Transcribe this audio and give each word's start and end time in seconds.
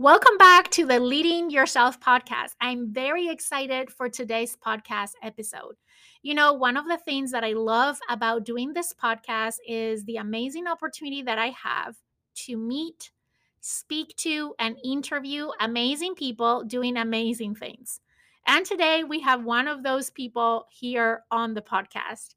Welcome 0.00 0.38
back 0.38 0.70
to 0.70 0.86
the 0.86 1.00
Leading 1.00 1.50
Yourself 1.50 1.98
podcast. 1.98 2.50
I'm 2.60 2.92
very 2.92 3.26
excited 3.26 3.90
for 3.90 4.08
today's 4.08 4.56
podcast 4.56 5.14
episode. 5.24 5.74
You 6.22 6.34
know, 6.34 6.52
one 6.52 6.76
of 6.76 6.86
the 6.86 6.98
things 6.98 7.32
that 7.32 7.42
I 7.42 7.54
love 7.54 7.98
about 8.08 8.44
doing 8.44 8.72
this 8.72 8.94
podcast 8.94 9.56
is 9.66 10.04
the 10.04 10.18
amazing 10.18 10.68
opportunity 10.68 11.22
that 11.22 11.40
I 11.40 11.48
have 11.48 11.96
to 12.46 12.56
meet, 12.56 13.10
speak 13.60 14.14
to, 14.18 14.54
and 14.60 14.76
interview 14.84 15.48
amazing 15.58 16.14
people 16.14 16.62
doing 16.62 16.96
amazing 16.96 17.56
things. 17.56 17.98
And 18.46 18.64
today 18.64 19.02
we 19.02 19.18
have 19.22 19.42
one 19.42 19.66
of 19.66 19.82
those 19.82 20.10
people 20.10 20.66
here 20.70 21.24
on 21.32 21.54
the 21.54 21.62
podcast. 21.62 22.36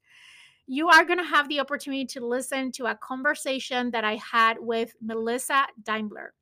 You 0.66 0.88
are 0.88 1.04
going 1.04 1.20
to 1.20 1.24
have 1.24 1.48
the 1.48 1.60
opportunity 1.60 2.06
to 2.06 2.26
listen 2.26 2.72
to 2.72 2.86
a 2.86 2.96
conversation 2.96 3.92
that 3.92 4.02
I 4.02 4.16
had 4.16 4.56
with 4.58 4.96
Melissa 5.00 5.66
Daimler. 5.84 6.34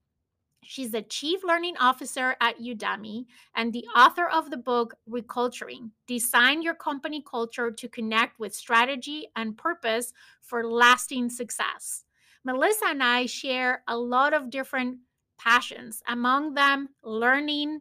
She's 0.63 0.91
the 0.91 1.03
Chief 1.03 1.43
Learning 1.43 1.77
Officer 1.79 2.37
at 2.41 2.61
Udemy 2.61 3.27
and 3.55 3.73
the 3.73 3.87
author 3.96 4.29
of 4.29 4.51
the 4.51 4.57
book 4.57 4.95
Reculturing 5.09 5.91
Design 6.07 6.63
Your 6.63 6.75
Company 6.75 7.25
Culture 7.29 7.71
to 7.71 7.89
Connect 7.89 8.39
with 8.39 8.55
Strategy 8.55 9.27
and 9.35 9.57
Purpose 9.57 10.13
for 10.43 10.65
Lasting 10.65 11.31
Success. 11.31 12.04
Melissa 12.45 12.87
and 12.89 13.03
I 13.03 13.27
share 13.27 13.82
a 13.89 13.96
lot 13.96 14.32
of 14.32 14.51
different 14.51 14.99
passions, 15.39 16.03
among 16.07 16.54
them 16.54 16.90
learning, 17.03 17.81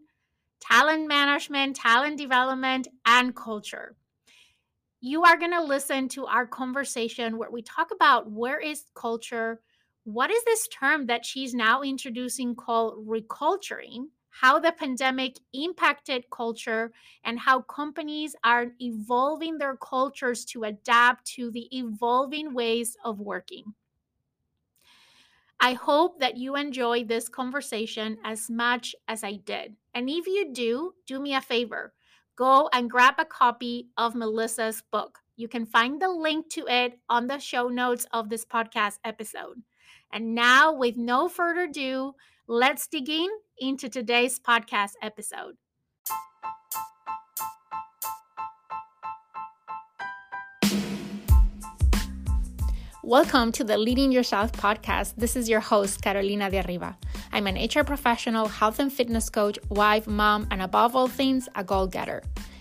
talent 0.62 1.08
management, 1.08 1.76
talent 1.76 2.18
development, 2.18 2.88
and 3.06 3.36
culture. 3.36 3.96
You 5.02 5.24
are 5.24 5.38
going 5.38 5.52
to 5.52 5.64
listen 5.64 6.10
to 6.10 6.26
our 6.26 6.46
conversation 6.46 7.38
where 7.38 7.52
we 7.52 7.62
talk 7.62 7.92
about 7.92 8.32
where 8.32 8.60
is 8.60 8.86
culture, 8.96 9.62
what 10.04 10.32
is 10.32 10.44
this 10.46 10.68
term 10.68 11.06
that 11.08 11.26
she's 11.26 11.54
now 11.54 11.82
introducing 11.82 12.56
called 12.56 13.08
reculturing? 13.08 14.06
How 14.30 14.60
the 14.60 14.72
pandemic 14.72 15.38
impacted 15.54 16.30
culture 16.32 16.92
and 17.24 17.40
how 17.40 17.62
companies 17.62 18.36
are 18.44 18.68
evolving 18.80 19.58
their 19.58 19.76
cultures 19.76 20.46
to 20.46 20.64
adapt 20.64 21.26
to 21.34 21.52
the 21.52 21.68
evolving 21.76 22.54
ways 22.54 22.96
of 23.04 23.20
working. 23.20 23.74
I 25.60 25.74
hope 25.74 26.22
that 26.22 26.38
you 26.38 26.56
enjoy 26.56 27.04
this 27.04 27.28
conversation 27.28 28.18
as 28.24 28.50
much 28.50 28.96
as 29.10 29.26
I 29.26 29.34
did. 29.34 29.76
And 29.94 30.10
if 30.10 30.26
you 30.26 30.54
do, 30.54 30.94
do 31.06 31.20
me 31.20 31.36
a 31.36 31.42
favor 31.42 31.94
go 32.38 32.70
and 32.72 32.90
grab 32.90 33.16
a 33.18 33.26
copy 33.26 33.90
of 33.98 34.16
Melissa's 34.16 34.82
book. 34.92 35.20
You 35.36 35.50
can 35.50 35.66
find 35.66 36.02
the 36.02 36.08
link 36.08 36.50
to 36.52 36.66
it 36.68 36.98
on 37.10 37.28
the 37.28 37.38
show 37.38 37.68
notes 37.68 38.08
of 38.14 38.30
this 38.30 38.46
podcast 38.46 39.00
episode. 39.04 39.62
And 40.12 40.34
now, 40.34 40.74
with 40.74 40.98
no 40.98 41.30
further 41.30 41.66
ado, 41.66 42.16
let's 42.48 42.88
dig 42.88 43.10
in 43.10 43.30
into 43.60 43.90
today's 43.90 44.40
podcast 44.40 44.94
episode. 45.04 45.56
Welcome 53.04 53.52
to 53.52 53.64
the 53.64 53.78
Leading 53.78 54.12
Yourself 54.12 54.52
podcast. 54.52 55.14
This 55.16 55.36
is 55.36 55.48
your 55.48 55.60
host, 55.60 56.02
Carolina 56.02 56.50
de 56.50 56.66
Arriba. 56.66 56.98
I'm 57.32 57.46
an 57.46 57.56
HR 57.56 57.84
professional, 57.84 58.48
health 58.48 58.80
and 58.80 58.92
fitness 58.92 59.30
coach, 59.30 59.60
wife, 59.70 60.08
mom, 60.08 60.48
and 60.50 60.64
above 60.64 60.96
all 60.96 61.08
things, 61.08 61.48
a 61.54 61.64
goal 61.64 61.86
getter. 61.86 62.24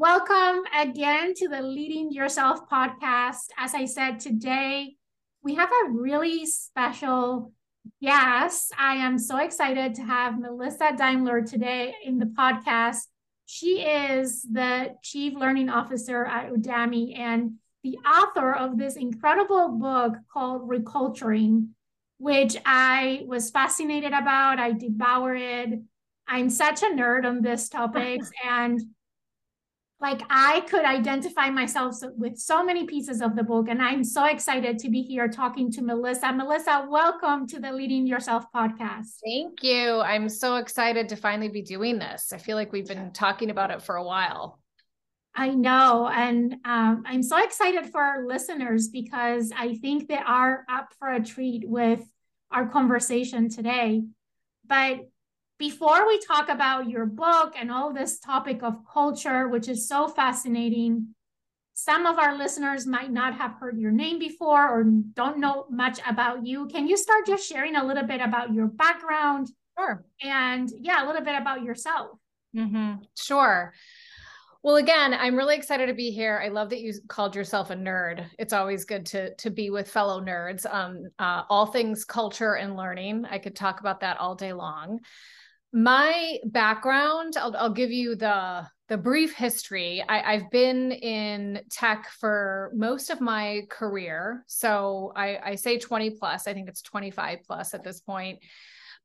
Welcome 0.00 0.62
again 0.74 1.34
to 1.34 1.48
the 1.48 1.60
Leading 1.60 2.10
Yourself 2.10 2.66
podcast. 2.70 3.50
As 3.58 3.74
I 3.74 3.84
said 3.84 4.18
today, 4.18 4.96
we 5.42 5.56
have 5.56 5.68
a 5.68 5.90
really 5.90 6.46
special 6.46 7.52
guest. 8.00 8.72
I 8.78 8.94
am 8.94 9.18
so 9.18 9.36
excited 9.36 9.94
to 9.96 10.02
have 10.02 10.40
Melissa 10.40 10.94
Daimler 10.96 11.42
today 11.42 11.94
in 12.02 12.18
the 12.18 12.24
podcast. 12.24 13.08
She 13.44 13.82
is 13.82 14.40
the 14.50 14.94
Chief 15.02 15.34
Learning 15.34 15.68
Officer 15.68 16.24
at 16.24 16.50
Udemy 16.50 17.18
and 17.18 17.56
the 17.84 17.98
author 17.98 18.54
of 18.54 18.78
this 18.78 18.96
incredible 18.96 19.68
book 19.68 20.14
called 20.32 20.66
Reculturing, 20.66 21.68
which 22.16 22.56
I 22.64 23.24
was 23.26 23.50
fascinated 23.50 24.14
about. 24.14 24.58
I 24.58 24.72
devoured 24.72 25.42
it. 25.42 25.80
I'm 26.26 26.48
such 26.48 26.82
a 26.82 26.86
nerd 26.86 27.26
on 27.26 27.42
this 27.42 27.68
topic 27.68 28.22
and 28.42 28.80
like 30.00 30.22
I 30.30 30.60
could 30.60 30.84
identify 30.84 31.50
myself 31.50 31.96
with 32.16 32.38
so 32.38 32.64
many 32.64 32.86
pieces 32.86 33.20
of 33.20 33.36
the 33.36 33.42
book. 33.42 33.68
And 33.68 33.82
I'm 33.82 34.02
so 34.02 34.24
excited 34.24 34.78
to 34.78 34.88
be 34.88 35.02
here 35.02 35.28
talking 35.28 35.70
to 35.72 35.82
Melissa. 35.82 36.32
Melissa, 36.32 36.86
welcome 36.88 37.46
to 37.48 37.60
the 37.60 37.70
Leading 37.70 38.06
Yourself 38.06 38.46
podcast. 38.54 39.18
Thank 39.22 39.62
you. 39.62 40.00
I'm 40.00 40.30
so 40.30 40.56
excited 40.56 41.10
to 41.10 41.16
finally 41.16 41.50
be 41.50 41.60
doing 41.60 41.98
this. 41.98 42.32
I 42.32 42.38
feel 42.38 42.56
like 42.56 42.72
we've 42.72 42.88
been 42.88 43.12
talking 43.12 43.50
about 43.50 43.70
it 43.70 43.82
for 43.82 43.96
a 43.96 44.04
while. 44.04 44.58
I 45.34 45.50
know. 45.50 46.08
And 46.08 46.56
um, 46.64 47.04
I'm 47.06 47.22
so 47.22 47.42
excited 47.44 47.90
for 47.90 48.00
our 48.00 48.26
listeners 48.26 48.88
because 48.88 49.52
I 49.56 49.76
think 49.76 50.08
they 50.08 50.16
are 50.16 50.64
up 50.68 50.94
for 50.98 51.08
a 51.08 51.22
treat 51.22 51.68
with 51.68 52.02
our 52.50 52.68
conversation 52.68 53.50
today. 53.50 54.02
But 54.66 55.00
before 55.60 56.08
we 56.08 56.18
talk 56.18 56.48
about 56.48 56.88
your 56.88 57.04
book 57.04 57.52
and 57.54 57.70
all 57.70 57.92
this 57.92 58.18
topic 58.18 58.62
of 58.62 58.78
culture, 58.90 59.46
which 59.46 59.68
is 59.68 59.86
so 59.86 60.08
fascinating, 60.08 61.14
some 61.74 62.06
of 62.06 62.18
our 62.18 62.36
listeners 62.36 62.86
might 62.86 63.12
not 63.12 63.34
have 63.34 63.52
heard 63.60 63.78
your 63.78 63.90
name 63.90 64.18
before 64.18 64.66
or 64.66 64.84
don't 64.84 65.38
know 65.38 65.66
much 65.70 66.00
about 66.08 66.46
you. 66.46 66.66
Can 66.68 66.88
you 66.88 66.96
start 66.96 67.26
just 67.26 67.46
sharing 67.46 67.76
a 67.76 67.84
little 67.84 68.06
bit 68.06 68.22
about 68.22 68.54
your 68.54 68.68
background? 68.68 69.50
Sure. 69.78 70.02
And 70.22 70.70
yeah, 70.80 71.04
a 71.04 71.06
little 71.06 71.22
bit 71.22 71.38
about 71.38 71.62
yourself. 71.62 72.18
Mm-hmm. 72.56 73.02
Sure. 73.18 73.74
Well, 74.62 74.76
again, 74.76 75.12
I'm 75.12 75.36
really 75.36 75.56
excited 75.56 75.86
to 75.86 75.94
be 75.94 76.10
here. 76.10 76.40
I 76.42 76.48
love 76.48 76.70
that 76.70 76.80
you 76.80 76.94
called 77.06 77.36
yourself 77.36 77.68
a 77.68 77.76
nerd. 77.76 78.26
It's 78.38 78.54
always 78.54 78.86
good 78.86 79.04
to 79.06 79.34
to 79.34 79.50
be 79.50 79.68
with 79.68 79.90
fellow 79.90 80.22
nerds. 80.22 80.64
Um, 80.70 81.04
uh, 81.18 81.42
all 81.50 81.66
things 81.66 82.04
culture 82.06 82.56
and 82.56 82.76
learning. 82.76 83.26
I 83.30 83.38
could 83.38 83.56
talk 83.56 83.80
about 83.80 84.00
that 84.00 84.18
all 84.18 84.34
day 84.34 84.54
long 84.54 85.00
my 85.72 86.38
background 86.46 87.34
I'll, 87.36 87.56
I'll 87.56 87.72
give 87.72 87.90
you 87.90 88.16
the 88.16 88.66
the 88.90 88.98
brief 88.98 89.36
history. 89.36 90.04
I, 90.08 90.32
have 90.32 90.50
been 90.50 90.90
in 90.90 91.60
tech 91.70 92.10
for 92.18 92.72
most 92.74 93.08
of 93.10 93.20
my 93.20 93.62
career. 93.70 94.44
So 94.48 95.12
I, 95.14 95.38
I 95.44 95.54
say 95.54 95.78
20 95.78 96.10
plus 96.18 96.48
i 96.48 96.52
think 96.52 96.68
it's 96.68 96.82
25 96.82 97.38
plus 97.46 97.72
at 97.72 97.84
this 97.84 98.00
point. 98.00 98.40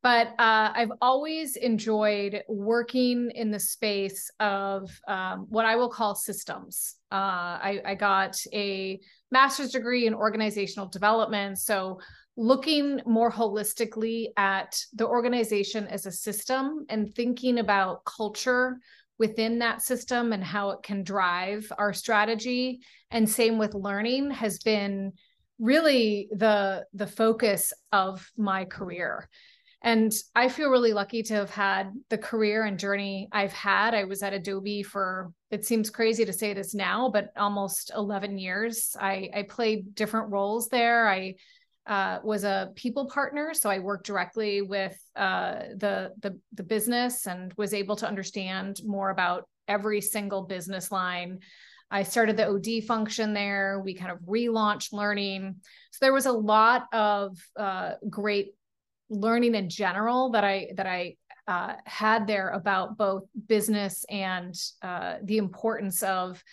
But 0.02 0.30
uh, 0.40 0.72
i've 0.74 0.92
always 1.02 1.56
enjoyed 1.56 2.44
working 2.50 3.30
in 3.36 3.52
the 3.52 3.60
space 3.60 4.32
of 4.40 4.90
um, 5.08 5.46
what 5.50 5.66
i 5.66 5.76
will 5.76 5.90
call 5.90 6.16
systems. 6.16 6.96
Uh, 7.12 7.62
I, 7.62 7.82
I 7.86 7.96
got 7.96 8.36
a 8.54 9.00
master's 9.32 9.72
degree 9.72 10.08
in 10.08 10.16
organizational 10.16 10.88
development. 10.88 11.60
So 11.60 12.00
looking 12.38 13.02
more 13.06 13.32
holistically 13.32 14.28
at 14.38 14.78
the 14.94 15.08
organization 15.08 15.88
as 15.88 16.06
a 16.06 16.12
system 16.12 16.86
and 16.90 17.14
thinking 17.16 17.60
about 17.60 18.04
culture 18.06 18.78
within 19.18 19.60
that 19.60 19.82
system 19.82 20.34
and 20.34 20.44
how 20.44 20.72
it 20.72 20.84
can 20.84 21.04
drive 21.04 21.72
our 21.78 21.94
strategy. 21.94 22.82
And 23.12 23.30
same 23.30 23.58
with 23.58 23.74
learning 23.74 24.32
has 24.32 24.60
been 24.60 25.14
really 25.60 26.28
the 26.32 26.86
the 26.94 27.08
focus 27.08 27.72
of 27.94 28.30
my 28.38 28.66
career. 28.66 29.30
And 29.82 30.12
i 30.34 30.50
feel 30.50 30.70
really 30.70 30.94
lucky 30.94 31.24
to 31.24 31.34
have 31.36 31.52
had 31.52 31.92
the 32.10 32.18
career 32.18 32.66
and 32.66 32.78
journey 32.78 33.30
i've 33.32 33.54
had. 33.54 33.94
I 33.94 34.04
was 34.04 34.22
at 34.22 34.34
adobe 34.34 34.84
for 34.84 35.32
it 35.52 35.64
seems 35.64 35.90
crazy 35.90 36.26
to 36.26 36.34
say 36.34 36.54
this 36.54 36.76
now 36.76 37.10
but 37.10 37.30
almost 37.38 37.92
11 37.96 38.38
years. 38.38 38.98
I 39.00 39.30
i 39.34 39.44
played 39.44 39.96
different 39.96 40.32
roles 40.32 40.68
there. 40.68 41.08
I 41.08 41.36
uh, 41.88 42.20
was 42.24 42.44
a 42.44 42.72
people 42.76 43.10
partner, 43.10 43.54
so 43.54 43.70
I 43.70 43.80
worked 43.80 44.08
directly 44.08 44.62
with 44.62 44.98
uh, 45.16 45.60
the, 45.78 46.12
the 46.22 46.40
the 46.54 46.64
business 46.64 47.28
and 47.28 47.54
was 47.58 47.74
able 47.74 47.96
to 47.98 48.08
understand 48.08 48.82
more 48.84 49.12
about 49.12 49.48
every 49.68 50.02
single 50.02 50.44
business 50.44 50.92
line. 50.92 51.40
I 51.92 52.04
started 52.04 52.38
the 52.38 52.48
OD 52.48 52.86
function 52.88 53.34
there. 53.34 53.80
We 53.84 53.94
kind 53.94 54.12
of 54.12 54.20
relaunched 54.20 54.92
learning. 54.92 55.56
So 55.92 55.98
there 56.02 56.14
was 56.14 56.26
a 56.26 56.32
lot 56.32 56.88
of 56.92 57.38
uh, 57.56 57.94
great 58.10 58.56
learning 59.10 59.54
in 59.54 59.70
general 59.70 60.32
that 60.32 60.44
I 60.44 60.70
that 60.76 60.88
I 60.88 61.16
uh, 61.48 61.76
had 61.86 62.26
there 62.26 62.50
about 62.50 62.98
both 62.98 63.24
business 63.48 64.04
and 64.10 64.56
uh, 64.82 65.18
the 65.24 65.38
importance 65.38 66.02
of 66.02 66.44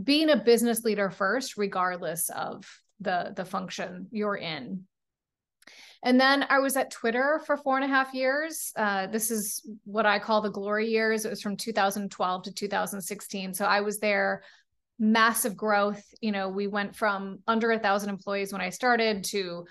being 0.00 0.30
a 0.30 0.36
business 0.36 0.84
leader 0.84 1.10
first, 1.10 1.56
regardless 1.56 2.30
of 2.30 2.64
the 3.00 3.32
the 3.34 3.44
function 3.44 4.06
you're 4.10 4.36
in. 4.36 4.84
And 6.04 6.20
then 6.20 6.46
I 6.48 6.60
was 6.60 6.76
at 6.76 6.92
Twitter 6.92 7.40
for 7.44 7.56
four 7.56 7.76
and 7.76 7.84
a 7.84 7.88
half 7.88 8.14
years. 8.14 8.72
Uh, 8.76 9.08
this 9.08 9.30
is 9.30 9.68
what 9.84 10.06
I 10.06 10.20
call 10.20 10.40
the 10.40 10.50
glory 10.50 10.88
years. 10.88 11.24
It 11.24 11.30
was 11.30 11.42
from 11.42 11.56
2012 11.56 12.42
to 12.44 12.52
2016. 12.52 13.54
So 13.54 13.64
I 13.64 13.80
was 13.80 13.98
there, 13.98 14.44
massive 14.98 15.56
growth. 15.56 16.02
You 16.20 16.30
know, 16.30 16.48
we 16.48 16.68
went 16.68 16.94
from 16.94 17.40
under 17.48 17.72
a 17.72 17.78
thousand 17.80 18.10
employees 18.10 18.52
when 18.52 18.62
I 18.62 18.70
started 18.70 19.24
to 19.24 19.64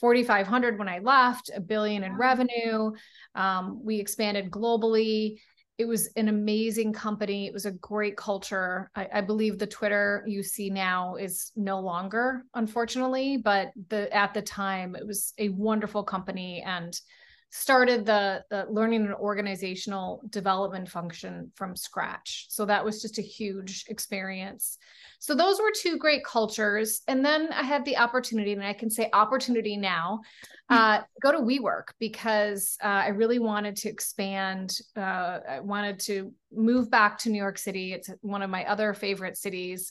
4,500 0.00 0.78
when 0.78 0.88
I 0.88 0.98
left, 0.98 1.50
a 1.54 1.60
billion 1.60 2.02
in 2.02 2.16
revenue. 2.16 2.92
Um, 3.34 3.80
we 3.84 4.00
expanded 4.00 4.50
globally. 4.50 5.38
It 5.78 5.86
was 5.86 6.08
an 6.16 6.28
amazing 6.28 6.92
company. 6.92 7.46
It 7.46 7.52
was 7.52 7.64
a 7.64 7.70
great 7.70 8.16
culture. 8.16 8.90
I, 8.96 9.08
I, 9.14 9.20
believe 9.20 9.58
the 9.58 9.66
Twitter 9.66 10.24
you 10.26 10.42
see 10.42 10.70
now 10.70 11.14
is 11.14 11.52
no 11.54 11.78
longer, 11.78 12.44
unfortunately, 12.54 13.36
but 13.36 13.70
the 13.88 14.12
at 14.14 14.34
the 14.34 14.42
time 14.42 14.96
it 14.96 15.06
was 15.06 15.34
a 15.38 15.50
wonderful 15.50 16.02
company 16.02 16.62
and 16.66 17.00
started 17.50 18.04
the, 18.04 18.44
the 18.50 18.66
learning 18.70 19.06
and 19.06 19.14
organizational 19.14 20.22
development 20.28 20.88
function 20.88 21.50
from 21.54 21.74
scratch. 21.74 22.46
So 22.50 22.66
that 22.66 22.84
was 22.84 23.00
just 23.00 23.18
a 23.18 23.22
huge 23.22 23.86
experience. 23.88 24.76
So 25.18 25.34
those 25.34 25.58
were 25.58 25.72
two 25.74 25.96
great 25.96 26.24
cultures. 26.24 27.00
And 27.08 27.24
then 27.24 27.48
I 27.52 27.62
had 27.62 27.84
the 27.84 27.96
opportunity, 27.96 28.52
and 28.52 28.62
I 28.62 28.74
can 28.74 28.90
say 28.90 29.08
opportunity 29.12 29.76
now, 29.76 30.20
uh, 30.68 31.00
go 31.22 31.32
to 31.32 31.38
WeWork 31.38 31.88
because 31.98 32.76
uh, 32.84 32.86
I 32.86 33.08
really 33.08 33.38
wanted 33.38 33.76
to 33.76 33.88
expand. 33.88 34.78
Uh, 34.94 35.38
I 35.48 35.60
wanted 35.60 35.98
to 36.00 36.32
move 36.52 36.90
back 36.90 37.18
to 37.20 37.30
New 37.30 37.38
York 37.38 37.56
City. 37.56 37.94
It's 37.94 38.10
one 38.20 38.42
of 38.42 38.50
my 38.50 38.64
other 38.66 38.92
favorite 38.92 39.38
cities 39.38 39.90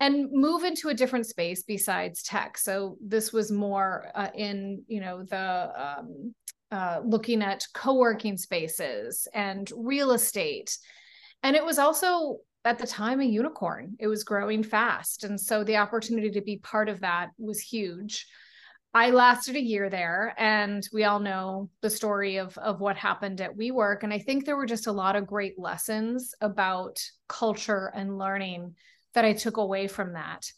and 0.00 0.32
move 0.32 0.64
into 0.64 0.88
a 0.88 0.94
different 0.94 1.26
space 1.26 1.62
besides 1.62 2.22
tech. 2.22 2.56
So 2.56 2.96
this 3.06 3.34
was 3.34 3.52
more 3.52 4.10
uh, 4.14 4.28
in, 4.34 4.82
you 4.88 5.00
know, 5.00 5.22
the 5.22 5.98
um, 5.98 6.34
uh, 6.70 7.00
looking 7.04 7.42
at 7.42 7.66
co-working 7.74 8.36
spaces 8.36 9.26
and 9.34 9.70
real 9.76 10.12
estate. 10.12 10.76
And 11.42 11.56
it 11.56 11.64
was 11.64 11.78
also 11.78 12.38
at 12.64 12.78
the 12.78 12.86
time 12.86 13.20
a 13.20 13.24
unicorn. 13.24 13.96
It 13.98 14.06
was 14.06 14.24
growing 14.24 14.62
fast. 14.62 15.24
And 15.24 15.40
so 15.40 15.64
the 15.64 15.78
opportunity 15.78 16.30
to 16.32 16.42
be 16.42 16.58
part 16.58 16.88
of 16.88 17.00
that 17.00 17.30
was 17.38 17.60
huge. 17.60 18.26
I 18.92 19.10
lasted 19.10 19.54
a 19.54 19.62
year 19.62 19.88
there 19.88 20.34
and 20.36 20.86
we 20.92 21.04
all 21.04 21.20
know 21.20 21.70
the 21.80 21.90
story 21.90 22.38
of 22.38 22.58
of 22.58 22.80
what 22.80 22.96
happened 22.96 23.40
at 23.40 23.56
WeWork. 23.56 24.02
And 24.02 24.12
i 24.12 24.18
think 24.18 24.44
there 24.44 24.56
were 24.56 24.66
just 24.66 24.88
a 24.88 24.92
lot 24.92 25.14
of 25.14 25.28
great 25.28 25.58
lessons 25.58 26.34
about 26.40 26.98
culture 27.28 27.92
and 27.94 28.18
learning 28.18 28.74
that 29.14 29.24
i 29.24 29.32
took 29.32 29.58
away 29.58 29.86
from 29.86 30.14
that. 30.14 30.50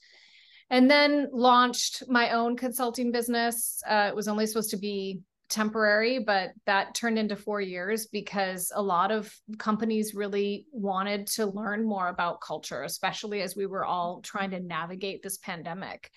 And 0.70 0.90
then 0.90 1.28
launched 1.30 2.04
my 2.08 2.30
own 2.30 2.56
consulting 2.56 3.12
business. 3.12 3.82
Uh, 3.86 4.06
it 4.08 4.16
was 4.16 4.28
only 4.28 4.46
supposed 4.46 4.70
to 4.70 4.78
be 4.78 5.20
temporary, 5.52 6.18
but 6.18 6.50
that 6.66 6.94
turned 6.94 7.18
into 7.18 7.36
four 7.36 7.60
years 7.60 8.06
because 8.06 8.72
a 8.74 8.82
lot 8.82 9.12
of 9.12 9.32
companies 9.58 10.14
really 10.14 10.66
wanted 10.72 11.26
to 11.26 11.46
learn 11.46 11.84
more 11.84 12.08
about 12.08 12.40
culture, 12.40 12.82
especially 12.82 13.42
as 13.42 13.54
we 13.54 13.66
were 13.66 13.84
all 13.84 14.20
trying 14.22 14.50
to 14.50 14.60
navigate 14.60 15.22
this 15.22 15.36
pandemic. 15.36 16.10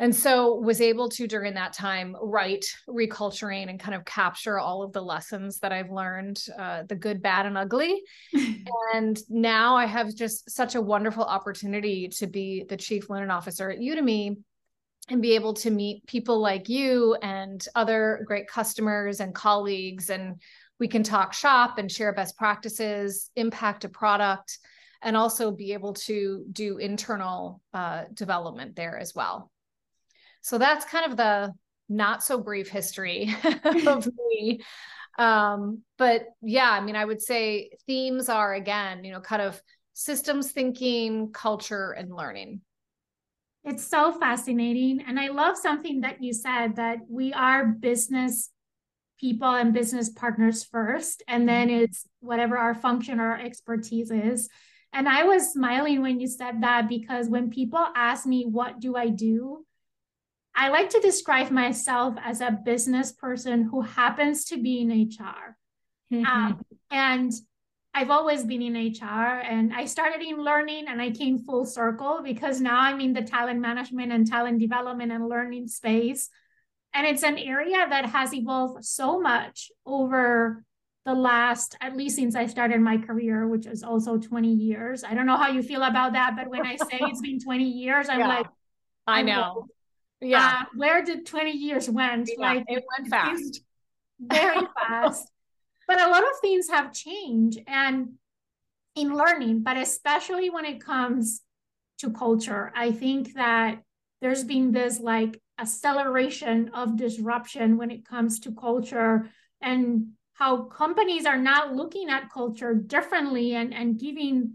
And 0.00 0.14
so 0.14 0.56
was 0.56 0.80
able 0.80 1.08
to 1.10 1.28
during 1.28 1.54
that 1.54 1.72
time 1.72 2.16
write 2.20 2.66
reculturing 2.88 3.70
and 3.70 3.78
kind 3.78 3.94
of 3.94 4.04
capture 4.04 4.58
all 4.58 4.82
of 4.82 4.92
the 4.92 5.00
lessons 5.00 5.60
that 5.60 5.72
I've 5.72 5.90
learned, 5.90 6.42
uh, 6.58 6.82
the 6.88 6.96
good, 6.96 7.22
bad, 7.22 7.46
and 7.46 7.56
ugly. 7.56 8.02
and 8.94 9.16
now 9.28 9.76
I 9.76 9.86
have 9.86 10.12
just 10.12 10.50
such 10.50 10.74
a 10.74 10.80
wonderful 10.80 11.22
opportunity 11.22 12.08
to 12.08 12.26
be 12.26 12.64
the 12.68 12.76
chief 12.76 13.08
learning 13.08 13.30
officer 13.30 13.70
at 13.70 13.78
Udemy 13.78 14.36
and 15.08 15.20
be 15.20 15.34
able 15.34 15.54
to 15.54 15.70
meet 15.70 16.06
people 16.06 16.40
like 16.40 16.68
you 16.68 17.14
and 17.22 17.66
other 17.74 18.24
great 18.26 18.46
customers 18.48 19.20
and 19.20 19.34
colleagues 19.34 20.10
and 20.10 20.40
we 20.80 20.88
can 20.88 21.02
talk 21.02 21.32
shop 21.32 21.78
and 21.78 21.90
share 21.90 22.12
best 22.12 22.36
practices 22.36 23.30
impact 23.36 23.84
a 23.84 23.88
product 23.88 24.58
and 25.02 25.16
also 25.16 25.50
be 25.50 25.72
able 25.74 25.92
to 25.92 26.44
do 26.50 26.78
internal 26.78 27.60
uh, 27.74 28.04
development 28.14 28.74
there 28.74 28.98
as 28.98 29.14
well. 29.14 29.50
So 30.40 30.58
that's 30.58 30.84
kind 30.86 31.10
of 31.10 31.16
the 31.16 31.52
not 31.88 32.24
so 32.24 32.38
brief 32.38 32.68
history 32.68 33.34
of 33.86 34.08
me. 34.16 34.62
Um, 35.18 35.82
but 35.96 36.26
yeah 36.42 36.70
i 36.70 36.80
mean 36.80 36.96
i 36.96 37.04
would 37.04 37.22
say 37.22 37.70
themes 37.86 38.28
are 38.28 38.52
again 38.52 39.04
you 39.04 39.12
know 39.12 39.20
kind 39.20 39.42
of 39.42 39.62
systems 39.92 40.50
thinking 40.50 41.30
culture 41.32 41.92
and 41.92 42.12
learning 42.12 42.62
it's 43.64 43.86
so 43.86 44.12
fascinating. 44.12 45.02
And 45.06 45.18
I 45.18 45.28
love 45.28 45.56
something 45.56 46.02
that 46.02 46.22
you 46.22 46.32
said 46.32 46.76
that 46.76 46.98
we 47.08 47.32
are 47.32 47.64
business 47.64 48.50
people 49.18 49.48
and 49.48 49.72
business 49.72 50.10
partners 50.10 50.64
first, 50.64 51.22
and 51.28 51.48
then 51.48 51.68
mm-hmm. 51.68 51.84
it's 51.84 52.06
whatever 52.20 52.58
our 52.58 52.74
function 52.74 53.20
or 53.20 53.30
our 53.30 53.40
expertise 53.40 54.10
is. 54.10 54.48
And 54.92 55.08
I 55.08 55.24
was 55.24 55.52
smiling 55.52 56.02
when 56.02 56.20
you 56.20 56.26
said 56.28 56.62
that 56.62 56.88
because 56.88 57.28
when 57.28 57.50
people 57.50 57.84
ask 57.96 58.26
me, 58.26 58.44
What 58.44 58.80
do 58.80 58.96
I 58.96 59.08
do? 59.08 59.64
I 60.54 60.68
like 60.68 60.90
to 60.90 61.00
describe 61.00 61.50
myself 61.50 62.14
as 62.22 62.40
a 62.40 62.52
business 62.64 63.12
person 63.12 63.64
who 63.64 63.80
happens 63.80 64.44
to 64.46 64.62
be 64.62 64.82
in 64.82 64.90
HR. 64.90 65.56
Mm-hmm. 66.12 66.24
Um, 66.24 66.60
and 66.90 67.32
I've 67.94 68.10
always 68.10 68.44
been 68.44 68.60
in 68.60 68.74
HR 68.74 69.40
and 69.40 69.72
I 69.72 69.84
started 69.84 70.20
in 70.20 70.42
learning 70.42 70.86
and 70.88 71.00
I 71.00 71.10
came 71.10 71.38
full 71.38 71.64
circle 71.64 72.20
because 72.24 72.60
now 72.60 72.80
I'm 72.80 73.00
in 73.00 73.12
the 73.12 73.22
talent 73.22 73.60
management 73.60 74.10
and 74.10 74.26
talent 74.26 74.58
development 74.58 75.12
and 75.12 75.28
learning 75.28 75.68
space. 75.68 76.28
And 76.92 77.06
it's 77.06 77.22
an 77.22 77.38
area 77.38 77.86
that 77.88 78.06
has 78.06 78.34
evolved 78.34 78.84
so 78.84 79.20
much 79.20 79.70
over 79.86 80.64
the 81.06 81.14
last, 81.14 81.76
at 81.80 81.96
least 81.96 82.16
since 82.16 82.34
I 82.34 82.46
started 82.46 82.80
my 82.80 82.96
career, 82.96 83.46
which 83.46 83.66
is 83.66 83.84
also 83.84 84.18
20 84.18 84.52
years. 84.52 85.04
I 85.04 85.14
don't 85.14 85.26
know 85.26 85.36
how 85.36 85.48
you 85.48 85.62
feel 85.62 85.82
about 85.82 86.14
that, 86.14 86.34
but 86.36 86.48
when 86.48 86.66
I 86.66 86.76
say 86.76 86.98
it's 87.00 87.20
been 87.20 87.38
20 87.38 87.64
years, 87.64 88.08
I'm 88.08 88.18
yeah, 88.20 88.28
like, 88.28 88.46
I 89.06 89.22
know. 89.22 89.66
Yeah. 90.20 90.62
Uh, 90.62 90.64
where 90.74 91.04
did 91.04 91.26
20 91.26 91.52
years 91.52 91.88
went? 91.88 92.28
Yeah, 92.28 92.40
like 92.44 92.64
it 92.66 92.82
went 92.98 93.08
fast. 93.08 93.60
Very 94.18 94.66
fast 94.88 95.28
but 95.86 96.00
a 96.00 96.08
lot 96.08 96.22
of 96.22 96.38
things 96.40 96.68
have 96.68 96.92
changed 96.92 97.60
and 97.66 98.10
in 98.96 99.14
learning 99.14 99.62
but 99.62 99.76
especially 99.76 100.50
when 100.50 100.64
it 100.64 100.84
comes 100.84 101.42
to 101.98 102.10
culture 102.10 102.72
i 102.74 102.90
think 102.90 103.34
that 103.34 103.80
there's 104.20 104.44
been 104.44 104.72
this 104.72 105.00
like 105.00 105.40
acceleration 105.58 106.70
of 106.74 106.96
disruption 106.96 107.76
when 107.76 107.90
it 107.90 108.04
comes 108.04 108.40
to 108.40 108.52
culture 108.52 109.28
and 109.60 110.06
how 110.34 110.62
companies 110.64 111.26
are 111.26 111.38
not 111.38 111.74
looking 111.74 112.10
at 112.10 112.30
culture 112.30 112.74
differently 112.74 113.54
and, 113.54 113.72
and 113.72 113.98
giving 113.98 114.54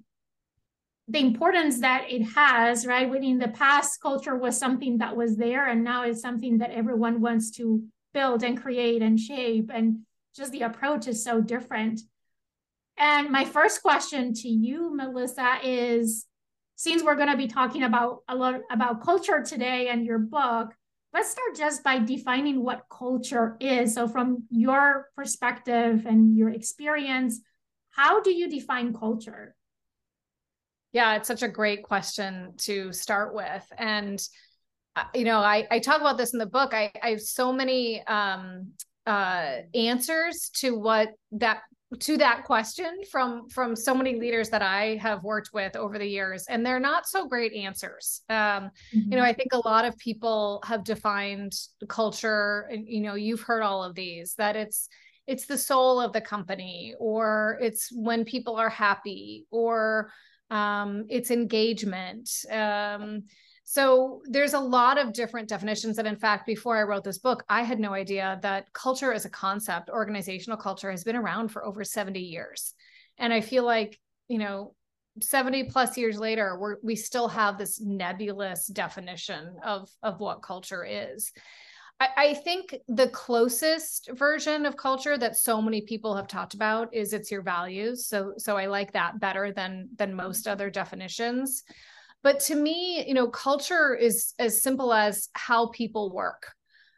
the 1.07 1.19
importance 1.19 1.79
that 1.79 2.05
it 2.09 2.21
has, 2.23 2.85
right? 2.85 3.09
When 3.09 3.23
in 3.23 3.39
the 3.39 3.47
past, 3.47 3.99
culture 3.99 4.35
was 4.35 4.59
something 4.59 4.99
that 4.99 5.15
was 5.15 5.37
there, 5.37 5.67
and 5.67 5.83
now 5.83 6.03
it's 6.03 6.21
something 6.21 6.59
that 6.59 6.69
everyone 6.69 7.19
wants 7.19 7.49
to 7.51 7.83
build 8.13 8.43
and 8.43 8.61
create 8.61 9.01
and 9.01 9.19
shape. 9.19 9.71
And 9.73 10.01
just 10.35 10.51
the 10.51 10.61
approach 10.61 11.07
is 11.07 11.23
so 11.23 11.41
different. 11.41 12.01
And 12.97 13.29
my 13.29 13.45
first 13.45 13.81
question 13.81 14.33
to 14.33 14.49
you, 14.49 14.95
Melissa, 14.95 15.59
is 15.63 16.25
since 16.75 17.03
we're 17.03 17.15
going 17.15 17.29
to 17.29 17.37
be 17.37 17.47
talking 17.47 17.83
about 17.83 18.19
a 18.27 18.35
lot 18.35 18.61
about 18.71 19.03
culture 19.03 19.41
today 19.41 19.87
and 19.87 20.05
your 20.05 20.19
book, 20.19 20.73
let's 21.13 21.31
start 21.31 21.55
just 21.55 21.83
by 21.83 21.99
defining 21.99 22.63
what 22.63 22.85
culture 22.89 23.57
is. 23.59 23.95
So, 23.95 24.07
from 24.07 24.43
your 24.49 25.07
perspective 25.15 26.05
and 26.05 26.37
your 26.37 26.49
experience, 26.49 27.41
how 27.91 28.21
do 28.21 28.31
you 28.31 28.49
define 28.49 28.93
culture? 28.93 29.55
Yeah, 30.91 31.15
it's 31.15 31.27
such 31.27 31.43
a 31.43 31.47
great 31.47 31.83
question 31.83 32.53
to 32.59 32.91
start 32.91 33.33
with. 33.33 33.65
And, 33.77 34.19
uh, 34.95 35.03
you 35.13 35.23
know, 35.23 35.39
I, 35.39 35.67
I 35.69 35.79
talk 35.79 36.01
about 36.01 36.17
this 36.17 36.33
in 36.33 36.39
the 36.39 36.47
book. 36.47 36.73
I, 36.73 36.91
I 37.01 37.11
have 37.11 37.21
so 37.21 37.53
many 37.53 38.01
um, 38.07 38.71
uh, 39.09 39.61
answers 39.73 40.51
to 40.53 40.77
what 40.77 41.09
that 41.31 41.61
to 41.99 42.17
that 42.17 42.43
question 42.43 42.99
from 43.11 43.49
from 43.49 43.75
so 43.75 43.95
many 43.95 44.19
leaders 44.19 44.49
that 44.49 44.61
I 44.61 44.99
have 45.01 45.23
worked 45.23 45.49
with 45.51 45.75
over 45.75 45.97
the 45.97 46.05
years, 46.05 46.45
and 46.47 46.63
they're 46.63 46.79
not 46.79 47.07
so 47.07 47.27
great 47.27 47.51
answers. 47.53 48.21
Um, 48.29 48.35
mm-hmm. 48.37 49.11
You 49.11 49.17
know, 49.17 49.23
I 49.23 49.33
think 49.33 49.53
a 49.53 49.67
lot 49.67 49.85
of 49.85 49.97
people 49.97 50.61
have 50.67 50.83
defined 50.83 51.53
culture, 51.87 52.69
and 52.71 52.87
you 52.87 53.01
know, 53.01 53.15
you've 53.15 53.41
heard 53.41 53.63
all 53.63 53.83
of 53.83 53.95
these 53.95 54.35
that 54.35 54.55
it's 54.55 54.87
it's 55.25 55.47
the 55.47 55.57
soul 55.57 55.99
of 55.99 56.13
the 56.13 56.21
company, 56.21 56.93
or 56.99 57.57
it's 57.59 57.89
when 57.91 58.25
people 58.25 58.57
are 58.57 58.69
happy, 58.69 59.47
or 59.49 60.11
um, 60.51 61.05
it's 61.09 61.31
engagement. 61.31 62.29
Um, 62.51 63.23
so 63.71 64.23
there's 64.25 64.55
a 64.55 64.59
lot 64.59 64.97
of 64.97 65.13
different 65.13 65.47
definitions 65.47 65.97
that, 65.97 66.07
in 66.07 66.15
fact, 66.15 66.47
before 66.47 66.75
I 66.75 66.81
wrote 66.81 67.03
this 67.03 67.19
book, 67.19 67.43
I 67.47 67.61
had 67.61 67.79
no 67.79 67.93
idea 67.93 68.39
that 68.41 68.73
culture 68.73 69.13
as 69.13 69.25
a 69.25 69.29
concept, 69.29 69.91
organizational 69.91 70.57
culture, 70.57 70.89
has 70.89 71.03
been 71.03 71.15
around 71.15 71.49
for 71.49 71.63
over 71.63 71.83
70 71.83 72.19
years. 72.19 72.73
And 73.19 73.31
I 73.31 73.41
feel 73.41 73.63
like, 73.63 73.99
you 74.27 74.39
know, 74.39 74.73
70 75.21 75.65
plus 75.65 75.99
years 75.99 76.17
later, 76.17 76.57
we're, 76.59 76.77
we 76.81 76.95
still 76.95 77.27
have 77.27 77.59
this 77.59 77.79
nebulous 77.79 78.65
definition 78.65 79.57
of, 79.63 79.87
of 80.01 80.19
what 80.19 80.41
culture 80.41 80.83
is. 80.83 81.31
I, 81.99 82.07
I 82.17 82.33
think 82.33 82.75
the 82.87 83.09
closest 83.09 84.09
version 84.13 84.65
of 84.65 84.77
culture 84.77 85.15
that 85.15 85.37
so 85.37 85.61
many 85.61 85.81
people 85.81 86.15
have 86.15 86.27
talked 86.27 86.55
about 86.55 86.91
is 86.91 87.13
it's 87.13 87.29
your 87.29 87.43
values. 87.43 88.07
So 88.07 88.33
so 88.37 88.57
I 88.57 88.65
like 88.65 88.93
that 88.93 89.19
better 89.19 89.51
than 89.51 89.89
than 89.95 90.15
most 90.15 90.47
other 90.47 90.71
definitions. 90.71 91.63
But 92.21 92.41
to 92.41 92.55
me, 92.55 93.05
you 93.07 93.13
know, 93.13 93.27
culture 93.27 93.95
is 93.95 94.33
as 94.39 94.61
simple 94.61 94.93
as 94.93 95.29
how 95.33 95.67
people 95.67 96.11
work. 96.13 96.51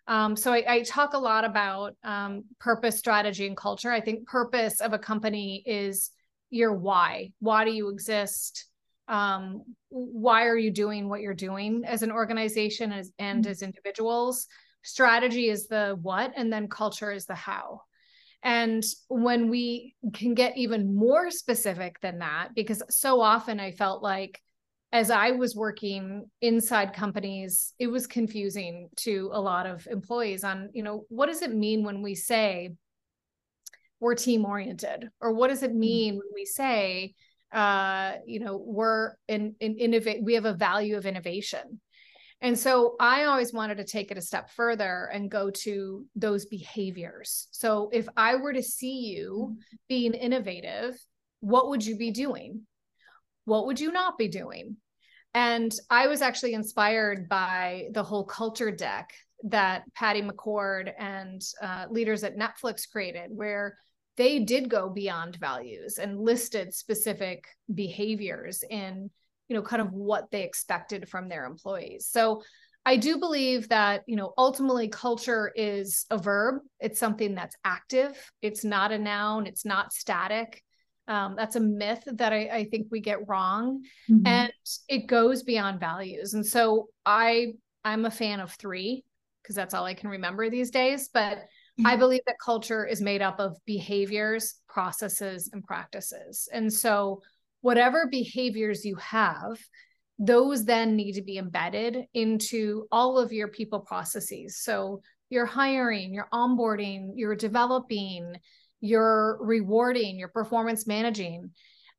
Um, 0.07 0.35
so 0.35 0.51
I, 0.51 0.63
I, 0.67 0.81
talk 0.81 1.13
a 1.13 1.19
lot 1.19 1.45
about 1.45 1.95
um, 2.03 2.43
purpose, 2.59 2.97
strategy, 2.97 3.45
and 3.45 3.55
culture. 3.55 3.91
I 3.91 4.01
think 4.01 4.27
purpose 4.27 4.81
of 4.81 4.93
a 4.93 4.99
company 4.99 5.63
is 5.65 6.09
your 6.49 6.73
why. 6.73 7.31
Why 7.39 7.65
do 7.65 7.71
you 7.71 7.89
exist? 7.89 8.65
Um, 9.07 9.63
why 9.89 10.47
are 10.47 10.57
you 10.57 10.71
doing 10.71 11.07
what 11.07 11.21
you're 11.21 11.35
doing 11.35 11.83
as 11.85 12.01
an 12.01 12.11
organization 12.11 12.91
as, 12.91 13.11
and 13.19 13.43
mm-hmm. 13.43 13.51
as 13.51 13.61
individuals? 13.61 14.47
strategy 14.83 15.49
is 15.49 15.67
the 15.67 15.97
what 16.01 16.33
and 16.35 16.51
then 16.51 16.67
culture 16.67 17.11
is 17.11 17.25
the 17.25 17.35
how 17.35 17.81
and 18.43 18.83
when 19.09 19.49
we 19.49 19.95
can 20.13 20.33
get 20.33 20.57
even 20.57 20.95
more 20.95 21.29
specific 21.29 21.99
than 22.01 22.19
that 22.19 22.49
because 22.55 22.81
so 22.89 23.21
often 23.21 23.59
i 23.59 23.71
felt 23.71 24.01
like 24.01 24.41
as 24.91 25.09
i 25.09 25.31
was 25.31 25.55
working 25.55 26.25
inside 26.41 26.93
companies 26.93 27.73
it 27.79 27.87
was 27.87 28.07
confusing 28.07 28.89
to 28.95 29.29
a 29.33 29.41
lot 29.41 29.65
of 29.65 29.87
employees 29.87 30.43
on 30.43 30.69
you 30.73 30.83
know 30.83 31.05
what 31.09 31.27
does 31.27 31.41
it 31.41 31.53
mean 31.53 31.83
when 31.83 32.01
we 32.01 32.15
say 32.15 32.71
we're 33.99 34.15
team 34.15 34.45
oriented 34.45 35.09
or 35.19 35.33
what 35.33 35.49
does 35.49 35.63
it 35.63 35.71
mm-hmm. 35.71 35.79
mean 35.79 36.13
when 36.15 36.27
we 36.33 36.45
say 36.45 37.13
uh 37.51 38.13
you 38.25 38.39
know 38.39 38.57
we're 38.57 39.13
in, 39.27 39.55
in 39.59 39.77
innovate 39.77 40.23
we 40.23 40.33
have 40.33 40.45
a 40.45 40.53
value 40.53 40.97
of 40.97 41.05
innovation 41.05 41.79
and 42.43 42.57
so 42.57 42.95
I 42.99 43.25
always 43.25 43.53
wanted 43.53 43.77
to 43.77 43.83
take 43.83 44.09
it 44.09 44.17
a 44.17 44.21
step 44.21 44.49
further 44.49 45.09
and 45.13 45.29
go 45.29 45.51
to 45.51 46.05
those 46.15 46.47
behaviors. 46.47 47.47
So 47.51 47.89
if 47.93 48.07
I 48.17 48.35
were 48.35 48.53
to 48.53 48.63
see 48.63 49.13
you 49.15 49.49
mm-hmm. 49.51 49.75
being 49.87 50.13
innovative, 50.15 50.99
what 51.41 51.69
would 51.69 51.85
you 51.85 51.97
be 51.97 52.09
doing? 52.09 52.65
What 53.45 53.67
would 53.67 53.79
you 53.79 53.91
not 53.91 54.17
be 54.17 54.27
doing? 54.27 54.77
And 55.33 55.73
I 55.89 56.07
was 56.07 56.21
actually 56.21 56.53
inspired 56.53 57.29
by 57.29 57.87
the 57.91 58.03
whole 58.03 58.25
culture 58.25 58.71
deck 58.71 59.13
that 59.43 59.83
Patty 59.95 60.21
McCord 60.21 60.91
and 60.99 61.41
uh, 61.61 61.85
leaders 61.89 62.23
at 62.23 62.37
Netflix 62.37 62.89
created, 62.89 63.31
where 63.33 63.77
they 64.17 64.39
did 64.39 64.69
go 64.69 64.89
beyond 64.89 65.37
values 65.37 65.97
and 65.97 66.19
listed 66.19 66.73
specific 66.73 67.45
behaviors 67.73 68.63
in 68.69 69.09
you 69.47 69.55
know 69.55 69.61
kind 69.61 69.81
of 69.81 69.91
what 69.91 70.29
they 70.31 70.43
expected 70.43 71.09
from 71.09 71.27
their 71.27 71.45
employees. 71.45 72.07
So 72.07 72.41
i 72.83 72.97
do 72.97 73.19
believe 73.19 73.69
that 73.69 74.01
you 74.07 74.15
know 74.15 74.33
ultimately 74.39 74.87
culture 74.87 75.51
is 75.55 76.05
a 76.09 76.17
verb. 76.17 76.61
It's 76.79 76.99
something 76.99 77.35
that's 77.35 77.55
active. 77.63 78.17
It's 78.41 78.63
not 78.63 78.91
a 78.91 78.97
noun. 78.97 79.47
It's 79.47 79.65
not 79.65 79.93
static 79.93 80.63
um, 81.11 81.35
that's 81.35 81.55
a 81.55 81.59
myth 81.59 82.03
that 82.05 82.33
I, 82.33 82.49
I 82.51 82.63
think 82.65 82.87
we 82.89 82.99
get 82.99 83.27
wrong 83.27 83.83
mm-hmm. 84.09 84.25
and 84.25 84.53
it 84.87 85.07
goes 85.07 85.43
beyond 85.43 85.79
values 85.79 86.33
and 86.33 86.45
so 86.45 86.87
i 87.05 87.53
i'm 87.83 88.05
a 88.05 88.11
fan 88.11 88.39
of 88.39 88.53
three 88.53 89.03
because 89.41 89.55
that's 89.55 89.73
all 89.73 89.85
i 89.85 89.93
can 89.93 90.09
remember 90.09 90.49
these 90.49 90.71
days 90.71 91.09
but 91.13 91.37
mm-hmm. 91.37 91.87
i 91.87 91.95
believe 91.95 92.21
that 92.27 92.35
culture 92.43 92.85
is 92.85 93.01
made 93.01 93.21
up 93.21 93.39
of 93.39 93.57
behaviors 93.65 94.55
processes 94.67 95.49
and 95.53 95.63
practices 95.63 96.47
and 96.53 96.71
so 96.71 97.21
whatever 97.61 98.07
behaviors 98.07 98.83
you 98.83 98.95
have, 98.95 99.57
those 100.19 100.65
then 100.65 100.95
need 100.95 101.13
to 101.13 101.21
be 101.21 101.37
embedded 101.37 102.05
into 102.13 102.85
all 102.91 103.17
of 103.17 103.31
your 103.31 103.47
people 103.47 103.79
processes. 103.79 104.61
So 104.61 105.01
you're 105.29 105.45
hiring, 105.45 106.13
you're 106.13 106.27
onboarding, 106.33 107.11
you're 107.15 107.35
developing, 107.35 108.35
you're 108.81 109.37
rewarding, 109.41 110.19
you're 110.19 110.27
performance 110.27 110.85
managing. 110.85 111.51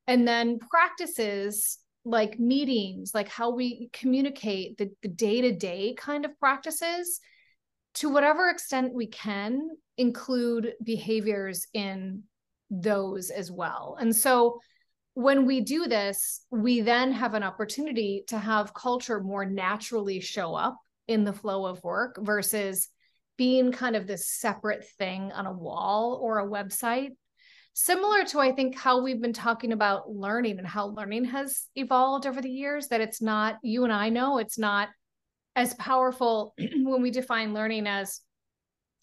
And 0.07 0.29
then 0.29 0.59
practices 0.59 1.79
like 2.05 2.39
meetings, 2.39 3.13
like 3.15 3.29
how 3.29 3.51
we 3.51 3.89
communicate, 3.93 4.77
the, 4.77 4.91
the 5.03 5.09
day-to-day 5.09 5.95
kind 5.97 6.25
of 6.25 6.39
practices, 6.39 7.21
to 7.95 8.09
whatever 8.09 8.49
extent 8.49 8.93
we 8.93 9.07
can 9.07 9.69
include 9.97 10.73
behaviors 10.83 11.67
in 11.73 12.25
those 12.71 13.31
as 13.31 13.51
well. 13.51 13.97
And 14.01 14.15
so 14.15 14.59
when 15.15 15.47
we 15.47 15.61
do 15.61 15.87
this, 15.87 16.45
we 16.51 16.81
then 16.81 17.13
have 17.13 17.35
an 17.35 17.43
opportunity 17.43 18.25
to 18.29 18.39
have 18.39 18.75
culture 18.75 19.21
more 19.21 19.45
naturally 19.45 20.21
show 20.21 20.55
up 20.55 20.77
in 21.07 21.25
the 21.25 21.35
flow 21.35 21.67
of 21.67 21.85
work 21.85 22.17
versus 22.19 22.89
being 23.43 23.73
kind 23.73 23.97
of 23.97 24.07
this 24.07 24.29
separate 24.29 24.87
thing 24.99 25.33
on 25.33 25.47
a 25.47 25.53
wall 25.53 26.17
or 26.23 26.39
a 26.39 26.49
website. 26.49 27.11
Similar 27.73 28.23
to, 28.27 28.39
I 28.39 28.53
think, 28.53 28.79
how 28.79 29.03
we've 29.03 29.21
been 29.21 29.33
talking 29.33 29.73
about 29.73 30.09
learning 30.09 30.61
and 30.61 30.67
how 30.67 30.91
learning 30.91 31.25
has 31.25 31.65
evolved 31.75 32.25
over 32.25 32.41
the 32.41 32.49
years, 32.49 32.87
that 32.87 33.01
it's 33.01 33.21
not, 33.21 33.59
you 33.65 33.83
and 33.83 33.93
I 33.93 34.11
know 34.11 34.39
it's 34.39 34.61
not 34.61 34.91
as 35.57 35.75
powerful 35.75 36.55
when 36.59 37.03
we 37.03 37.11
define 37.11 37.53
learning 37.53 37.89
as 37.89 38.21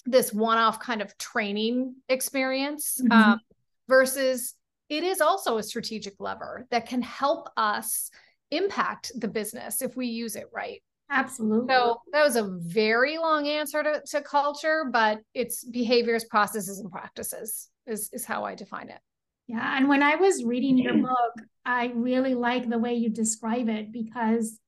this 0.05 0.31
one 0.31 0.58
off 0.58 0.79
kind 0.79 1.01
of 1.01 1.17
training 1.17 1.96
experience 2.08 3.01
mm-hmm. 3.03 3.12
um, 3.12 3.41
versus 3.89 4.55
it 4.88 5.03
is 5.03 5.19
also 5.19 5.58
a 5.58 5.63
strategic 5.63 6.13
lever 6.17 6.65
that 6.72 6.88
can 6.88 7.01
help 7.01 7.50
us 7.58 8.10
impact 8.51 9.12
the 9.17 9.27
business 9.27 9.81
if 9.81 9.98
we 9.98 10.08
use 10.08 10.38
it 10.38 10.48
right. 10.53 10.81
Absolutely. 11.12 11.74
So 11.74 12.01
that 12.12 12.24
was 12.24 12.36
a 12.36 12.50
very 12.60 13.18
long 13.18 13.48
answer 13.48 13.82
to, 13.82 14.01
to 14.12 14.22
culture, 14.22 14.86
but 14.92 15.20
it's 15.34 15.63
behaviors, 15.63 16.24
processes, 16.25 16.80
and 16.80 16.92
practices 16.92 17.70
is, 17.88 18.10
is 18.13 18.25
how 18.25 18.46
I 18.46 18.56
define 18.56 18.89
it. 18.89 19.00
Yeah. 19.48 19.78
And 19.78 19.89
when 19.89 20.04
I 20.04 20.16
was 20.16 20.44
reading 20.44 20.78
your 20.78 20.94
mm-hmm. 20.94 21.06
book, 21.06 21.48
I 21.66 21.92
really 21.96 22.36
like 22.36 22.70
the 22.70 22.78
way 22.78 22.94
you 22.94 23.10
describe 23.10 23.68
it 23.70 23.92
because 23.92 24.60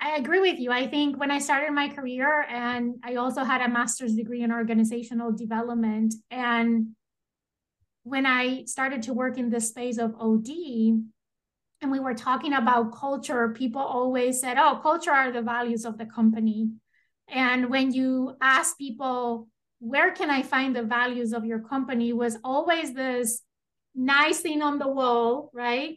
I 0.00 0.16
agree 0.16 0.40
with 0.40 0.58
you. 0.58 0.70
I 0.70 0.86
think 0.86 1.18
when 1.18 1.30
I 1.30 1.38
started 1.38 1.72
my 1.72 1.88
career, 1.88 2.42
and 2.48 2.96
I 3.04 3.16
also 3.16 3.44
had 3.44 3.60
a 3.60 3.68
master's 3.68 4.14
degree 4.14 4.42
in 4.42 4.52
organizational 4.52 5.32
development, 5.32 6.14
and 6.30 6.88
when 8.02 8.26
I 8.26 8.64
started 8.64 9.02
to 9.02 9.12
work 9.12 9.38
in 9.38 9.48
this 9.48 9.68
space 9.68 9.98
of 9.98 10.14
OD, 10.18 10.48
and 11.82 11.90
we 11.90 12.00
were 12.00 12.14
talking 12.14 12.52
about 12.54 12.96
culture, 12.96 13.48
people 13.50 13.82
always 13.82 14.40
said, 14.40 14.56
oh, 14.56 14.78
culture 14.82 15.10
are 15.10 15.32
the 15.32 15.42
values 15.42 15.84
of 15.84 15.98
the 15.98 16.06
company. 16.06 16.70
And 17.28 17.68
when 17.68 17.92
you 17.92 18.36
ask 18.40 18.78
people, 18.78 19.48
where 19.80 20.12
can 20.12 20.30
I 20.30 20.42
find 20.42 20.76
the 20.76 20.84
values 20.84 21.32
of 21.32 21.44
your 21.44 21.58
company, 21.58 22.12
was 22.12 22.38
always 22.44 22.94
this 22.94 23.42
nice 23.96 24.40
thing 24.40 24.62
on 24.62 24.78
the 24.78 24.88
wall, 24.88 25.50
right? 25.52 25.96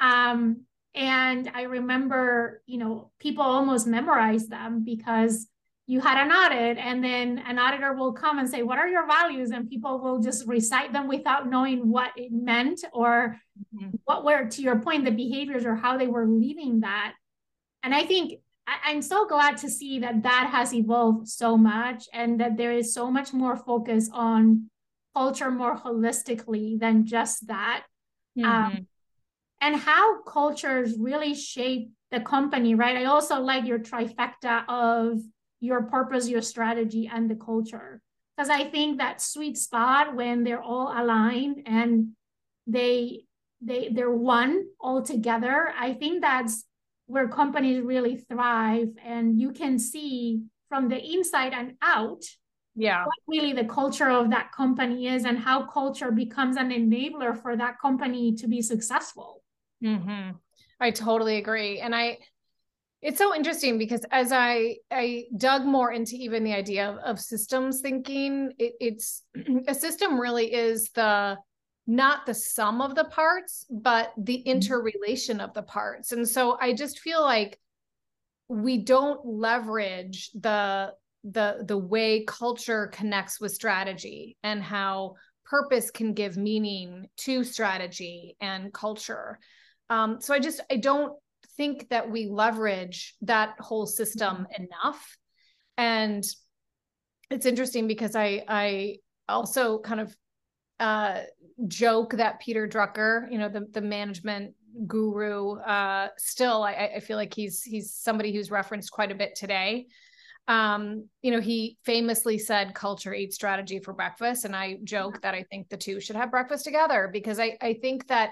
Um, 0.00 0.66
and 0.94 1.50
I 1.54 1.62
remember, 1.62 2.62
you 2.66 2.76
know, 2.76 3.10
people 3.18 3.42
almost 3.42 3.86
memorized 3.86 4.50
them 4.50 4.84
because 4.84 5.48
you 5.92 6.00
had 6.00 6.16
an 6.16 6.32
audit 6.32 6.78
and 6.78 7.04
then 7.04 7.36
an 7.46 7.58
auditor 7.58 7.92
will 7.92 8.14
come 8.14 8.38
and 8.38 8.48
say 8.48 8.62
what 8.62 8.78
are 8.78 8.88
your 8.88 9.06
values 9.06 9.50
and 9.50 9.68
people 9.68 10.00
will 10.00 10.20
just 10.20 10.46
recite 10.46 10.90
them 10.90 11.06
without 11.06 11.50
knowing 11.50 11.90
what 11.90 12.12
it 12.16 12.32
meant 12.32 12.82
or 12.94 13.36
mm-hmm. 13.76 13.90
what 14.06 14.24
were 14.24 14.46
to 14.46 14.62
your 14.62 14.78
point 14.78 15.04
the 15.04 15.10
behaviors 15.10 15.66
or 15.66 15.74
how 15.74 15.98
they 15.98 16.06
were 16.06 16.26
leaving 16.26 16.80
that 16.80 17.12
and 17.82 17.94
i 17.94 18.06
think 18.06 18.40
I, 18.66 18.92
am 18.92 19.02
so 19.02 19.26
glad 19.26 19.58
to 19.58 19.68
see 19.68 19.98
that 19.98 20.22
that 20.22 20.48
has 20.50 20.72
evolved 20.72 21.28
so 21.28 21.58
much 21.58 22.08
and 22.14 22.40
that 22.40 22.56
there 22.56 22.72
is 22.72 22.94
so 22.94 23.10
much 23.10 23.34
more 23.34 23.56
focus 23.56 24.08
on 24.14 24.70
culture 25.14 25.50
more 25.50 25.76
holistically 25.76 26.80
than 26.80 27.04
just 27.04 27.48
that 27.48 27.82
um, 28.38 28.44
mm-hmm. 28.44 28.76
um, 28.76 28.86
and 29.60 29.76
how 29.76 30.22
cultures 30.22 30.96
really 30.98 31.34
shape 31.34 31.90
the 32.10 32.20
company 32.20 32.74
right 32.74 32.96
i 32.96 33.04
also 33.04 33.40
like 33.40 33.66
your 33.66 33.78
trifecta 33.78 34.64
of 34.70 35.20
your 35.62 35.82
purpose, 35.84 36.28
your 36.28 36.42
strategy, 36.42 37.08
and 37.12 37.30
the 37.30 37.36
culture. 37.36 38.02
Because 38.36 38.50
I 38.50 38.64
think 38.64 38.98
that 38.98 39.22
sweet 39.22 39.56
spot 39.56 40.14
when 40.14 40.44
they're 40.44 40.62
all 40.62 40.92
aligned 40.94 41.62
and 41.66 42.08
they 42.66 43.24
they 43.60 43.88
they're 43.90 44.10
one 44.10 44.64
all 44.80 45.02
together, 45.02 45.72
I 45.78 45.94
think 45.94 46.20
that's 46.20 46.64
where 47.06 47.28
companies 47.28 47.80
really 47.82 48.16
thrive. 48.16 48.88
And 49.02 49.40
you 49.40 49.52
can 49.52 49.78
see 49.78 50.42
from 50.68 50.88
the 50.88 51.00
inside 51.00 51.52
and 51.52 51.74
out 51.82 52.24
yeah 52.74 53.04
what 53.04 53.14
really 53.28 53.52
the 53.52 53.66
culture 53.66 54.08
of 54.10 54.30
that 54.30 54.50
company 54.50 55.06
is 55.06 55.26
and 55.26 55.38
how 55.38 55.66
culture 55.66 56.10
becomes 56.10 56.56
an 56.56 56.70
enabler 56.70 57.36
for 57.36 57.54
that 57.54 57.78
company 57.78 58.32
to 58.32 58.48
be 58.48 58.62
successful 58.62 59.42
Mm-hmm. 59.82 60.36
I 60.80 60.90
totally 60.90 61.36
agree. 61.36 61.80
And 61.80 61.94
I, 61.94 62.18
it's 63.02 63.18
so 63.18 63.34
interesting 63.34 63.78
because 63.78 64.04
as 64.12 64.30
I 64.30 64.76
I 64.90 65.24
dug 65.36 65.64
more 65.64 65.92
into 65.92 66.14
even 66.14 66.44
the 66.44 66.54
idea 66.54 66.88
of, 66.88 66.98
of 66.98 67.20
systems 67.20 67.80
thinking, 67.80 68.52
it, 68.58 68.74
it's 68.80 69.22
a 69.68 69.74
system 69.74 70.20
really 70.20 70.52
is 70.52 70.90
the 70.94 71.36
not 71.88 72.26
the 72.26 72.34
sum 72.34 72.80
of 72.80 72.94
the 72.94 73.04
parts, 73.04 73.66
but 73.68 74.12
the 74.16 74.38
mm-hmm. 74.38 74.50
interrelation 74.50 75.40
of 75.40 75.52
the 75.52 75.62
parts. 75.62 76.12
And 76.12 76.28
so 76.28 76.56
I 76.60 76.74
just 76.74 77.00
feel 77.00 77.20
like 77.20 77.58
we 78.48 78.78
don't 78.78 79.24
leverage 79.26 80.30
the 80.34 80.92
the 81.24 81.64
the 81.66 81.78
way 81.78 82.24
culture 82.24 82.86
connects 82.88 83.40
with 83.40 83.52
strategy 83.52 84.36
and 84.44 84.62
how 84.62 85.14
purpose 85.44 85.90
can 85.90 86.14
give 86.14 86.36
meaning 86.36 87.08
to 87.16 87.42
strategy 87.42 88.36
and 88.40 88.72
culture. 88.72 89.40
Um, 89.90 90.20
so 90.20 90.34
I 90.34 90.38
just 90.38 90.60
I 90.70 90.76
don't 90.76 91.14
think 91.62 91.88
that 91.90 92.10
we 92.10 92.26
leverage 92.26 93.14
that 93.22 93.54
whole 93.60 93.86
system 93.86 94.38
mm-hmm. 94.38 94.64
enough. 94.64 95.16
And 95.78 96.24
it's 97.30 97.46
interesting 97.46 97.86
because 97.86 98.16
I 98.16 98.42
I 98.48 98.96
also 99.28 99.78
kind 99.78 100.00
of 100.00 100.16
uh, 100.80 101.20
joke 101.68 102.14
that 102.14 102.40
Peter 102.40 102.66
Drucker, 102.66 103.30
you 103.30 103.38
know, 103.38 103.48
the 103.48 103.66
the 103.70 103.80
management 103.80 104.54
guru, 104.88 105.60
uh, 105.60 106.08
still 106.18 106.64
I, 106.64 106.94
I 106.96 107.00
feel 107.00 107.16
like 107.16 107.32
he's 107.32 107.62
he's 107.62 107.94
somebody 107.94 108.32
who's 108.34 108.50
referenced 108.50 108.90
quite 108.90 109.12
a 109.12 109.14
bit 109.22 109.36
today. 109.36 109.86
Um, 110.48 111.08
you 111.22 111.30
know, 111.30 111.40
he 111.40 111.78
famously 111.84 112.38
said 112.38 112.74
culture 112.74 113.14
eats 113.14 113.36
strategy 113.36 113.78
for 113.78 113.92
breakfast. 113.92 114.44
And 114.44 114.56
I 114.56 114.78
joke 114.82 115.22
that 115.22 115.36
I 115.36 115.44
think 115.44 115.68
the 115.68 115.76
two 115.76 116.00
should 116.00 116.16
have 116.16 116.32
breakfast 116.32 116.64
together 116.64 117.08
because 117.12 117.38
I, 117.38 117.56
I 117.62 117.74
think 117.74 118.08
that 118.08 118.30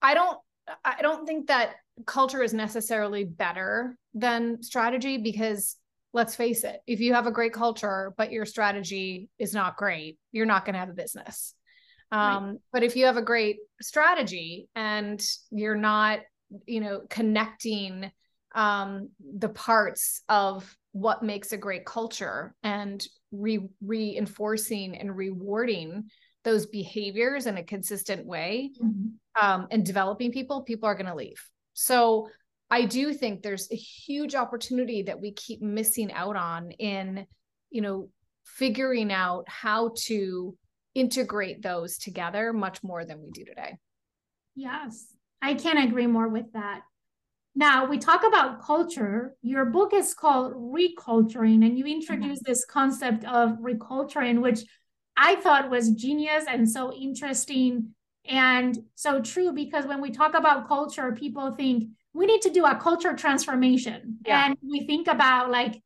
I 0.00 0.14
don't 0.14 0.38
I 0.84 1.02
don't 1.02 1.26
think 1.26 1.48
that 1.48 1.74
culture 2.06 2.42
is 2.42 2.54
necessarily 2.54 3.24
better 3.24 3.96
than 4.14 4.62
strategy 4.62 5.18
because 5.18 5.76
let's 6.12 6.34
face 6.34 6.64
it, 6.64 6.80
if 6.86 7.00
you 7.00 7.14
have 7.14 7.26
a 7.26 7.32
great 7.32 7.52
culture, 7.52 8.12
but 8.16 8.32
your 8.32 8.44
strategy 8.44 9.28
is 9.38 9.54
not 9.54 9.76
great, 9.76 10.18
you're 10.32 10.46
not 10.46 10.64
going 10.64 10.74
to 10.74 10.80
have 10.80 10.88
a 10.88 10.94
business. 10.94 11.54
Um, 12.12 12.44
right. 12.44 12.56
But 12.72 12.82
if 12.82 12.96
you 12.96 13.06
have 13.06 13.16
a 13.16 13.22
great 13.22 13.58
strategy 13.80 14.68
and 14.74 15.24
you're 15.50 15.76
not, 15.76 16.20
you 16.66 16.80
know, 16.80 17.02
connecting 17.08 18.10
um, 18.54 19.10
the 19.20 19.48
parts 19.48 20.22
of 20.28 20.76
what 20.92 21.22
makes 21.22 21.52
a 21.52 21.56
great 21.56 21.84
culture 21.86 22.52
and 22.64 23.06
re- 23.30 23.68
reinforcing 23.80 24.96
and 24.96 25.16
rewarding 25.16 26.10
those 26.42 26.66
behaviors 26.66 27.46
in 27.46 27.58
a 27.58 27.62
consistent 27.62 28.26
way 28.26 28.70
mm-hmm. 28.82 29.08
um, 29.40 29.68
and 29.70 29.86
developing 29.86 30.32
people, 30.32 30.62
people 30.62 30.88
are 30.88 30.94
going 30.94 31.06
to 31.06 31.14
leave. 31.14 31.40
So 31.80 32.28
I 32.70 32.84
do 32.84 33.14
think 33.14 33.40
there's 33.40 33.72
a 33.72 33.74
huge 33.74 34.34
opportunity 34.34 35.04
that 35.04 35.18
we 35.18 35.32
keep 35.32 35.62
missing 35.62 36.12
out 36.12 36.36
on 36.36 36.72
in, 36.72 37.26
you 37.70 37.80
know, 37.80 38.10
figuring 38.44 39.10
out 39.10 39.44
how 39.48 39.92
to 40.04 40.54
integrate 40.94 41.62
those 41.62 41.96
together 41.96 42.52
much 42.52 42.82
more 42.82 43.06
than 43.06 43.22
we 43.22 43.30
do 43.30 43.46
today. 43.46 43.78
Yes, 44.54 45.06
I 45.40 45.54
can't 45.54 45.82
agree 45.82 46.06
more 46.06 46.28
with 46.28 46.52
that. 46.52 46.82
Now, 47.54 47.86
we 47.86 47.96
talk 47.96 48.24
about 48.26 48.62
culture. 48.62 49.34
Your 49.40 49.64
book 49.64 49.94
is 49.94 50.12
called 50.12 50.52
Reculturing, 50.52 51.64
and 51.64 51.78
you 51.78 51.86
introduce 51.86 52.40
mm-hmm. 52.40 52.50
this 52.50 52.66
concept 52.66 53.24
of 53.24 53.52
reculturing, 53.52 54.42
which 54.42 54.60
I 55.16 55.36
thought 55.36 55.70
was 55.70 55.92
genius 55.92 56.44
and 56.46 56.70
so 56.70 56.92
interesting 56.92 57.94
and 58.30 58.78
so 58.94 59.20
true 59.20 59.52
because 59.52 59.86
when 59.86 60.00
we 60.00 60.12
talk 60.12 60.34
about 60.34 60.68
culture, 60.68 61.10
people 61.12 61.50
think 61.50 61.88
we 62.14 62.26
need 62.26 62.42
to 62.42 62.50
do 62.50 62.64
a 62.64 62.76
culture 62.76 63.14
transformation. 63.14 64.18
Yeah. 64.24 64.46
And 64.46 64.56
we 64.62 64.86
think 64.86 65.08
about 65.08 65.50
like 65.50 65.82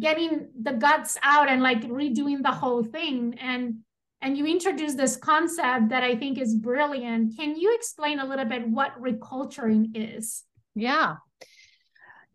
getting 0.00 0.48
the 0.60 0.72
guts 0.72 1.18
out 1.22 1.50
and 1.50 1.62
like 1.62 1.82
redoing 1.82 2.42
the 2.42 2.50
whole 2.50 2.82
thing 2.82 3.38
and 3.38 3.76
and 4.22 4.38
you 4.38 4.46
introduce 4.46 4.94
this 4.94 5.14
concept 5.14 5.90
that 5.90 6.02
i 6.02 6.16
think 6.16 6.38
is 6.38 6.54
brilliant 6.54 7.36
can 7.36 7.54
you 7.54 7.74
explain 7.74 8.18
a 8.18 8.24
little 8.24 8.46
bit 8.46 8.66
what 8.66 8.98
reculturing 8.98 9.90
is 9.94 10.44
yeah 10.74 11.16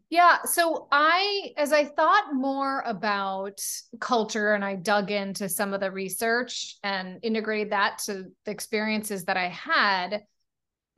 yeah 0.09 0.37
so 0.43 0.87
i 0.91 1.51
as 1.57 1.71
i 1.71 1.85
thought 1.85 2.33
more 2.33 2.81
about 2.85 3.61
culture 3.99 4.53
and 4.53 4.63
i 4.63 4.75
dug 4.75 5.11
into 5.11 5.47
some 5.47 5.73
of 5.73 5.79
the 5.79 5.91
research 5.91 6.75
and 6.83 7.19
integrated 7.23 7.71
that 7.71 7.99
to 7.99 8.25
the 8.45 8.51
experiences 8.51 9.25
that 9.25 9.37
i 9.37 9.47
had 9.47 10.21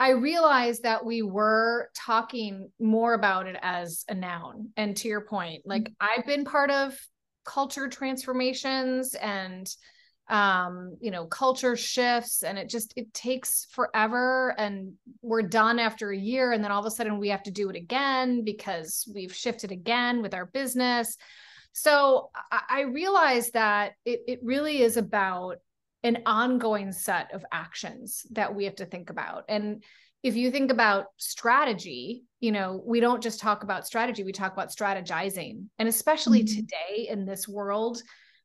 I 0.01 0.13
realized 0.13 0.81
that 0.81 1.05
we 1.05 1.21
were 1.21 1.91
talking 1.95 2.71
more 2.79 3.13
about 3.13 3.45
it 3.45 3.55
as 3.61 4.03
a 4.09 4.15
noun. 4.15 4.69
And 4.75 4.97
to 4.97 5.07
your 5.07 5.21
point, 5.21 5.61
like 5.63 5.83
mm-hmm. 5.83 6.19
I've 6.19 6.25
been 6.25 6.43
part 6.43 6.71
of 6.71 6.97
culture 7.45 7.87
transformations 7.87 9.13
and 9.13 9.69
um 10.31 10.95
you 11.01 11.11
know 11.11 11.25
culture 11.25 11.75
shifts 11.75 12.43
and 12.43 12.57
it 12.57 12.69
just 12.69 12.93
it 12.95 13.13
takes 13.13 13.67
forever 13.71 14.55
and 14.57 14.93
we're 15.21 15.41
done 15.41 15.77
after 15.77 16.11
a 16.11 16.17
year 16.17 16.51
and 16.51 16.63
then 16.63 16.71
all 16.71 16.79
of 16.79 16.85
a 16.85 16.91
sudden 16.91 17.19
we 17.19 17.29
have 17.29 17.43
to 17.43 17.51
do 17.51 17.69
it 17.69 17.75
again 17.75 18.43
because 18.43 19.07
we've 19.13 19.33
shifted 19.33 19.71
again 19.71 20.21
with 20.21 20.33
our 20.33 20.45
business 20.47 21.17
so 21.73 22.29
i, 22.51 22.61
I 22.69 22.81
realized 22.81 23.53
that 23.53 23.93
it, 24.05 24.21
it 24.27 24.39
really 24.41 24.81
is 24.81 24.97
about 24.97 25.57
an 26.03 26.23
ongoing 26.25 26.91
set 26.91 27.33
of 27.33 27.45
actions 27.51 28.25
that 28.31 28.55
we 28.55 28.65
have 28.65 28.75
to 28.75 28.85
think 28.85 29.09
about. 29.09 29.45
And 29.49 29.83
if 30.23 30.35
you 30.35 30.51
think 30.51 30.71
about 30.71 31.07
strategy, 31.17 32.23
you 32.39 32.51
know, 32.51 32.81
we 32.85 32.99
don't 32.99 33.21
just 33.21 33.39
talk 33.39 33.63
about 33.63 33.85
strategy, 33.85 34.23
we 34.23 34.31
talk 34.31 34.53
about 34.53 34.69
strategizing. 34.69 35.65
And 35.77 35.87
especially 35.87 36.43
mm-hmm. 36.43 36.55
today 36.55 37.07
in 37.09 37.25
this 37.25 37.47
world, 37.47 38.01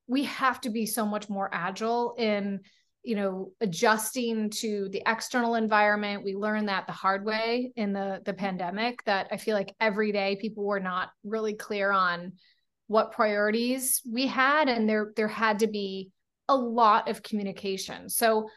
we 0.07 0.25
have 0.25 0.61
to 0.61 0.71
be 0.71 0.87
so 0.87 1.05
much 1.05 1.29
more 1.29 1.49
agile 1.53 2.15
in 2.19 2.61
you 3.03 3.15
know 3.15 3.53
adjusting 3.61 4.51
to 4.51 4.89
the 4.91 5.03
external 5.07 5.55
environment 5.55 6.25
we 6.25 6.35
learned 6.35 6.69
that 6.69 6.87
the 6.87 6.93
hard 6.93 7.25
way 7.25 7.73
in 7.77 7.93
the 7.93 8.21
the 8.25 8.35
pandemic 8.35 9.03
that 9.05 9.29
i 9.31 9.37
feel 9.37 9.55
like 9.55 9.75
every 9.81 10.13
day 10.13 10.37
people 10.41 10.65
were 10.65 10.81
not 10.81 11.11
really 11.25 11.55
clear 11.55 11.93
on 11.93 12.33
what 12.89 13.13
priorities 13.13 14.03
we 14.11 14.27
had 14.27 14.69
and 14.69 14.89
there 14.89 15.13
there 15.17 15.29
had 15.29 15.61
to 15.61 15.67
be 15.67 16.11
a 16.49 16.57
lot 16.57 17.09
of 17.09 17.23
communication. 17.23 18.09
So, 18.09 18.49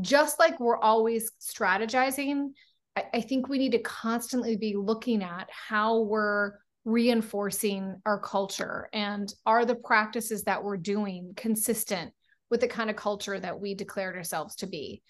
just 0.00 0.38
like 0.38 0.60
we're 0.60 0.78
always 0.78 1.30
strategizing, 1.40 2.50
I, 2.96 3.04
I 3.14 3.20
think 3.22 3.48
we 3.48 3.58
need 3.58 3.72
to 3.72 3.78
constantly 3.78 4.56
be 4.56 4.76
looking 4.76 5.22
at 5.22 5.48
how 5.50 6.00
we're 6.00 6.52
reinforcing 6.86 8.00
our 8.06 8.18
culture 8.18 8.88
and 8.92 9.34
are 9.44 9.64
the 9.64 9.74
practices 9.74 10.44
that 10.44 10.62
we're 10.62 10.76
doing 10.76 11.32
consistent 11.36 12.12
with 12.48 12.60
the 12.60 12.68
kind 12.68 12.88
of 12.88 12.94
culture 12.94 13.38
that 13.38 13.60
we 13.60 13.74
declared 13.74 14.16
ourselves 14.16 14.54
to 14.54 14.68
be. 14.68 15.02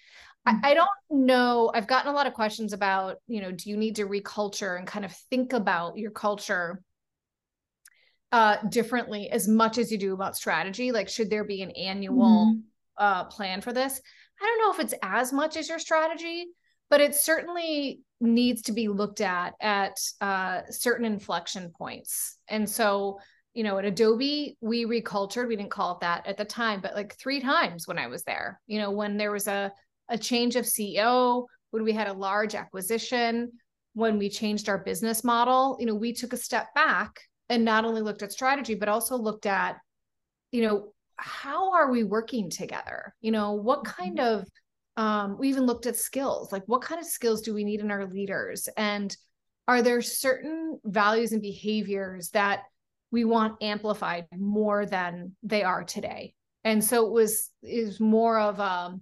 Mm-hmm. 0.49 0.65
I, 0.65 0.71
I 0.71 0.75
don't 0.75 0.89
know. 1.11 1.71
I've 1.75 1.87
gotten 1.87 2.11
a 2.11 2.15
lot 2.15 2.27
of 2.27 2.33
questions 2.33 2.73
about, 2.73 3.19
you 3.29 3.43
know, 3.43 3.53
do 3.53 3.69
you 3.69 3.77
need 3.77 3.97
to 3.97 4.07
reculture 4.07 4.79
and 4.79 4.87
kind 4.87 5.05
of 5.05 5.13
think 5.31 5.53
about 5.53 5.99
your 5.99 6.11
culture 6.11 6.83
uh, 8.33 8.57
differently 8.71 9.29
as 9.29 9.47
much 9.47 9.77
as 9.77 9.93
you 9.93 9.99
do 9.99 10.15
about 10.15 10.35
strategy? 10.35 10.93
Like, 10.93 11.11
should 11.11 11.29
there 11.29 11.45
be 11.45 11.61
an 11.61 11.73
annual 11.73 12.55
mm-hmm. 12.55 12.61
uh, 12.97 13.25
plan 13.25 13.61
for 13.61 13.75
this? 13.75 14.01
I 14.41 14.45
don't 14.47 14.59
know 14.61 14.73
if 14.73 14.81
it's 14.81 14.99
as 15.03 15.31
much 15.31 15.59
as 15.59 15.69
your 15.69 15.79
strategy, 15.79 16.47
but 16.91 17.01
it 17.01 17.15
certainly 17.15 18.01
needs 18.21 18.63
to 18.63 18.73
be 18.73 18.89
looked 18.89 19.21
at 19.21 19.55
at 19.61 19.99
uh, 20.21 20.63
certain 20.71 21.05
inflection 21.05 21.71
points. 21.77 22.39
And 22.49 22.69
so, 22.69 23.19
you 23.55 23.65
know, 23.65 23.79
at 23.79 23.85
Adobe, 23.85 24.57
we 24.61 24.85
recultured. 24.85 25.49
We 25.49 25.57
didn't 25.57 25.71
call 25.71 25.95
it 25.95 26.01
that 26.01 26.27
at 26.27 26.37
the 26.37 26.45
time, 26.45 26.81
but 26.81 26.95
like 26.95 27.17
three 27.17 27.41
times 27.41 27.87
when 27.87 27.99
I 27.99 28.07
was 28.07 28.23
there. 28.25 28.61
You 28.67 28.79
know, 28.79 28.91
when 28.91 29.17
there 29.17 29.33
was 29.33 29.49
a 29.49 29.73
a 30.09 30.17
change 30.17 30.55
of 30.55 30.65
CEO, 30.65 31.47
when 31.73 31.83
we 31.83 31.93
had 31.93 32.07
a 32.07 32.13
large 32.13 32.55
acquisition, 32.55 33.51
when 33.95 34.19
we 34.19 34.29
changed 34.29 34.69
our 34.69 34.79
business 34.79 35.25
model, 35.25 35.77
you 35.81 35.87
know, 35.87 35.97
we 35.97 36.13
took 36.13 36.33
a 36.33 36.37
step 36.37 36.73
back 36.75 37.19
and 37.49 37.65
not 37.65 37.85
only 37.85 38.03
looked 38.03 38.23
at 38.23 38.33
strategy 38.33 38.75
but 38.75 38.89
also 38.89 39.17
looked 39.17 39.47
at 39.47 39.77
you 40.53 40.63
know 40.63 40.93
how 41.17 41.73
are 41.73 41.91
we 41.91 42.05
working 42.05 42.51
together 42.51 43.15
you 43.21 43.31
know 43.31 43.53
what 43.53 43.85
mm-hmm. 43.85 44.03
kind 44.03 44.21
of 44.21 44.47
um, 44.97 45.37
we 45.39 45.49
even 45.49 45.67
looked 45.67 45.87
at 45.87 45.97
skills 45.97 46.53
like 46.53 46.63
what 46.67 46.83
kind 46.83 47.01
of 47.01 47.07
skills 47.07 47.43
do 47.43 47.55
we 47.55 47.65
need 47.65 47.81
in 47.81 47.91
our 47.91 48.07
leaders 48.07 48.69
and 48.77 49.17
are 49.69 49.83
there 49.83 50.01
certain 50.01 50.79
values 50.85 51.33
and 51.33 51.43
behaviors 51.43 52.31
that 52.31 52.63
we 53.11 53.25
want 53.25 53.63
amplified 53.63 54.27
more 54.37 54.87
than 54.87 55.35
they 55.43 55.63
are 55.63 55.85
today 55.85 56.35
and 56.65 56.83
so 56.83 57.07
it 57.07 57.13
was 57.13 57.51
is 57.63 58.01
more 58.01 58.39
of 58.39 58.59
a 58.59 58.63
um, 58.63 59.01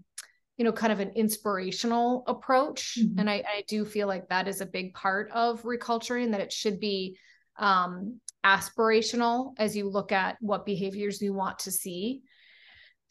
you 0.56 0.64
know 0.64 0.72
kind 0.72 0.92
of 0.92 1.00
an 1.00 1.10
inspirational 1.10 2.24
approach 2.26 2.98
mm-hmm. 3.00 3.18
and 3.18 3.28
I, 3.28 3.42
I 3.46 3.64
do 3.66 3.84
feel 3.84 4.06
like 4.06 4.28
that 4.28 4.48
is 4.48 4.60
a 4.60 4.66
big 4.66 4.94
part 4.94 5.30
of 5.32 5.62
reculturing 5.62 6.30
that 6.30 6.40
it 6.40 6.52
should 6.52 6.78
be 6.78 7.18
um, 7.56 8.20
aspirational 8.44 9.54
as 9.58 9.74
you 9.74 9.88
look 9.88 10.12
at 10.12 10.36
what 10.40 10.66
behaviors 10.66 11.20
you 11.20 11.32
want 11.32 11.58
to 11.60 11.70
see. 11.70 12.22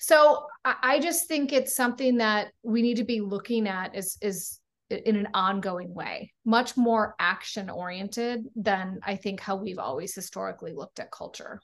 So 0.04 0.48
I 0.66 1.00
just 1.00 1.30
think 1.30 1.54
it's 1.54 1.74
something 1.74 2.18
that 2.18 2.52
we 2.62 2.82
need 2.82 2.98
to 2.98 3.06
be 3.06 3.22
looking 3.22 3.70
at 3.70 3.96
is 3.96 4.18
is 4.22 4.60
in 4.89 5.16
an 5.16 5.30
ongoing 5.34 5.94
way, 5.94 6.34
much 6.44 6.76
more 6.76 7.16
action 7.20 7.70
oriented 7.70 8.48
than 8.54 9.00
I 9.02 9.16
think 9.16 9.39
how 9.39 9.56
we've 9.56 9.80
always 9.80 10.13
historically 10.13 10.74
looked 10.74 11.00
at 11.00 11.10
culture. 11.10 11.62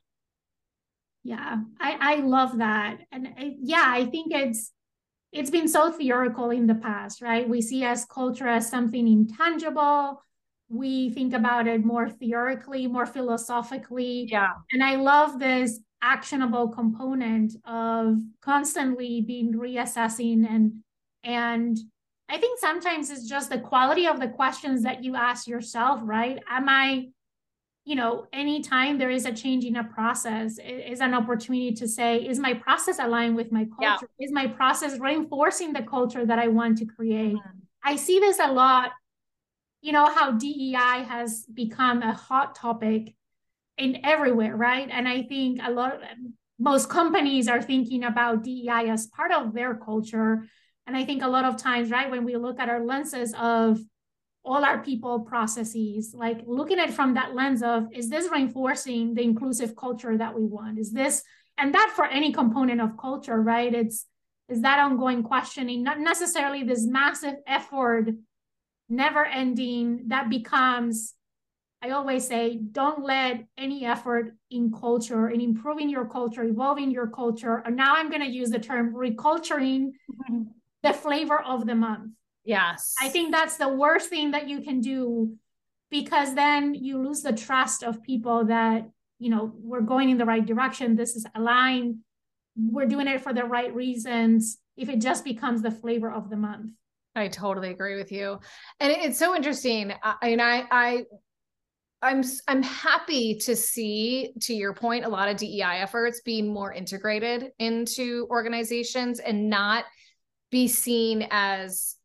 Yeah, 1.26 1.58
I, 1.82 1.98
I 2.00 2.16
love 2.22 2.60
that. 2.60 3.00
And 3.12 3.28
I, 3.38 3.58
yeah, 3.60 3.84
I 3.86 4.06
think 4.06 4.34
it's 4.34 4.72
it's 5.34 5.50
been 5.50 5.68
so 5.68 5.92
theoretical 5.92 6.52
in 6.52 6.66
the 6.66 6.76
past, 6.76 7.22
right? 7.22 7.48
We 7.48 7.62
see 7.62 7.84
as 7.84 8.06
culture 8.06 8.48
as 8.48 8.70
something 8.70 9.06
intangible. 9.06 10.24
We 10.70 11.10
think 11.10 11.34
about 11.34 11.68
it 11.68 11.84
more 11.84 12.10
theoretically, 12.10 12.88
more 12.88 13.06
philosophically. 13.06 14.30
Yeah. 14.32 14.52
And 14.72 14.82
I 14.82 14.96
love 14.96 15.40
this 15.40 15.82
actionable 16.02 16.70
component 16.70 17.54
of 17.66 18.20
constantly 18.42 19.22
being 19.22 19.54
reassessing 19.54 20.50
and 20.50 20.74
and 21.24 21.78
I 22.30 22.38
think 22.38 22.60
sometimes 22.60 23.10
it's 23.10 23.28
just 23.28 23.50
the 23.50 23.60
quality 23.60 24.06
of 24.06 24.20
the 24.20 24.28
questions 24.28 24.84
that 24.84 25.04
you 25.04 25.16
ask 25.16 25.48
yourself, 25.48 26.00
right? 26.04 26.40
Am 26.48 26.70
I, 26.70 27.08
you 27.86 27.96
know, 27.96 28.28
anytime 28.32 29.00
there 29.00 29.10
is 29.10 29.26
a 29.26 29.34
change 29.34 29.66
in 29.66 29.76
a 29.78 29.84
process, 29.84 30.60
is 30.64 31.02
an 31.02 31.16
opportunity 31.16 31.74
to 31.74 31.88
say, 31.88 32.18
is 32.18 32.38
my 32.38 32.54
process 32.54 33.00
aligned 33.00 33.36
with 33.36 33.52
my 33.52 33.66
culture? 33.66 34.08
Yeah. 34.20 34.26
Is 34.26 34.32
my 34.32 34.46
process 34.46 35.00
reinforcing 35.00 35.74
the 35.74 35.82
culture 35.82 36.24
that 36.24 36.38
I 36.38 36.50
want 36.50 36.78
to 36.78 36.86
create? 36.86 37.36
Mm-hmm. 37.36 37.60
I 37.84 37.96
see 37.96 38.20
this 38.20 38.38
a 38.40 38.52
lot, 38.52 38.92
you 39.82 39.92
know, 39.92 40.06
how 40.14 40.32
DEI 40.32 41.06
has 41.08 41.46
become 41.52 42.04
a 42.04 42.14
hot 42.14 42.54
topic 42.54 43.16
in 43.80 44.06
everywhere, 44.06 44.56
right? 44.56 44.88
And 44.92 45.08
I 45.08 45.24
think 45.24 45.60
a 45.64 45.72
lot 45.72 45.96
of 45.96 46.02
most 46.60 46.90
companies 46.90 47.48
are 47.48 47.62
thinking 47.62 48.04
about 48.04 48.44
DEI 48.44 48.90
as 48.90 49.08
part 49.08 49.32
of 49.32 49.54
their 49.54 49.76
culture 49.76 50.44
and 50.90 50.98
I 50.98 51.06
think 51.06 51.22
a 51.22 51.28
lot 51.28 51.46
of 51.46 51.56
times, 51.56 51.92
right, 51.92 52.10
when 52.10 52.26
we 52.26 52.36
look 52.36 52.60
at 52.60 52.68
our 52.68 52.84
lenses 52.84 53.36
of 53.40 53.80
all 54.44 54.66
our 54.66 54.82
people 54.82 55.20
processes, 55.20 56.16
like 56.16 56.42
looking 56.48 56.80
at 56.80 56.90
from 56.90 57.14
that 57.14 57.36
lens 57.36 57.62
of 57.62 57.86
is 57.94 58.10
this 58.10 58.28
reinforcing 58.32 59.14
the 59.14 59.22
inclusive 59.22 59.76
culture 59.76 60.18
that 60.18 60.34
we 60.34 60.46
want? 60.46 60.80
Is 60.80 60.92
this 60.92 61.22
and 61.60 61.76
that 61.76 61.94
for 61.96 62.06
any 62.06 62.34
component 62.34 62.82
of 62.82 62.98
culture, 62.98 63.40
right? 63.40 63.72
It's 63.72 64.08
is 64.48 64.62
that 64.62 64.80
ongoing 64.80 65.22
questioning, 65.22 65.84
not 65.84 66.00
necessarily 66.00 66.64
this 66.64 66.88
massive 66.88 67.36
effort, 67.46 68.08
never 68.90 69.24
ending 69.24 70.06
that 70.08 70.28
becomes 70.28 71.14
I 71.82 71.92
always 71.92 72.28
say, 72.28 72.60
don't 72.72 73.04
let 73.04 73.46
any 73.58 73.86
effort 73.86 74.36
in 74.52 74.72
culture, 74.72 75.30
in 75.30 75.40
improving 75.40 75.90
your 75.90 76.06
culture, 76.06 76.44
evolving 76.44 76.92
your 76.92 77.08
culture. 77.08 77.64
And 77.66 77.76
now 77.76 77.96
I'm 77.96 78.10
going 78.10 78.22
to 78.22 78.30
use 78.30 78.50
the 78.50 78.60
term 78.60 78.94
reculturing 78.94 79.92
mm-hmm 80.12 80.42
the 80.84 80.94
flavor 80.94 81.42
of 81.42 81.66
the 81.66 81.76
month. 81.76 82.12
Yes. 82.46 82.96
I 83.02 83.10
think 83.10 83.32
that's 83.32 83.58
the 83.58 83.70
worst 83.70 84.10
thing 84.10 84.32
that 84.32 84.48
you 84.48 84.62
can 84.62 84.82
do 84.82 85.36
because 85.92 86.36
then 86.36 86.74
you 86.74 87.02
lose 87.04 87.22
the 87.22 87.34
trust 87.34 87.84
of 87.84 88.02
people 88.04 88.46
that, 88.46 88.90
you 89.20 89.30
know, 89.30 89.52
we're 89.56 89.82
going 89.82 90.10
in 90.10 90.18
the 90.18 90.26
right 90.26 90.46
direction. 90.46 90.96
This 90.96 91.16
is 91.16 91.26
aligned. 91.36 91.98
We're 92.56 92.86
doing 92.86 93.08
it 93.08 93.22
for 93.22 93.34
the 93.34 93.44
right 93.44 93.74
reasons. 93.74 94.58
If 94.78 94.90
it 94.90 95.02
just 95.02 95.24
becomes 95.24 95.62
the 95.62 95.72
flavor 95.72 96.12
of 96.12 96.30
the 96.30 96.38
month. 96.38 96.72
I 97.16 97.28
totally 97.28 97.70
agree 97.70 97.96
with 97.96 98.12
you. 98.12 98.40
And 98.80 98.92
it's 98.92 99.20
so 99.20 99.36
interesting. 99.36 99.94
I 100.02 100.30
mean, 100.30 100.40
I, 100.40 100.64
I, 100.72 101.04
I'm 102.02 102.24
I'm 102.48 102.64
happy 102.64 103.36
to 103.40 103.56
see, 103.56 104.34
to 104.42 104.54
your 104.54 104.74
point, 104.74 105.06
a 105.06 105.10
lot 105.10 105.30
of 105.30 105.38
DEI 105.38 105.82
efforts 105.82 106.22
being 106.22 106.54
more 106.54 106.72
integrated 106.72 107.52
into 107.60 108.26
organizations 108.30 109.20
and 109.20 109.50
not 109.50 109.84
be 110.52 110.68
seen 110.68 111.28
as 111.30 111.96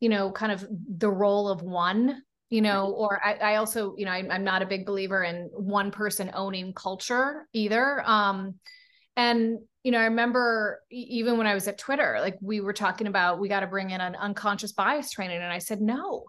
you 0.00 0.08
know 0.08 0.30
kind 0.30 0.52
of 0.52 0.66
the 0.70 1.10
role 1.10 1.48
of 1.48 1.62
one 1.62 2.22
you 2.50 2.60
know 2.60 2.92
or 2.92 3.24
i, 3.24 3.34
I 3.34 3.56
also 3.56 3.94
you 3.96 4.04
know 4.04 4.12
I, 4.12 4.26
i'm 4.30 4.44
not 4.44 4.62
a 4.62 4.66
big 4.66 4.84
believer 4.84 5.24
in 5.24 5.48
one 5.52 5.90
person 5.90 6.30
owning 6.34 6.74
culture 6.74 7.48
either 7.52 8.02
um 8.06 8.54
and 9.16 9.58
you 9.82 9.92
know 9.92 9.98
i 9.98 10.04
remember 10.04 10.82
even 10.90 11.38
when 11.38 11.46
i 11.46 11.54
was 11.54 11.66
at 11.68 11.78
twitter 11.78 12.18
like 12.20 12.36
we 12.42 12.60
were 12.60 12.72
talking 12.74 13.06
about 13.06 13.40
we 13.40 13.48
got 13.48 13.60
to 13.60 13.66
bring 13.66 13.90
in 13.90 14.00
an 14.00 14.14
unconscious 14.16 14.72
bias 14.72 15.10
training 15.10 15.38
and 15.38 15.52
i 15.52 15.58
said 15.58 15.80
no 15.80 16.24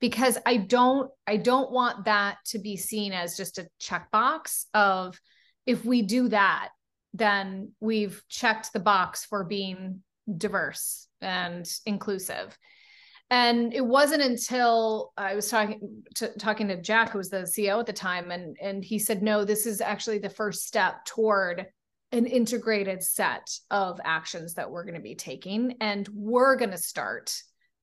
because 0.00 0.38
i 0.46 0.56
don't 0.56 1.10
i 1.26 1.36
don't 1.36 1.70
want 1.70 2.04
that 2.04 2.36
to 2.44 2.58
be 2.58 2.76
seen 2.76 3.12
as 3.12 3.36
just 3.36 3.58
a 3.58 3.66
checkbox 3.80 4.64
of 4.74 5.18
if 5.66 5.84
we 5.84 6.02
do 6.02 6.28
that 6.28 6.70
then 7.14 7.72
we've 7.80 8.22
checked 8.28 8.72
the 8.72 8.80
box 8.80 9.24
for 9.24 9.44
being 9.44 10.02
diverse 10.36 11.06
and 11.20 11.68
inclusive. 11.86 12.56
And 13.28 13.74
it 13.74 13.84
wasn't 13.84 14.22
until 14.22 15.12
I 15.16 15.34
was 15.34 15.48
talking 15.50 16.04
to 16.16 16.28
talking 16.38 16.68
to 16.68 16.80
Jack, 16.80 17.10
who 17.10 17.18
was 17.18 17.28
the 17.28 17.38
CEO 17.38 17.80
at 17.80 17.86
the 17.86 17.92
time, 17.92 18.30
and 18.30 18.56
and 18.60 18.84
he 18.84 19.00
said, 19.00 19.20
"No, 19.20 19.44
this 19.44 19.66
is 19.66 19.80
actually 19.80 20.18
the 20.18 20.30
first 20.30 20.64
step 20.64 21.04
toward 21.04 21.66
an 22.12 22.26
integrated 22.26 23.02
set 23.02 23.50
of 23.68 24.00
actions 24.04 24.54
that 24.54 24.70
we're 24.70 24.84
going 24.84 24.94
to 24.94 25.00
be 25.00 25.16
taking, 25.16 25.76
and 25.80 26.08
we're 26.14 26.54
going 26.54 26.70
to 26.70 26.78
start 26.78 27.34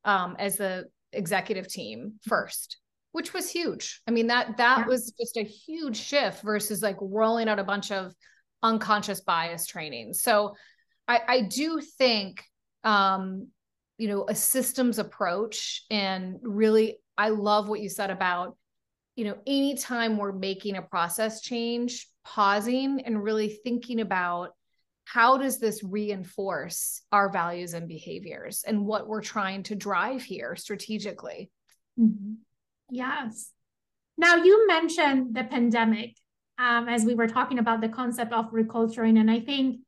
um, 0.06 0.38
as 0.40 0.56
the 0.56 0.86
executive 1.14 1.68
team 1.68 2.14
first, 2.28 2.78
which 3.12 3.34
was 3.34 3.50
huge. 3.50 4.02
I 4.08 4.12
mean 4.12 4.28
that 4.28 4.58
that 4.58 4.80
yeah. 4.80 4.86
was 4.86 5.14
just 5.20 5.38
a 5.38 5.44
huge 5.44 5.98
shift 5.98 6.42
versus 6.44 6.82
like 6.82 6.98
rolling 7.00 7.48
out 7.50 7.60
a 7.60 7.64
bunch 7.64 7.92
of 7.92 8.14
unconscious 8.62 9.22
bias 9.22 9.66
training. 9.66 10.14
So 10.14 10.56
I, 11.08 11.22
I 11.28 11.42
do 11.42 11.82
think 11.82 12.44
um, 12.84 13.48
you 13.98 14.08
know, 14.08 14.26
a 14.28 14.36
systems 14.36 15.00
approach 15.00 15.84
and 15.90 16.38
really 16.42 16.98
I 17.18 17.30
love 17.30 17.70
what 17.70 17.80
you 17.80 17.90
said 17.90 18.10
about, 18.10 18.58
you 19.16 19.26
know, 19.26 19.38
anytime 19.46 20.18
we're 20.18 20.32
making 20.32 20.78
a 20.78 20.82
process 20.82 21.42
change, 21.42 22.08
pausing 22.26 23.02
and 23.06 23.24
really 23.24 23.50
thinking 23.64 24.02
about 24.02 24.50
how 25.06 25.38
does 25.38 25.60
this 25.60 25.84
reinforce 25.84 27.02
our 27.12 27.30
values 27.30 27.74
and 27.74 27.88
behaviors 27.88 28.64
and 28.66 28.86
what 28.86 29.08
we're 29.08 29.22
trying 29.22 29.64
to 29.64 29.76
drive 29.76 30.24
here 30.24 30.56
strategically. 30.56 31.52
Mm-hmm. 32.00 32.34
Yes. 32.90 33.52
Now 34.18 34.36
you 34.36 34.68
mentioned 34.68 35.36
the 35.36 35.44
pandemic 35.44 36.16
um, 36.58 36.88
as 36.88 37.04
we 37.04 37.16
were 37.16 37.28
talking 37.28 37.60
about 37.60 37.82
the 37.82 37.90
concept 37.90 38.32
of 38.32 38.52
reculturing, 38.52 39.20
and 39.20 39.30
I 39.30 39.40
think 39.40 39.80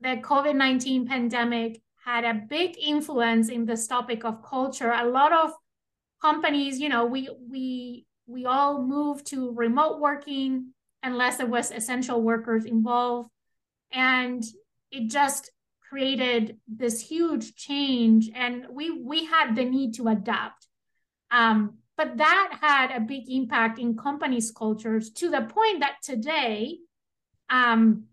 the 0.00 0.20
COVID 0.22 0.54
19 0.54 1.06
pandemic 1.06 1.80
had 2.04 2.24
a 2.24 2.42
big 2.48 2.76
influence 2.80 3.48
in 3.48 3.66
this 3.66 3.86
topic 3.86 4.24
of 4.24 4.42
culture. 4.42 4.92
A 4.92 5.04
lot 5.04 5.32
of 5.32 5.52
companies, 6.22 6.78
you 6.78 6.88
know, 6.88 7.04
we 7.04 7.28
we 7.50 8.06
we 8.26 8.46
all 8.46 8.82
moved 8.82 9.26
to 9.28 9.52
remote 9.54 10.00
working 10.00 10.72
unless 11.02 11.38
there 11.38 11.46
was 11.46 11.70
essential 11.70 12.22
workers 12.22 12.64
involved. 12.64 13.30
And 13.92 14.44
it 14.90 15.10
just 15.10 15.50
created 15.88 16.58
this 16.66 17.00
huge 17.00 17.54
change 17.54 18.30
and 18.34 18.66
we 18.70 18.90
we 18.90 19.24
had 19.24 19.56
the 19.56 19.64
need 19.64 19.94
to 19.94 20.08
adapt. 20.08 20.66
Um, 21.30 21.78
but 21.96 22.16
that 22.18 22.58
had 22.60 22.90
a 22.92 23.00
big 23.00 23.24
impact 23.28 23.78
in 23.78 23.96
companies' 23.96 24.52
cultures 24.52 25.10
to 25.14 25.30
the 25.30 25.42
point 25.42 25.80
that 25.80 25.96
today, 26.02 26.78
um, 27.50 28.04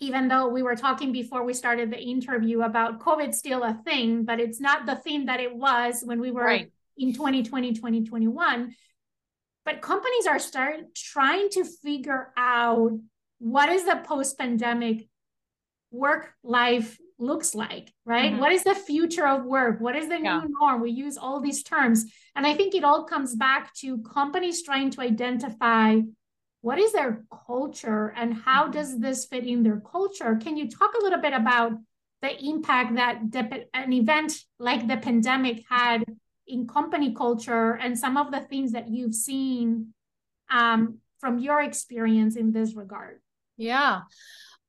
even 0.00 0.28
though 0.28 0.48
we 0.48 0.62
were 0.62 0.76
talking 0.76 1.12
before 1.12 1.44
we 1.44 1.54
started 1.54 1.90
the 1.90 1.98
interview 1.98 2.62
about 2.62 3.00
COVID 3.00 3.32
still 3.34 3.62
a 3.62 3.80
thing, 3.84 4.24
but 4.24 4.38
it's 4.38 4.60
not 4.60 4.84
the 4.84 4.96
thing 4.96 5.26
that 5.26 5.40
it 5.40 5.54
was 5.54 6.02
when 6.04 6.20
we 6.20 6.30
were 6.30 6.44
right. 6.44 6.72
in 6.98 7.14
2020, 7.14 7.72
2021. 7.72 8.74
But 9.64 9.80
companies 9.80 10.26
are 10.26 10.40
start 10.40 10.94
trying 10.94 11.48
to 11.50 11.64
figure 11.64 12.32
out 12.36 12.98
what 13.38 13.68
is 13.70 13.84
the 13.84 14.02
post-pandemic 14.04 15.08
work 15.92 16.32
life 16.42 16.98
looks 17.18 17.54
like, 17.54 17.92
right? 18.04 18.32
Mm-hmm. 18.32 18.40
What 18.40 18.52
is 18.52 18.64
the 18.64 18.74
future 18.74 19.28
of 19.28 19.44
work? 19.44 19.80
What 19.80 19.94
is 19.94 20.08
the 20.08 20.18
yeah. 20.20 20.40
new 20.40 20.54
norm? 20.58 20.80
We 20.80 20.90
use 20.90 21.16
all 21.16 21.40
these 21.40 21.62
terms. 21.62 22.06
And 22.34 22.46
I 22.46 22.54
think 22.54 22.74
it 22.74 22.82
all 22.82 23.04
comes 23.04 23.36
back 23.36 23.72
to 23.74 23.98
companies 23.98 24.62
trying 24.62 24.90
to 24.92 25.02
identify 25.02 26.00
what 26.62 26.78
is 26.78 26.92
their 26.92 27.24
culture 27.46 28.14
and 28.16 28.34
how 28.34 28.62
mm-hmm. 28.62 28.72
does 28.72 28.98
this 28.98 29.26
fit 29.26 29.46
in 29.46 29.62
their 29.62 29.80
culture 29.80 30.36
can 30.36 30.56
you 30.56 30.70
talk 30.70 30.92
a 30.94 31.02
little 31.02 31.20
bit 31.20 31.34
about 31.34 31.72
the 32.22 32.44
impact 32.44 32.94
that 32.94 33.20
the, 33.30 33.66
an 33.74 33.92
event 33.92 34.32
like 34.58 34.86
the 34.88 34.96
pandemic 34.96 35.64
had 35.68 36.04
in 36.46 36.66
company 36.66 37.12
culture 37.14 37.72
and 37.74 37.98
some 37.98 38.16
of 38.16 38.30
the 38.30 38.40
things 38.40 38.72
that 38.72 38.88
you've 38.88 39.14
seen 39.14 39.92
um, 40.50 40.98
from 41.18 41.38
your 41.38 41.60
experience 41.60 42.36
in 42.36 42.52
this 42.52 42.74
regard 42.74 43.20
yeah 43.56 44.02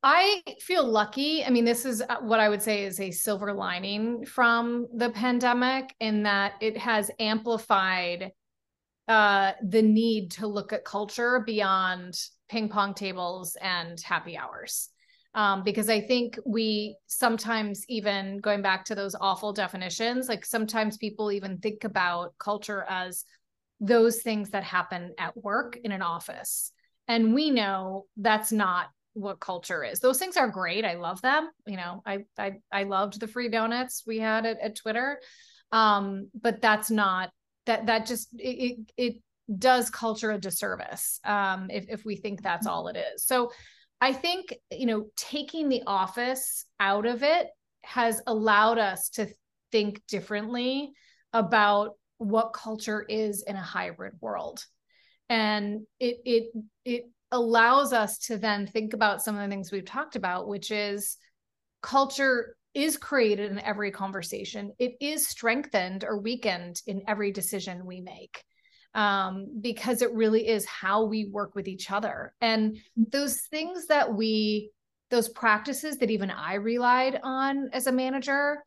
I 0.05 0.43
feel 0.59 0.85
lucky. 0.85 1.45
I 1.45 1.49
mean, 1.49 1.63
this 1.63 1.85
is 1.85 2.01
uh, 2.01 2.17
what 2.19 2.41
I 2.41 2.49
would 2.49 2.61
say 2.61 2.83
is 2.83 2.99
a 2.99 3.09
silver 3.09 3.53
lining 3.53 4.25
from 4.25 4.87
the 4.93 5.09
pandemic 5.09 5.95
in 6.01 6.23
that 6.23 6.55
it 6.59 6.77
has 6.77 7.09
amplified 7.19 8.31
uh, 9.07 9.53
the 9.65 9.81
need 9.81 10.31
to 10.31 10.47
look 10.47 10.73
at 10.73 10.83
culture 10.83 11.41
beyond 11.45 12.19
ping 12.49 12.67
pong 12.67 12.93
tables 12.93 13.55
and 13.61 13.99
happy 14.01 14.37
hours. 14.37 14.89
Um, 15.35 15.63
because 15.63 15.89
I 15.89 16.01
think 16.01 16.37
we 16.45 16.97
sometimes 17.07 17.83
even 17.87 18.39
going 18.39 18.61
back 18.61 18.85
to 18.85 18.95
those 18.95 19.15
awful 19.19 19.53
definitions, 19.53 20.27
like 20.27 20.45
sometimes 20.45 20.97
people 20.97 21.31
even 21.31 21.57
think 21.57 21.85
about 21.85 22.37
culture 22.37 22.85
as 22.87 23.23
those 23.79 24.21
things 24.21 24.51
that 24.51 24.63
happen 24.63 25.13
at 25.17 25.35
work 25.35 25.79
in 25.83 25.91
an 25.91 26.01
office. 26.01 26.71
And 27.07 27.33
we 27.33 27.51
know 27.51 28.05
that's 28.17 28.51
not 28.51 28.87
what 29.13 29.39
culture 29.39 29.84
is. 29.84 29.99
Those 29.99 30.19
things 30.19 30.38
are 30.38 30.49
great. 30.49 30.86
I 30.86 30.95
love 30.95 31.21
them. 31.21 31.49
You 31.65 31.78
know, 31.78 32.02
I 32.06 32.26
I 32.38 32.54
I 32.71 32.84
loved 32.84 33.19
the 33.19 33.28
free 33.28 33.49
donuts 33.49 34.04
we 34.06 34.19
had 34.19 34.45
at, 34.45 34.60
at 34.60 34.76
Twitter. 34.76 35.19
Um, 35.71 36.30
but 36.39 36.62
that's 36.62 36.91
not 36.91 37.32
that 37.65 37.88
that 37.88 38.06
just 38.06 38.30
it 38.38 38.80
it 38.97 39.15
does 39.58 39.89
culture 39.89 40.32
a 40.32 40.38
disservice 40.39 41.19
um 41.26 41.67
if 41.69 41.86
if 41.89 42.06
we 42.06 42.15
think 42.15 42.41
that's 42.41 42.67
all 42.67 42.88
it 42.88 42.97
is. 42.97 43.26
So 43.26 43.52
I 44.04 44.12
think, 44.12 44.54
you 44.69 44.86
know, 44.86 45.06
taking 45.15 45.69
the 45.69 45.84
office 45.88 46.65
out 46.78 47.06
of 47.06 47.23
it 47.23 47.47
has 47.84 48.21
allowed 48.28 48.78
us 48.78 49.08
to 49.12 49.28
think 49.71 50.02
differently 50.08 50.91
about 51.32 51.91
what 52.17 52.52
culture 52.52 53.06
is 53.08 53.43
in 53.47 53.56
a 53.56 53.62
hybrid 53.62 54.15
world. 54.19 54.65
And 55.30 55.88
it 56.02 56.17
it 56.26 56.43
it 56.84 57.04
allows 57.33 57.91
us 57.91 58.19
to 58.19 58.37
then 58.37 58.67
think 58.67 58.93
about 58.93 59.21
some 59.21 59.35
of 59.35 59.41
the 59.41 59.49
things 59.49 59.71
we've 59.71 59.83
talked 59.83 60.15
about, 60.15 60.47
which 60.47 60.71
is 60.71 61.17
culture 61.81 62.55
is 62.73 62.95
created 62.95 63.51
in 63.51 63.59
every 63.59 63.91
conversation. 63.91 64.71
It 64.79 64.93
is 65.01 65.27
strengthened 65.27 66.05
or 66.05 66.19
weakened 66.19 66.81
in 66.87 67.01
every 67.07 67.31
decision 67.31 67.85
we 67.85 68.01
make 68.01 68.43
um, 68.93 69.47
because 69.59 70.03
it 70.03 70.13
really 70.13 70.47
is 70.47 70.65
how 70.65 71.05
we 71.05 71.25
work 71.25 71.55
with 71.55 71.67
each 71.67 71.91
other. 71.91 72.33
And 72.39 72.77
those 72.95 73.41
things 73.41 73.87
that 73.87 74.13
we, 74.13 74.71
those 75.09 75.27
practices 75.27 75.97
that 75.97 76.11
even 76.11 76.29
I 76.29 76.55
relied 76.55 77.19
on 77.23 77.69
as 77.73 77.87
a 77.87 77.91
manager, 77.91 78.63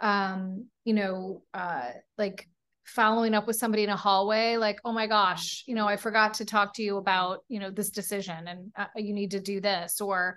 um, 0.00 0.66
you 0.84 0.92
know, 0.92 1.42
uh, 1.54 1.90
like 2.18 2.48
following 2.90 3.34
up 3.34 3.46
with 3.46 3.56
somebody 3.56 3.84
in 3.84 3.90
a 3.90 3.96
hallway 3.96 4.56
like 4.56 4.80
oh 4.84 4.92
my 4.92 5.06
gosh 5.06 5.62
you 5.66 5.74
know 5.74 5.86
i 5.86 5.96
forgot 5.96 6.34
to 6.34 6.44
talk 6.44 6.74
to 6.74 6.82
you 6.82 6.96
about 6.96 7.44
you 7.48 7.60
know 7.60 7.70
this 7.70 7.90
decision 7.90 8.48
and 8.48 8.72
uh, 8.76 8.86
you 8.96 9.14
need 9.14 9.30
to 9.30 9.40
do 9.40 9.60
this 9.60 10.00
or 10.00 10.36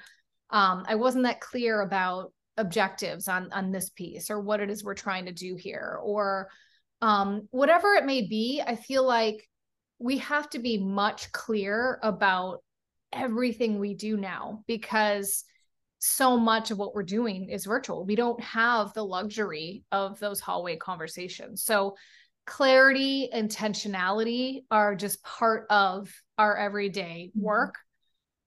um, 0.51 0.83
i 0.87 0.95
wasn't 0.95 1.23
that 1.23 1.41
clear 1.41 1.81
about 1.81 2.31
objectives 2.57 3.27
on 3.27 3.51
on 3.51 3.71
this 3.71 3.89
piece 3.89 4.29
or 4.29 4.39
what 4.39 4.59
it 4.59 4.69
is 4.69 4.83
we're 4.83 4.93
trying 4.93 5.25
to 5.25 5.31
do 5.31 5.55
here 5.55 5.99
or 6.03 6.47
um, 7.01 7.47
whatever 7.51 7.93
it 7.93 8.05
may 8.05 8.27
be 8.27 8.61
i 8.65 8.75
feel 8.75 9.05
like 9.05 9.49
we 9.99 10.17
have 10.17 10.49
to 10.49 10.59
be 10.59 10.77
much 10.77 11.31
clearer 11.31 11.99
about 12.03 12.59
everything 13.11 13.79
we 13.79 13.93
do 13.93 14.17
now 14.17 14.63
because 14.67 15.43
so 16.05 16.37
much 16.37 16.69
of 16.69 16.77
what 16.77 16.93
we're 16.93 17.01
doing 17.01 17.47
is 17.47 17.63
virtual. 17.63 18.05
We 18.05 18.15
don't 18.15 18.41
have 18.41 18.93
the 18.93 19.05
luxury 19.05 19.85
of 19.93 20.19
those 20.19 20.41
hallway 20.41 20.75
conversations. 20.75 21.63
So 21.63 21.95
clarity 22.45 23.29
intentionality 23.33 24.63
are 24.69 24.95
just 24.95 25.23
part 25.23 25.65
of 25.69 26.13
our 26.37 26.57
everyday 26.57 27.29
mm-hmm. 27.29 27.45
work 27.45 27.75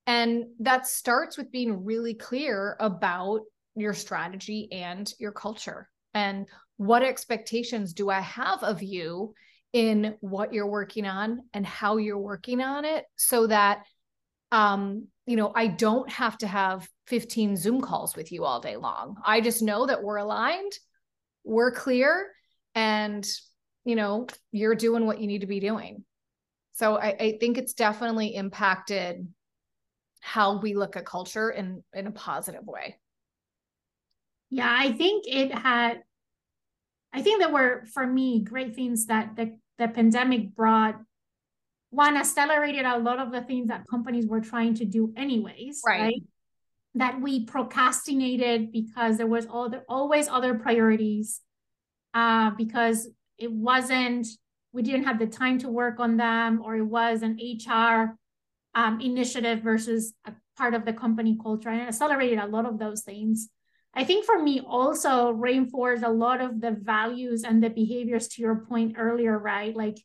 and 0.07 0.45
that 0.61 0.87
starts 0.87 1.37
with 1.37 1.51
being 1.51 1.85
really 1.85 2.15
clear 2.15 2.77
about 2.79 3.41
your 3.75 3.95
strategy 3.95 4.69
and 4.71 5.13
your 5.19 5.33
culture 5.33 5.89
and 6.15 6.47
what 6.77 7.03
expectations 7.03 7.95
do 7.95 8.11
i 8.11 8.21
have 8.21 8.63
of 8.63 8.83
you 8.83 9.33
in 9.73 10.15
what 10.21 10.53
you're 10.53 10.67
working 10.67 11.07
on 11.07 11.41
and 11.55 11.67
how 11.67 11.97
you're 11.97 12.19
working 12.19 12.61
on 12.61 12.85
it 12.85 13.05
so 13.17 13.47
that 13.47 13.83
um 14.53 15.07
you 15.27 15.37
know 15.37 15.53
i 15.55 15.67
don't 15.67 16.11
have 16.11 16.37
to 16.37 16.47
have 16.47 16.87
15 17.07 17.57
zoom 17.57 17.81
calls 17.81 18.15
with 18.15 18.31
you 18.31 18.45
all 18.45 18.61
day 18.61 18.77
long 18.77 19.17
i 19.25 19.41
just 19.41 19.63
know 19.63 19.87
that 19.87 20.03
we're 20.03 20.17
aligned 20.17 20.73
we're 21.45 21.73
clear 21.73 22.31
and 22.75 23.27
you 23.87 23.95
know, 23.95 24.27
you're 24.51 24.75
doing 24.75 25.07
what 25.07 25.21
you 25.21 25.29
need 25.29 25.43
to 25.43 25.47
be 25.47 25.61
doing. 25.61 26.05
So 26.73 26.99
I, 26.99 27.17
I 27.19 27.39
think 27.41 27.57
it's 27.57 27.73
definitely 27.73 28.35
impacted 28.35 29.27
how 30.21 30.59
we 30.59 30.75
look 30.75 30.97
at 30.97 31.07
culture 31.07 31.51
in 31.51 31.85
in 31.95 32.09
a 32.09 32.11
positive 32.11 32.67
way. 32.67 32.99
Yeah, 34.51 34.75
I 34.77 34.93
think 34.93 35.25
it 35.27 35.55
had 35.55 36.03
I 37.13 37.23
think 37.23 37.41
there 37.41 37.53
were 37.53 37.85
for 37.95 38.05
me 38.07 38.43
great 38.43 38.75
things 38.75 39.07
that 39.07 39.37
the, 39.37 39.57
the 39.79 39.89
pandemic 39.89 40.55
brought 40.55 40.97
one 41.91 42.17
accelerated 42.17 42.85
a 42.85 42.99
lot 42.99 43.21
of 43.21 43.31
the 43.31 43.43
things 43.43 43.69
that 43.69 43.87
companies 43.89 44.27
were 44.27 44.41
trying 44.41 44.75
to 44.75 44.85
do 44.85 45.15
anyways, 45.17 45.81
right? 45.87 46.01
right? 46.01 46.23
That 46.97 47.21
we 47.21 47.45
procrastinated 47.45 48.73
because 48.73 49.17
there 49.17 49.29
was 49.29 49.47
all 49.47 49.71
the, 49.71 49.85
always 49.89 50.27
other 50.27 50.55
priorities. 50.55 51.41
Uh, 52.13 52.51
because 52.57 53.09
it 53.39 53.53
wasn't 53.53 54.27
we 54.73 54.83
didn't 54.83 55.05
have 55.05 55.19
the 55.19 55.27
time 55.27 55.59
to 55.59 55.69
work 55.69 56.01
on 56.01 56.17
them 56.17 56.61
or 56.63 56.77
it 56.77 56.85
was 56.85 57.23
an 57.23 57.39
hr 57.67 58.17
um, 58.75 59.01
initiative 59.01 59.61
versus 59.63 60.13
a 60.27 60.33
part 60.57 60.75
of 60.75 60.85
the 60.85 60.93
company 60.93 61.39
culture 61.43 61.71
and 61.71 61.81
it 61.81 61.89
accelerated 61.89 62.39
a 62.39 62.47
lot 62.47 62.67
of 62.67 62.79
those 62.79 63.03
things. 63.03 63.49
I 63.95 64.05
think 64.05 64.27
for 64.27 64.43
me 64.43 64.61
also 64.61 65.31
reinforced 65.31 66.03
a 66.03 66.11
lot 66.11 66.43
of 66.43 66.61
the 66.61 66.73
values 66.73 67.43
and 67.45 67.63
the 67.63 67.71
behaviors 67.71 68.29
to 68.29 68.43
your 68.43 68.57
point 68.57 68.97
earlier 68.99 69.39
right? 69.39 69.75
Like 69.75 69.97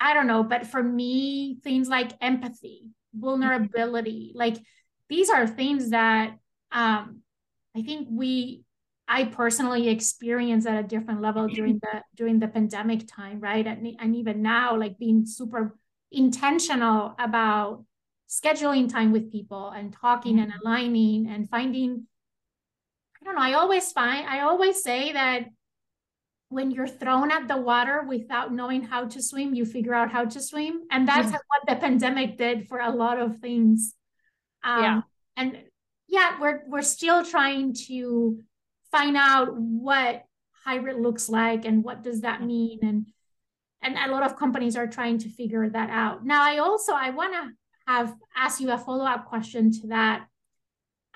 i 0.00 0.14
don't 0.14 0.26
know 0.26 0.42
but 0.42 0.66
for 0.66 0.82
me 0.82 1.58
things 1.62 1.88
like 1.88 2.12
empathy 2.20 2.90
vulnerability 3.14 4.32
like 4.34 4.56
these 5.08 5.30
are 5.30 5.46
things 5.46 5.90
that 5.90 6.36
um, 6.72 7.20
i 7.76 7.82
think 7.82 8.08
we 8.10 8.62
I 9.08 9.24
personally 9.24 9.88
experienced 9.88 10.66
at 10.66 10.84
a 10.84 10.86
different 10.86 11.22
level 11.22 11.46
during 11.46 11.78
the 11.78 12.02
during 12.16 12.40
the 12.40 12.48
pandemic 12.48 13.06
time, 13.06 13.40
right? 13.40 13.66
And, 13.66 13.86
and 14.00 14.16
even 14.16 14.42
now, 14.42 14.76
like 14.76 14.98
being 14.98 15.26
super 15.26 15.76
intentional 16.10 17.14
about 17.18 17.84
scheduling 18.28 18.90
time 18.90 19.12
with 19.12 19.30
people 19.30 19.70
and 19.70 19.92
talking 19.92 20.40
and 20.40 20.50
mm-hmm. 20.50 20.66
aligning 20.66 21.28
and 21.28 21.48
finding. 21.48 22.06
I 23.20 23.24
don't 23.24 23.36
know. 23.36 23.42
I 23.42 23.52
always 23.54 23.92
find 23.92 24.26
I 24.26 24.40
always 24.40 24.82
say 24.82 25.12
that 25.12 25.46
when 26.48 26.70
you're 26.70 26.88
thrown 26.88 27.30
at 27.30 27.48
the 27.48 27.56
water 27.56 28.04
without 28.06 28.52
knowing 28.52 28.82
how 28.82 29.06
to 29.06 29.22
swim, 29.22 29.54
you 29.54 29.64
figure 29.64 29.94
out 29.94 30.10
how 30.10 30.24
to 30.24 30.40
swim, 30.40 30.82
and 30.90 31.06
that's 31.06 31.30
yeah. 31.30 31.38
what 31.48 31.62
the 31.68 31.76
pandemic 31.76 32.38
did 32.38 32.68
for 32.68 32.78
a 32.78 32.90
lot 32.90 33.20
of 33.20 33.38
things. 33.38 33.94
Um, 34.64 34.82
yeah. 34.82 35.00
And 35.36 35.62
yeah, 36.08 36.40
we're 36.40 36.62
we're 36.66 36.82
still 36.82 37.24
trying 37.24 37.74
to 37.86 38.40
find 38.96 39.16
out 39.16 39.54
what 39.56 40.24
hybrid 40.64 40.96
looks 40.96 41.28
like 41.28 41.64
and 41.64 41.84
what 41.84 42.02
does 42.02 42.22
that 42.22 42.42
mean 42.42 42.78
and 42.82 43.06
and 43.82 43.96
a 43.96 44.10
lot 44.10 44.22
of 44.22 44.36
companies 44.36 44.74
are 44.74 44.86
trying 44.86 45.18
to 45.18 45.28
figure 45.28 45.68
that 45.68 45.90
out 45.90 46.24
now 46.24 46.42
i 46.42 46.58
also 46.58 46.92
i 46.92 47.10
want 47.10 47.32
to 47.34 47.50
have 47.86 48.14
ask 48.34 48.60
you 48.60 48.70
a 48.70 48.78
follow-up 48.78 49.26
question 49.26 49.70
to 49.70 49.88
that 49.88 50.26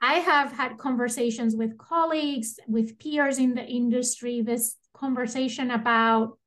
i 0.01 0.15
have 0.15 0.53
had 0.53 0.77
conversations 0.77 1.57
with 1.57 1.79
colleagues 1.79 2.61
with 2.69 2.99
peers 2.99 3.39
in 3.39 3.55
the 3.55 3.65
industry 3.65 4.43
this 4.43 4.77
conversation 4.95 5.71
about 5.71 6.39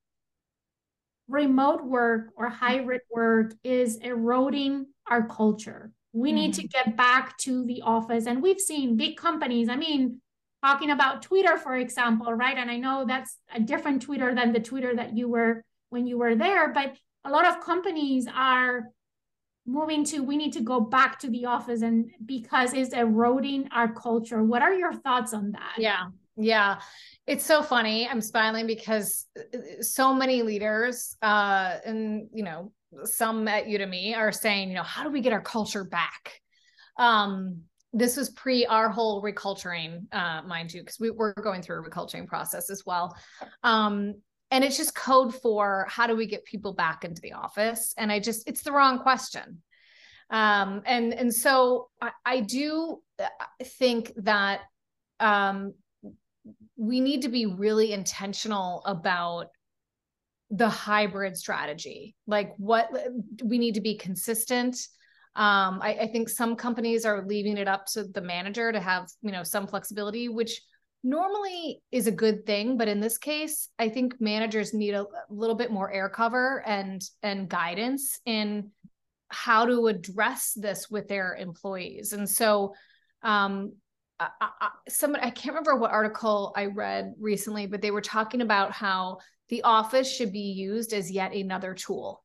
remote 1.27 1.83
work 1.83 2.27
or 2.35 2.47
hybrid 2.47 3.01
work 3.09 3.53
is 3.63 3.97
eroding 3.97 4.85
our 5.09 5.27
culture 5.27 5.91
we 6.13 6.29
mm-hmm. 6.29 6.35
need 6.35 6.53
to 6.53 6.61
mm-hmm. 6.61 6.89
get 6.89 6.95
back 6.95 7.35
to 7.37 7.65
the 7.65 7.81
office 7.81 8.27
and 8.27 8.43
we've 8.43 8.61
seen 8.61 8.95
big 8.95 9.17
companies 9.17 9.67
i 9.67 9.75
mean 9.75 10.21
talking 10.63 10.91
about 10.91 11.21
Twitter, 11.21 11.57
for 11.57 11.75
example, 11.75 12.31
right? 12.33 12.57
And 12.57 12.71
I 12.71 12.77
know 12.77 13.05
that's 13.05 13.37
a 13.53 13.59
different 13.59 14.01
Twitter 14.01 14.33
than 14.33 14.53
the 14.53 14.59
Twitter 14.59 14.95
that 14.95 15.15
you 15.17 15.27
were 15.27 15.63
when 15.89 16.07
you 16.07 16.17
were 16.17 16.35
there, 16.35 16.71
but 16.71 16.95
a 17.25 17.29
lot 17.29 17.45
of 17.45 17.59
companies 17.59 18.27
are 18.33 18.89
moving 19.65 20.03
to 20.03 20.19
we 20.19 20.35
need 20.35 20.53
to 20.53 20.61
go 20.61 20.79
back 20.79 21.19
to 21.19 21.29
the 21.29 21.45
office 21.45 21.81
and 21.81 22.11
because 22.25 22.73
it's 22.73 22.93
eroding 22.93 23.67
our 23.71 23.93
culture. 23.93 24.43
What 24.43 24.61
are 24.61 24.73
your 24.73 24.93
thoughts 24.93 25.33
on 25.33 25.51
that? 25.51 25.75
Yeah. 25.77 26.07
Yeah. 26.35 26.79
It's 27.27 27.45
so 27.45 27.61
funny. 27.61 28.07
I'm 28.07 28.19
smiling 28.21 28.67
because 28.67 29.25
so 29.81 30.13
many 30.13 30.41
leaders 30.43 31.15
uh 31.21 31.77
and 31.85 32.27
you 32.33 32.43
know 32.43 32.71
some 33.05 33.47
at 33.47 33.65
Udemy 33.65 34.15
are 34.17 34.31
saying, 34.31 34.69
you 34.69 34.75
know, 34.75 34.83
how 34.83 35.03
do 35.03 35.09
we 35.09 35.21
get 35.21 35.33
our 35.33 35.41
culture 35.41 35.85
back? 35.85 36.41
Um 36.97 37.63
this 37.93 38.17
was 38.17 38.29
pre 38.31 38.65
our 38.65 38.89
whole 38.89 39.21
reculturing, 39.21 40.05
uh, 40.11 40.41
mind 40.43 40.73
you, 40.73 40.81
because 40.81 40.99
we 40.99 41.11
were 41.11 41.33
going 41.33 41.61
through 41.61 41.85
a 41.85 41.89
reculturing 41.89 42.27
process 42.27 42.69
as 42.69 42.83
well. 42.85 43.15
Um, 43.63 44.15
and 44.51 44.63
it's 44.63 44.77
just 44.77 44.95
code 44.95 45.33
for 45.33 45.87
how 45.89 46.07
do 46.07 46.15
we 46.15 46.27
get 46.27 46.43
people 46.45 46.73
back 46.73 47.03
into 47.03 47.21
the 47.21 47.33
office? 47.33 47.93
And 47.97 48.11
I 48.11 48.19
just, 48.19 48.47
it's 48.47 48.61
the 48.61 48.71
wrong 48.71 48.99
question. 48.99 49.61
Um, 50.29 50.81
and 50.85 51.13
and 51.13 51.33
so 51.33 51.89
I, 52.01 52.11
I 52.25 52.39
do 52.39 53.01
uh, 53.19 53.27
think 53.63 54.11
that 54.17 54.61
um, 55.19 55.73
we 56.75 57.01
need 57.01 57.21
to 57.23 57.29
be 57.29 57.45
really 57.45 57.93
intentional 57.93 58.81
about 58.85 59.47
the 60.49 60.69
hybrid 60.69 61.37
strategy. 61.37 62.15
Like 62.27 62.53
what 62.57 62.89
we 63.43 63.57
need 63.57 63.75
to 63.75 63.81
be 63.81 63.97
consistent 63.97 64.77
Um, 65.35 65.79
I, 65.81 65.97
I 66.01 66.07
think 66.07 66.29
some 66.29 66.55
companies 66.55 67.05
are 67.05 67.25
leaving 67.25 67.57
it 67.57 67.67
up 67.67 67.85
to 67.93 68.03
the 68.03 68.21
manager 68.21 68.71
to 68.71 68.79
have, 68.79 69.09
you 69.21 69.31
know, 69.31 69.43
some 69.43 69.67
flexibility, 69.67 70.29
which 70.29 70.61
normally 71.03 71.81
is 71.91 72.07
a 72.07 72.11
good 72.11 72.45
thing 72.45 72.77
but 72.77 72.87
in 72.87 73.01
this 73.01 73.17
case 73.17 73.67
i 73.77 73.89
think 73.89 74.15
managers 74.21 74.73
need 74.73 74.93
a, 74.93 75.05
little 75.29 75.55
bit 75.55 75.69
more 75.69 75.91
air 75.91 76.07
cover 76.07 76.63
and 76.65 77.01
and 77.21 77.49
guidance 77.49 78.21
in 78.25 78.71
how 79.33 79.65
to 79.65 79.87
address 79.87 80.53
this 80.55 80.89
with 80.89 81.07
their 81.07 81.35
employees. 81.35 82.13
And 82.13 82.29
so 82.29 82.73
um 83.23 83.73
I, 84.19 84.29
I, 84.39 84.69
i 85.21 85.29
can't 85.31 85.47
remember 85.47 85.75
what 85.75 85.91
article 85.91 86.53
i 86.55 86.65
read 86.65 87.13
recently 87.19 87.65
but 87.65 87.81
they 87.81 87.91
were 87.91 88.01
talking 88.01 88.41
about 88.41 88.71
how 88.71 89.17
the 89.49 89.63
office 89.63 90.09
should 90.09 90.31
be 90.31 90.51
used 90.51 90.93
as 90.93 91.11
yet 91.11 91.33
another 91.33 91.73
tool 91.73 92.22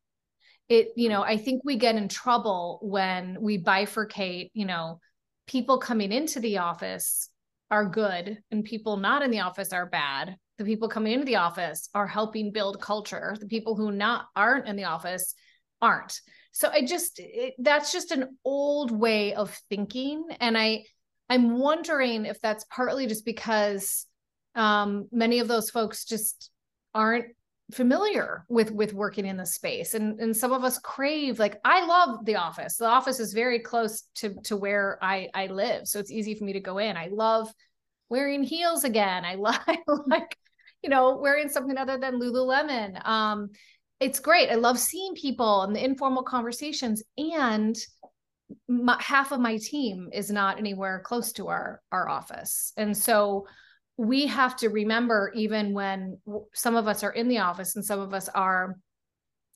it 0.68 0.88
you 0.96 1.08
know 1.08 1.22
i 1.22 1.36
think 1.36 1.62
we 1.64 1.76
get 1.76 1.96
in 1.96 2.08
trouble 2.08 2.78
when 2.82 3.36
we 3.40 3.62
bifurcate 3.62 4.50
you 4.54 4.66
know 4.66 5.00
people 5.48 5.78
coming 5.78 6.12
into 6.12 6.40
the 6.40 6.58
office 6.58 7.30
are 7.70 7.86
good 7.86 8.38
and 8.50 8.64
people 8.64 8.96
not 8.96 9.22
in 9.22 9.30
the 9.30 9.40
office 9.40 9.72
are 9.72 9.86
bad. 9.86 10.36
The 10.58 10.64
people 10.64 10.88
coming 10.88 11.12
into 11.12 11.26
the 11.26 11.36
office 11.36 11.88
are 11.94 12.06
helping 12.06 12.52
build 12.52 12.80
culture. 12.80 13.36
The 13.38 13.46
people 13.46 13.76
who 13.76 13.92
not 13.92 14.26
aren't 14.34 14.66
in 14.66 14.76
the 14.76 14.84
office 14.84 15.34
aren't. 15.80 16.20
So 16.52 16.68
i 16.70 16.84
just 16.84 17.20
it, 17.20 17.54
that's 17.58 17.92
just 17.92 18.10
an 18.10 18.36
old 18.44 18.90
way 18.90 19.34
of 19.34 19.56
thinking. 19.68 20.24
And 20.40 20.56
i 20.56 20.84
i'm 21.28 21.58
wondering 21.58 22.24
if 22.24 22.40
that's 22.40 22.64
partly 22.64 23.06
just 23.06 23.24
because 23.24 24.06
um, 24.54 25.06
many 25.12 25.38
of 25.38 25.46
those 25.46 25.70
folks 25.70 26.04
just 26.04 26.50
aren't 26.94 27.26
familiar 27.72 28.46
with 28.48 28.70
with 28.70 28.94
working 28.94 29.26
in 29.26 29.36
the 29.36 29.46
space. 29.46 29.94
And 29.94 30.18
and 30.20 30.36
some 30.36 30.52
of 30.52 30.64
us 30.64 30.78
crave 30.78 31.38
like 31.38 31.60
i 31.64 31.84
love 31.84 32.24
the 32.24 32.36
office. 32.36 32.76
The 32.76 32.86
office 32.86 33.20
is 33.20 33.32
very 33.32 33.58
close 33.58 34.02
to 34.16 34.34
to 34.44 34.56
where 34.56 34.98
i 35.02 35.28
i 35.34 35.46
live 35.46 35.86
so 35.86 35.98
it's 35.98 36.10
easy 36.10 36.34
for 36.34 36.44
me 36.44 36.54
to 36.54 36.60
go 36.60 36.78
in. 36.78 36.96
I 36.96 37.08
love 37.12 37.52
wearing 38.08 38.42
heels 38.42 38.84
again. 38.84 39.24
I 39.24 39.34
love 39.36 39.60
like 40.06 40.36
you 40.82 40.88
know 40.88 41.16
wearing 41.16 41.48
something 41.48 41.76
other 41.76 41.98
than 41.98 42.20
lululemon. 42.20 43.06
Um 43.06 43.50
it's 44.00 44.20
great. 44.20 44.48
I 44.48 44.54
love 44.54 44.78
seeing 44.78 45.14
people 45.14 45.62
and 45.62 45.74
the 45.74 45.84
informal 45.84 46.22
conversations 46.22 47.02
and 47.18 47.76
my, 48.68 48.96
half 49.00 49.32
of 49.32 49.40
my 49.40 49.58
team 49.58 50.08
is 50.12 50.30
not 50.30 50.58
anywhere 50.58 51.02
close 51.04 51.32
to 51.32 51.48
our 51.48 51.82
our 51.92 52.08
office. 52.08 52.72
And 52.78 52.96
so 52.96 53.46
we 53.98 54.26
have 54.26 54.56
to 54.56 54.68
remember 54.68 55.32
even 55.34 55.74
when 55.74 56.18
some 56.54 56.76
of 56.76 56.86
us 56.88 57.02
are 57.02 57.12
in 57.12 57.28
the 57.28 57.38
office 57.38 57.76
and 57.76 57.84
some 57.84 58.00
of 58.00 58.14
us 58.14 58.28
are 58.30 58.78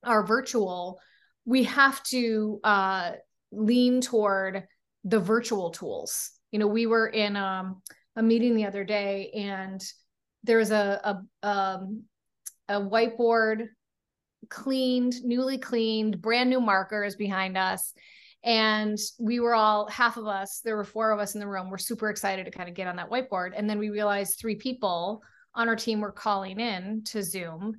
are 0.05 0.27
virtual 0.27 1.01
we 1.45 1.65
have 1.65 2.03
to 2.05 2.61
uh, 2.63 3.13
lean 3.51 4.01
toward 4.01 4.65
the 5.05 5.19
virtual 5.19 5.71
tools. 5.71 6.31
You 6.51 6.59
know 6.59 6.67
we 6.67 6.87
were 6.87 7.09
in 7.09 7.37
um, 7.37 7.83
a 8.17 8.23
meeting 8.23 8.55
the 8.55 8.67
other 8.67 8.85
day 8.85 9.31
and 9.35 9.83
there's 10.45 10.71
a 10.71 11.23
a, 11.43 11.49
um, 11.49 12.03
a 12.69 12.81
whiteboard 12.81 13.69
cleaned 14.49 15.15
newly 15.25 15.57
cleaned 15.57 16.21
brand 16.21 16.51
new 16.51 16.61
markers 16.61 17.17
behind 17.17 17.57
us 17.57 17.93
and 18.45 18.99
we 19.21 19.39
were 19.41 19.55
all 19.55 19.89
half 19.89 20.17
of 20.17 20.27
us 20.27 20.61
there 20.65 20.77
were 20.77 20.85
four 20.85 21.13
of 21.13 21.21
us 21.21 21.35
in 21.35 21.41
the 21.41 21.47
room 21.47 21.71
we're 21.71 21.79
super 21.79 22.11
excited 22.11 22.45
to 22.45 22.51
kind 22.51 22.69
of 22.69 22.75
get 22.75 22.87
on 22.87 22.97
that 22.97 23.11
whiteboard. 23.11 23.53
And 23.57 23.69
then 23.69 23.79
we 23.79 23.91
realized 23.91 24.39
three 24.39 24.57
people 24.57 25.23
on 25.55 25.69
our 25.69 25.77
team 25.77 26.01
were 26.01 26.13
calling 26.13 26.61
in 26.61 27.03
to 27.05 27.23
zoom. 27.23 27.75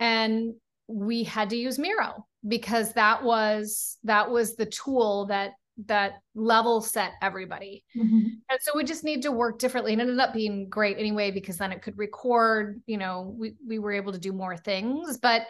And 0.00 0.54
we 0.86 1.24
had 1.24 1.50
to 1.50 1.56
use 1.56 1.78
miro 1.78 2.26
because 2.46 2.92
that 2.94 3.22
was 3.22 3.98
that 4.04 4.30
was 4.30 4.56
the 4.56 4.66
tool 4.66 5.26
that 5.26 5.52
that 5.86 6.14
level 6.34 6.80
set 6.80 7.12
everybody. 7.22 7.84
Mm-hmm. 7.96 8.26
and 8.50 8.60
so 8.60 8.72
we 8.74 8.84
just 8.84 9.04
need 9.04 9.22
to 9.22 9.32
work 9.32 9.58
differently. 9.58 9.92
And 9.92 10.00
it 10.00 10.04
ended 10.04 10.20
up 10.20 10.32
being 10.32 10.68
great 10.68 10.98
anyway 10.98 11.30
because 11.30 11.56
then 11.56 11.72
it 11.72 11.82
could 11.82 11.98
record 11.98 12.82
you 12.86 12.96
know 12.96 13.34
we, 13.36 13.54
we 13.66 13.78
were 13.78 13.92
able 13.92 14.12
to 14.12 14.18
do 14.18 14.32
more 14.32 14.56
things. 14.56 15.18
But 15.18 15.42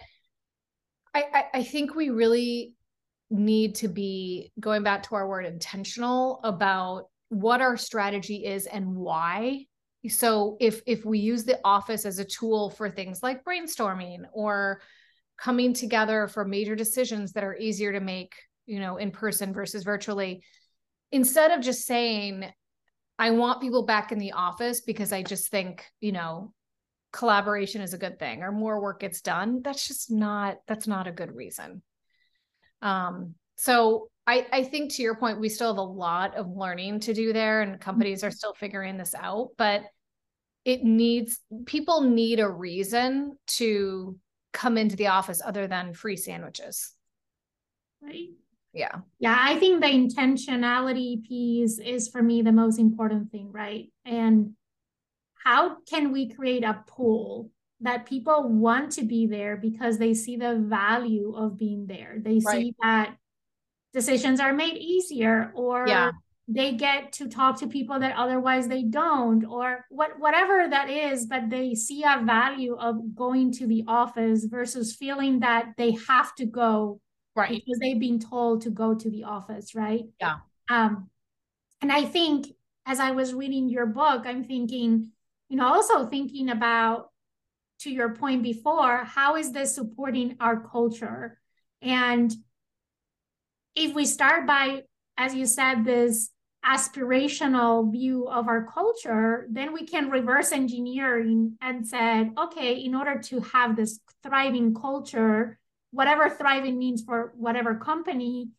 I, 1.14 1.24
I, 1.32 1.44
I 1.54 1.62
think 1.62 1.94
we 1.94 2.10
really 2.10 2.74
need 3.30 3.74
to 3.76 3.88
be 3.88 4.52
going 4.58 4.82
back 4.82 5.02
to 5.04 5.14
our 5.14 5.28
word 5.28 5.44
intentional 5.44 6.40
about 6.44 7.04
what 7.28 7.60
our 7.60 7.76
strategy 7.76 8.44
is 8.44 8.66
and 8.66 8.94
why. 8.94 9.64
So 10.08 10.56
if 10.60 10.80
if 10.86 11.04
we 11.04 11.18
use 11.18 11.44
the 11.44 11.60
office 11.64 12.06
as 12.06 12.18
a 12.18 12.24
tool 12.24 12.70
for 12.70 12.88
things 12.88 13.22
like 13.22 13.44
brainstorming 13.44 14.20
or 14.32 14.80
coming 15.38 15.72
together 15.72 16.28
for 16.28 16.44
major 16.44 16.74
decisions 16.74 17.32
that 17.32 17.44
are 17.44 17.56
easier 17.56 17.92
to 17.92 18.00
make 18.00 18.34
you 18.66 18.80
know 18.80 18.96
in 18.96 19.10
person 19.10 19.54
versus 19.54 19.82
virtually 19.82 20.42
instead 21.10 21.50
of 21.52 21.64
just 21.64 21.86
saying 21.86 22.44
i 23.18 23.30
want 23.30 23.60
people 23.60 23.84
back 23.84 24.12
in 24.12 24.18
the 24.18 24.32
office 24.32 24.82
because 24.82 25.12
i 25.12 25.22
just 25.22 25.50
think 25.50 25.84
you 26.00 26.12
know 26.12 26.52
collaboration 27.12 27.80
is 27.80 27.94
a 27.94 27.98
good 27.98 28.18
thing 28.18 28.42
or 28.42 28.52
more 28.52 28.80
work 28.80 29.00
gets 29.00 29.22
done 29.22 29.62
that's 29.62 29.88
just 29.88 30.10
not 30.10 30.58
that's 30.66 30.86
not 30.86 31.06
a 31.06 31.12
good 31.12 31.34
reason 31.34 31.82
um, 32.82 33.34
so 33.56 34.08
I, 34.26 34.46
I 34.52 34.64
think 34.64 34.92
to 34.94 35.02
your 35.02 35.16
point, 35.16 35.40
we 35.40 35.48
still 35.48 35.68
have 35.68 35.78
a 35.78 35.82
lot 35.82 36.36
of 36.36 36.48
learning 36.48 37.00
to 37.00 37.14
do 37.14 37.32
there, 37.32 37.62
and 37.62 37.80
companies 37.80 38.22
are 38.22 38.30
still 38.30 38.54
figuring 38.54 38.96
this 38.96 39.14
out. 39.14 39.50
But 39.56 39.82
it 40.64 40.84
needs 40.84 41.38
people 41.64 42.02
need 42.02 42.40
a 42.40 42.48
reason 42.48 43.38
to 43.46 44.18
come 44.52 44.76
into 44.76 44.96
the 44.96 45.06
office 45.06 45.40
other 45.44 45.66
than 45.66 45.94
free 45.94 46.16
sandwiches. 46.16 46.92
Right. 48.02 48.28
Yeah. 48.72 48.96
Yeah. 49.18 49.36
I 49.38 49.58
think 49.58 49.80
the 49.80 49.88
intentionality 49.88 51.26
piece 51.26 51.78
is 51.78 52.08
for 52.08 52.22
me 52.22 52.42
the 52.42 52.52
most 52.52 52.78
important 52.78 53.30
thing, 53.30 53.50
right? 53.50 53.90
And 54.04 54.52
how 55.42 55.78
can 55.88 56.12
we 56.12 56.28
create 56.28 56.64
a 56.64 56.84
pool 56.86 57.50
that 57.80 58.06
people 58.06 58.48
want 58.48 58.92
to 58.92 59.04
be 59.04 59.26
there 59.26 59.56
because 59.56 59.98
they 59.98 60.14
see 60.14 60.36
the 60.36 60.56
value 60.56 61.34
of 61.36 61.56
being 61.56 61.86
there. 61.86 62.16
They 62.18 62.40
right. 62.44 62.60
see 62.60 62.74
that 62.82 63.16
decisions 63.92 64.40
are 64.40 64.52
made 64.52 64.76
easier 64.76 65.50
or 65.54 65.86
yeah. 65.86 66.10
they 66.46 66.72
get 66.72 67.12
to 67.12 67.28
talk 67.28 67.58
to 67.58 67.66
people 67.66 67.98
that 67.98 68.16
otherwise 68.16 68.68
they 68.68 68.82
don't 68.82 69.44
or 69.44 69.84
what 69.88 70.18
whatever 70.18 70.68
that 70.68 70.90
is 70.90 71.26
but 71.26 71.48
they 71.48 71.74
see 71.74 72.02
a 72.02 72.22
value 72.24 72.76
of 72.76 73.14
going 73.14 73.50
to 73.50 73.66
the 73.66 73.84
office 73.88 74.44
versus 74.44 74.94
feeling 74.94 75.40
that 75.40 75.72
they 75.78 75.92
have 76.06 76.34
to 76.34 76.44
go 76.44 77.00
right 77.34 77.62
because 77.64 77.78
they've 77.80 78.00
been 78.00 78.18
told 78.18 78.60
to 78.60 78.70
go 78.70 78.94
to 78.94 79.10
the 79.10 79.24
office 79.24 79.74
right 79.74 80.04
yeah 80.20 80.36
um 80.70 81.08
and 81.80 81.90
i 81.90 82.04
think 82.04 82.46
as 82.84 83.00
i 83.00 83.10
was 83.10 83.32
reading 83.32 83.70
your 83.70 83.86
book 83.86 84.24
i'm 84.26 84.44
thinking 84.44 85.10
you 85.48 85.56
know 85.56 85.66
also 85.66 86.06
thinking 86.06 86.50
about 86.50 87.08
to 87.80 87.90
your 87.90 88.14
point 88.14 88.42
before, 88.42 89.04
how 89.04 89.36
is 89.36 89.52
this 89.52 89.74
supporting 89.74 90.36
our 90.40 90.60
culture? 90.60 91.38
And 91.82 92.34
if 93.74 93.94
we 93.94 94.04
start 94.04 94.46
by, 94.46 94.82
as 95.16 95.34
you 95.34 95.46
said, 95.46 95.84
this 95.84 96.30
aspirational 96.64 97.90
view 97.90 98.28
of 98.28 98.48
our 98.48 98.64
culture, 98.64 99.46
then 99.50 99.72
we 99.72 99.86
can 99.86 100.10
reverse 100.10 100.52
engineering 100.52 101.56
and 101.60 101.86
said, 101.86 102.32
okay, 102.36 102.74
in 102.74 102.94
order 102.94 103.18
to 103.20 103.40
have 103.40 103.76
this 103.76 104.00
thriving 104.22 104.74
culture, 104.74 105.58
whatever 105.92 106.28
thriving 106.28 106.78
means 106.78 107.02
for 107.02 107.32
whatever 107.36 107.76
company, 107.76 108.50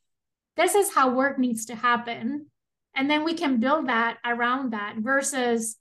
this 0.56 0.76
is 0.76 0.94
how 0.94 1.12
work 1.12 1.38
needs 1.38 1.66
to 1.66 1.76
happen. 1.76 2.48
And 2.96 3.10
then 3.10 3.24
we 3.24 3.34
can 3.34 3.60
build 3.60 3.88
that 3.88 4.18
around 4.26 4.72
that 4.72 4.96
versus 4.98 5.78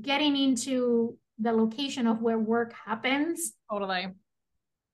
getting 0.00 0.36
into 0.36 1.16
the 1.38 1.52
location 1.52 2.06
of 2.06 2.20
where 2.22 2.38
work 2.38 2.72
happens. 2.72 3.52
Totally. 3.70 4.08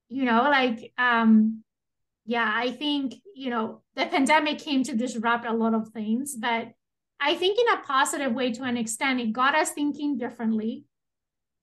You 0.08 0.24
know, 0.24 0.42
like 0.42 0.92
um 0.98 1.62
yeah, 2.24 2.50
I 2.54 2.70
think, 2.70 3.14
you 3.34 3.50
know, 3.50 3.82
the 3.96 4.06
pandemic 4.06 4.58
came 4.58 4.84
to 4.84 4.96
disrupt 4.96 5.44
a 5.44 5.52
lot 5.52 5.74
of 5.74 5.88
things, 5.88 6.36
but 6.36 6.68
I 7.20 7.34
think 7.34 7.58
in 7.58 7.78
a 7.78 7.82
positive 7.82 8.32
way 8.32 8.52
to 8.52 8.62
an 8.64 8.76
extent, 8.76 9.20
it 9.20 9.32
got 9.32 9.54
us 9.54 9.70
thinking 9.70 10.18
differently. 10.18 10.84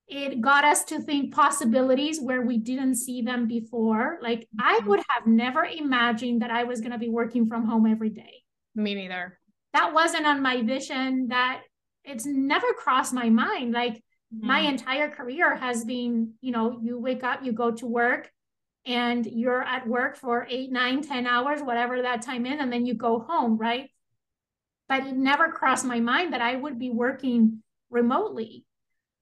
It 0.07 0.41
got 0.41 0.65
us 0.65 0.83
to 0.85 0.99
think 0.99 1.33
possibilities 1.33 2.19
where 2.19 2.41
we 2.41 2.57
didn't 2.57 2.95
see 2.95 3.21
them 3.21 3.47
before. 3.47 4.19
Like 4.21 4.41
mm-hmm. 4.41 4.61
I 4.61 4.79
would 4.85 5.01
have 5.09 5.27
never 5.27 5.63
imagined 5.63 6.41
that 6.41 6.51
I 6.51 6.63
was 6.63 6.81
going 6.81 6.93
to 6.93 6.97
be 6.97 7.09
working 7.09 7.47
from 7.47 7.65
home 7.65 7.85
every 7.85 8.09
day. 8.09 8.43
Me 8.75 8.95
neither. 8.95 9.39
That 9.73 9.93
wasn't 9.93 10.25
on 10.25 10.41
my 10.41 10.61
vision. 10.61 11.27
That 11.27 11.61
it's 12.03 12.25
never 12.25 12.73
crossed 12.73 13.13
my 13.13 13.29
mind. 13.29 13.71
Like 13.71 14.03
Mm-hmm. 14.33 14.47
My 14.47 14.59
entire 14.59 15.09
career 15.09 15.55
has 15.55 15.83
been, 15.83 16.33
you 16.41 16.51
know, 16.51 16.79
you 16.81 16.99
wake 16.99 17.23
up, 17.23 17.43
you 17.43 17.51
go 17.51 17.71
to 17.71 17.85
work, 17.85 18.31
and 18.85 19.25
you're 19.25 19.63
at 19.63 19.87
work 19.87 20.17
for 20.17 20.47
eight, 20.49 20.71
nine, 20.71 21.01
ten 21.01 21.27
hours, 21.27 21.61
whatever 21.61 22.01
that 22.01 22.21
time 22.21 22.45
is, 22.45 22.59
and 22.59 22.71
then 22.71 22.85
you 22.85 22.93
go 22.93 23.19
home, 23.19 23.57
right? 23.57 23.89
But 24.87 25.05
it 25.05 25.15
never 25.15 25.49
crossed 25.49 25.85
my 25.85 25.99
mind 25.99 26.33
that 26.33 26.41
I 26.41 26.55
would 26.55 26.79
be 26.79 26.89
working 26.89 27.61
remotely. 27.89 28.65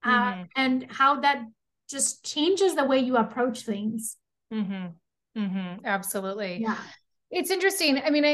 Uh, 0.02 0.08
mm-hmm. 0.08 0.40
Uh, 0.40 0.44
and 0.56 0.86
how 0.90 1.20
that 1.20 1.42
just 1.88 2.24
changes 2.24 2.74
the 2.74 2.84
way 2.84 2.98
you 2.98 3.16
approach 3.16 3.62
things. 3.62 4.16
Mm-hmm. 4.52 5.40
Mm-hmm. 5.40 5.84
Absolutely. 5.84 6.60
Yeah. 6.62 6.76
It's 7.30 7.50
interesting. 7.50 8.00
I 8.02 8.10
mean, 8.10 8.24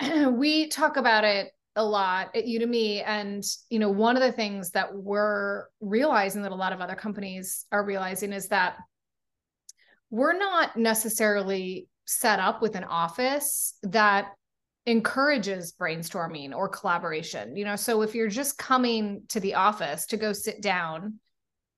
I 0.00 0.26
we 0.28 0.68
talk 0.68 0.96
about 0.96 1.24
it 1.24 1.50
a 1.76 1.84
lot 1.84 2.30
eh, 2.34 2.40
at 2.40 2.44
Udemy. 2.46 3.02
And, 3.06 3.42
you 3.70 3.78
know, 3.78 3.90
one 3.90 4.16
of 4.16 4.22
the 4.22 4.32
things 4.32 4.70
that 4.70 4.94
we're 4.94 5.64
realizing 5.80 6.42
that 6.42 6.52
a 6.52 6.56
lot 6.56 6.72
of 6.72 6.80
other 6.80 6.94
companies 6.94 7.66
are 7.72 7.84
realizing 7.84 8.32
is 8.32 8.48
that 8.48 8.76
we're 10.10 10.38
not 10.38 10.76
necessarily 10.76 11.88
set 12.06 12.38
up 12.38 12.62
with 12.62 12.76
an 12.76 12.84
office 12.84 13.74
that 13.82 14.28
encourages 14.86 15.72
brainstorming 15.72 16.54
or 16.54 16.68
collaboration. 16.68 17.56
You 17.56 17.64
know, 17.64 17.76
so 17.76 18.02
if 18.02 18.14
you're 18.14 18.28
just 18.28 18.58
coming 18.58 19.22
to 19.28 19.40
the 19.40 19.54
office 19.54 20.06
to 20.06 20.16
go 20.16 20.32
sit 20.32 20.60
down 20.60 21.18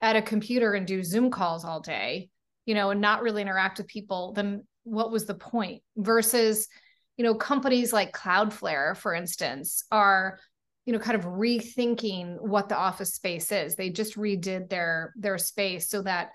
at 0.01 0.17
a 0.17 0.23
computer 0.23 0.75
and 0.75 0.87
do 0.87 1.03
Zoom 1.03 1.31
calls 1.31 1.65
all 1.65 1.81
day, 1.81 2.29
you 2.67 2.75
know, 2.75 2.91
and 2.91 3.01
not 3.01 3.23
really 3.23 3.43
interact 3.43 3.79
with 3.79 3.87
people, 3.87 4.33
then 4.33 4.67
what 4.83 5.11
was 5.11 5.25
the 5.25 5.35
point? 5.35 5.83
Versus, 5.97 6.69
you 7.17 7.25
know, 7.25 7.35
companies 7.35 7.93
like 7.93 8.13
Cloudflare, 8.13 8.97
for 8.97 9.15
instance, 9.15 9.85
are 9.91 10.39
you 10.87 10.93
know 10.93 10.99
kind 11.01 11.17
of 11.17 11.25
rethinking 11.25 12.41
what 12.41 12.69
the 12.69 12.77
office 12.77 13.15
space 13.15 13.53
is. 13.53 13.75
They 13.75 13.91
just 13.91 14.17
redid 14.17 14.71
their 14.71 15.13
their 15.17 15.37
space 15.37 15.91
so 15.91 16.03
that 16.03 16.31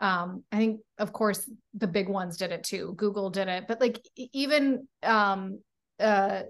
um 0.00 0.42
i 0.50 0.56
think 0.56 0.80
of 0.98 1.12
course 1.12 1.48
the 1.74 1.86
big 1.86 2.08
ones 2.08 2.36
did 2.36 2.50
it 2.50 2.64
too. 2.64 2.94
Google 2.96 3.30
did 3.30 3.48
it. 3.48 3.64
But 3.68 3.80
like 3.80 4.00
even 4.16 4.88
um 5.02 5.60
uh 6.00 6.42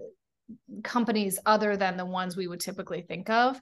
companies 0.83 1.39
other 1.45 1.77
than 1.77 1.95
the 1.95 2.05
ones 2.05 2.35
we 2.35 2.47
would 2.47 2.59
typically 2.59 3.01
think 3.01 3.29
of 3.29 3.59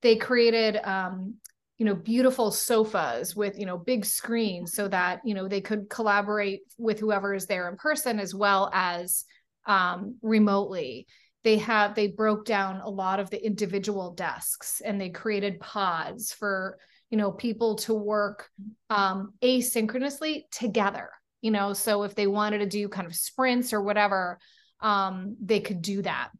they 0.00 0.16
created 0.16 0.76
um 0.84 1.34
you 1.78 1.84
know 1.84 1.94
beautiful 1.94 2.50
sofas 2.50 3.34
with 3.34 3.58
you 3.58 3.66
know 3.66 3.76
big 3.76 4.04
screens 4.04 4.74
so 4.74 4.86
that 4.88 5.20
you 5.24 5.34
know 5.34 5.48
they 5.48 5.60
could 5.60 5.90
collaborate 5.90 6.60
with 6.78 7.00
whoever 7.00 7.34
is 7.34 7.46
there 7.46 7.68
in 7.68 7.76
person 7.76 8.20
as 8.20 8.34
well 8.34 8.70
as 8.72 9.24
um, 9.66 10.16
remotely 10.22 11.06
they 11.42 11.58
have 11.58 11.94
they 11.94 12.08
broke 12.08 12.46
down 12.46 12.80
a 12.80 12.88
lot 12.88 13.20
of 13.20 13.28
the 13.30 13.44
individual 13.44 14.12
desks 14.14 14.80
and 14.84 15.00
they 15.00 15.10
created 15.10 15.60
pods 15.60 16.32
for 16.32 16.78
you 17.10 17.18
know 17.18 17.30
people 17.30 17.76
to 17.76 17.94
work 17.94 18.48
um, 18.90 19.34
asynchronously 19.42 20.44
together 20.50 21.10
you 21.44 21.50
know? 21.50 21.74
So 21.74 22.04
if 22.04 22.14
they 22.14 22.26
wanted 22.26 22.60
to 22.60 22.66
do 22.66 22.88
kind 22.88 23.06
of 23.06 23.14
sprints 23.14 23.74
or 23.74 23.82
whatever 23.82 24.38
um, 24.80 25.36
they 25.42 25.60
could 25.60 25.82
do 25.82 26.00
that. 26.02 26.30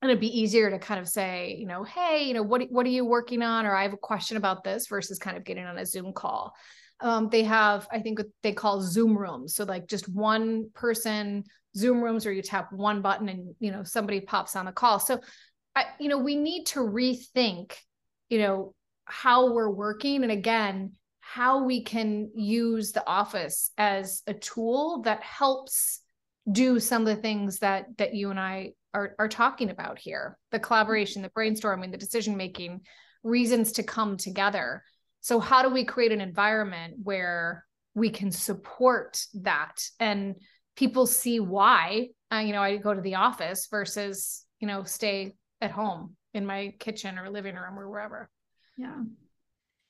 And 0.00 0.10
it'd 0.10 0.20
be 0.20 0.40
easier 0.40 0.70
to 0.70 0.78
kind 0.78 0.98
of 0.98 1.08
say 1.08 1.54
you 1.60 1.66
know 1.66 1.84
hey 1.84 2.24
you 2.24 2.34
know 2.34 2.42
what 2.42 2.62
what 2.70 2.86
are 2.86 2.90
you 2.90 3.04
working 3.04 3.42
on? 3.42 3.66
or 3.66 3.74
i 3.74 3.82
have 3.82 3.92
a 3.92 3.98
question 3.98 4.36
about 4.36 4.64
this 4.64 4.88
versus 4.88 5.18
kind 5.18 5.36
of 5.36 5.44
getting 5.44 5.64
on 5.64 5.78
a 5.78 5.86
zoom 5.86 6.12
call. 6.12 6.54
Um, 7.00 7.28
they 7.28 7.44
have 7.44 7.86
i 7.92 8.00
think 8.00 8.18
what 8.18 8.28
they 8.42 8.52
call 8.52 8.80
zoom 8.80 9.16
rooms. 9.16 9.54
So 9.54 9.64
like 9.64 9.86
just 9.86 10.08
one 10.08 10.70
person 10.74 11.44
Zoom 11.76 12.02
rooms 12.02 12.24
where 12.24 12.34
you 12.34 12.42
tap 12.42 12.72
one 12.72 13.02
button 13.02 13.28
and 13.28 13.54
you 13.58 13.70
know 13.70 13.82
somebody 13.82 14.20
pops 14.20 14.56
on 14.56 14.66
the 14.66 14.72
call. 14.72 14.98
So 14.98 15.20
I, 15.74 15.86
you 15.98 16.08
know, 16.08 16.18
we 16.18 16.36
need 16.36 16.66
to 16.66 16.80
rethink, 16.80 17.74
you 18.28 18.38
know, 18.38 18.74
how 19.04 19.52
we're 19.52 19.70
working 19.70 20.22
and 20.22 20.32
again, 20.32 20.92
how 21.20 21.64
we 21.64 21.82
can 21.82 22.30
use 22.34 22.92
the 22.92 23.06
office 23.06 23.70
as 23.78 24.22
a 24.26 24.34
tool 24.34 25.02
that 25.02 25.22
helps 25.22 26.00
do 26.50 26.80
some 26.80 27.02
of 27.02 27.16
the 27.16 27.22
things 27.22 27.60
that 27.60 27.86
that 27.98 28.14
you 28.14 28.30
and 28.30 28.38
I 28.38 28.72
are 28.92 29.14
are 29.18 29.28
talking 29.28 29.70
about 29.70 29.98
here. 29.98 30.38
The 30.50 30.58
collaboration, 30.58 31.22
the 31.22 31.30
brainstorming, 31.30 31.90
the 31.90 31.96
decision 31.96 32.36
making, 32.36 32.82
reasons 33.22 33.72
to 33.72 33.82
come 33.82 34.16
together. 34.16 34.82
So 35.20 35.38
how 35.38 35.62
do 35.62 35.70
we 35.70 35.84
create 35.84 36.12
an 36.12 36.20
environment 36.20 36.94
where 37.02 37.64
we 37.94 38.10
can 38.10 38.32
support 38.32 39.24
that 39.34 39.84
and 40.00 40.36
people 40.76 41.06
see 41.06 41.40
why 41.40 42.08
uh, 42.32 42.38
you 42.38 42.52
know 42.52 42.62
I 42.62 42.76
go 42.76 42.94
to 42.94 43.00
the 43.00 43.16
office 43.16 43.68
versus 43.70 44.44
you 44.60 44.66
know 44.66 44.84
stay 44.84 45.34
at 45.60 45.70
home 45.70 46.16
in 46.34 46.46
my 46.46 46.74
kitchen 46.78 47.18
or 47.18 47.30
living 47.30 47.54
room 47.54 47.78
or 47.78 47.88
wherever. 47.88 48.30
Yeah. 48.76 49.02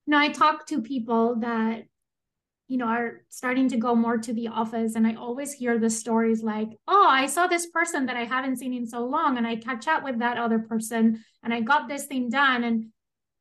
Now 0.07 0.19
I 0.19 0.31
talk 0.31 0.67
to 0.67 0.83
people 0.83 1.37
that 1.37 1.85
you 2.69 2.79
know 2.79 2.87
are 2.87 3.23
starting 3.29 3.69
to 3.69 3.77
go 3.77 3.95
more 3.95 4.19
to 4.19 4.33
the 4.33 4.49
office 4.49 4.95
and 4.95 5.07
I 5.07 5.15
always 5.15 5.53
hear 5.53 5.79
the 5.79 5.91
stories 5.91 6.43
like, 6.43 6.69
"Oh, 6.89 7.07
I 7.09 7.27
saw 7.27 7.47
this 7.47 7.67
person 7.67 8.07
that 8.07 8.17
I 8.17 8.25
haven't 8.25 8.57
seen 8.57 8.75
in 8.75 8.87
so 8.87 9.05
long 9.07 9.39
and 9.39 9.47
I 9.47 9.57
catch 9.57 9.87
up 9.87 10.03
with 10.03 10.19
that 10.19 10.39
other 10.39 10.59
person 10.59 11.23
and 11.43 11.55
I 11.55 11.61
got 11.61 11.89
this 11.89 12.07
thing 12.07 12.29
done 12.29 12.65
and 12.65 12.87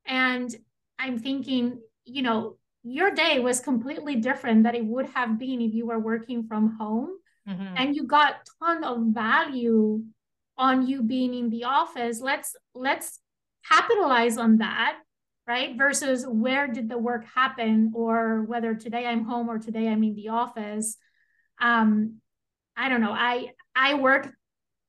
and 0.05 0.55
I'm 0.99 1.17
thinking, 1.17 1.81
you 2.05 2.21
know, 2.21 2.57
your 2.83 3.11
day 3.11 3.39
was 3.39 3.59
completely 3.59 4.15
different 4.15 4.63
that 4.63 4.75
it 4.75 4.85
would 4.85 5.07
have 5.07 5.37
been 5.39 5.61
if 5.61 5.73
you 5.73 5.85
were 5.85 5.99
working 5.99 6.43
from 6.47 6.77
home 6.77 7.09
mm-hmm. 7.51 7.75
and 7.77 7.95
you 7.95 8.05
got 8.05 8.47
ton 8.59 8.83
of 8.83 8.99
value 9.07 10.03
on 10.57 10.87
you 10.87 11.03
being 11.03 11.33
in 11.33 11.49
the 11.49 11.63
office 11.63 12.21
let's 12.21 12.55
let's 12.73 13.19
capitalize 13.69 14.37
on 14.37 14.57
that 14.57 14.97
right? 15.47 15.77
Versus 15.77 16.25
where 16.25 16.67
did 16.67 16.87
the 16.89 16.97
work 16.97 17.25
happen 17.25 17.91
or 17.93 18.43
whether 18.43 18.73
today 18.75 19.05
i'm 19.05 19.25
home 19.25 19.49
or 19.49 19.59
today 19.59 19.87
i'm 19.87 20.03
in 20.03 20.15
the 20.15 20.29
office. 20.29 20.97
Um 21.59 22.21
i 22.77 22.89
don't 22.89 23.01
know. 23.01 23.11
I 23.11 23.51
i 23.75 23.95
work 23.95 24.31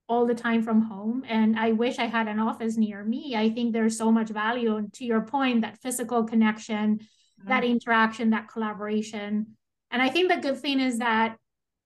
all 0.09 0.27
the 0.27 0.35
time 0.35 0.63
from 0.63 0.83
home 0.83 1.25
and 1.27 1.59
i 1.59 1.73
wish 1.73 1.99
i 1.99 2.07
had 2.07 2.29
an 2.29 2.39
office 2.39 2.77
near 2.77 3.03
me. 3.05 3.35
I 3.37 3.51
think 3.51 3.73
there's 3.73 3.97
so 3.97 4.13
much 4.13 4.29
value 4.29 4.77
and 4.77 4.93
to 4.95 5.05
your 5.05 5.23
point 5.23 5.63
that 5.63 5.79
physical 5.79 6.25
connection 6.25 6.99
mm-hmm. 6.99 7.49
that 7.49 7.65
interaction 7.65 8.31
that 8.31 8.49
collaboration. 8.49 9.57
And 9.91 10.03
i 10.03 10.09
think 10.09 10.31
the 10.31 10.39
good 10.47 10.59
thing 10.59 10.81
is 10.81 10.99
that 10.99 11.37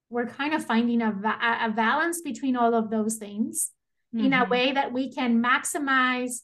we're 0.08 0.26
kind 0.26 0.54
of 0.54 0.64
finding 0.64 1.02
a, 1.02 1.10
a 1.10 1.70
balance 1.70 2.20
between 2.22 2.56
all 2.56 2.74
of 2.74 2.90
those 2.90 3.16
things 3.16 3.72
mm-hmm. 4.14 4.26
in 4.26 4.32
a 4.32 4.42
mm-hmm. 4.42 4.50
way 4.50 4.72
that 4.72 4.92
we 4.92 5.12
can 5.12 5.42
maximize 5.42 6.42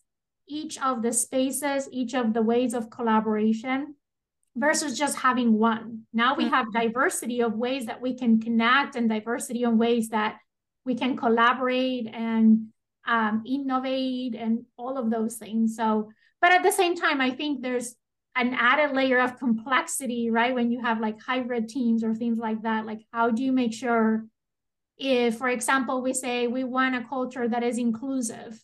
each 0.49 0.81
of 0.83 1.03
the 1.03 1.13
spaces, 1.13 1.89
each 1.93 2.15
of 2.15 2.35
the 2.35 2.43
ways 2.43 2.75
of 2.75 2.91
collaboration 2.91 3.95
versus 4.57 4.99
just 4.99 5.17
having 5.17 5.59
one. 5.59 6.03
Now 6.13 6.35
we 6.35 6.45
mm-hmm. 6.45 6.55
have 6.55 6.73
diversity 6.73 7.41
of 7.41 7.55
ways 7.55 7.87
that 7.87 8.03
we 8.03 8.17
can 8.17 8.41
connect 8.41 8.97
and 8.97 9.09
diversity 9.09 9.65
of 9.65 9.75
ways 9.75 10.09
that 10.11 10.39
we 10.85 10.95
can 10.95 11.17
collaborate 11.17 12.09
and 12.13 12.67
um, 13.07 13.43
innovate 13.47 14.35
and 14.35 14.65
all 14.77 14.99
of 14.99 15.11
those 15.11 15.37
things. 15.37 15.77
So, 15.77 16.11
but 16.41 16.53
at 16.53 16.63
the 16.63 16.73
same 16.73 16.97
time, 16.97 17.21
I 17.21 17.31
think 17.31 17.63
there's 17.63 17.95
an 18.35 18.55
added 18.55 18.95
layer 18.97 19.21
of 19.21 19.39
complexity, 19.39 20.31
right? 20.31 20.55
When 20.55 20.71
you 20.71 20.81
have 20.81 21.01
like 21.01 21.21
hybrid 21.21 21.69
teams 21.69 22.03
or 22.03 22.15
things 22.15 22.39
like 22.39 22.63
that, 22.63 22.87
like 22.87 23.01
how 23.13 23.31
do 23.31 23.43
you 23.43 23.53
make 23.53 23.75
sure 23.75 24.25
if, 24.97 25.37
for 25.37 25.49
example, 25.49 26.03
we 26.03 26.15
say 26.15 26.47
we 26.47 26.65
want 26.65 26.95
a 26.95 27.05
culture 27.07 27.49
that 27.49 27.63
is 27.63 27.79
inclusive, 27.79 28.63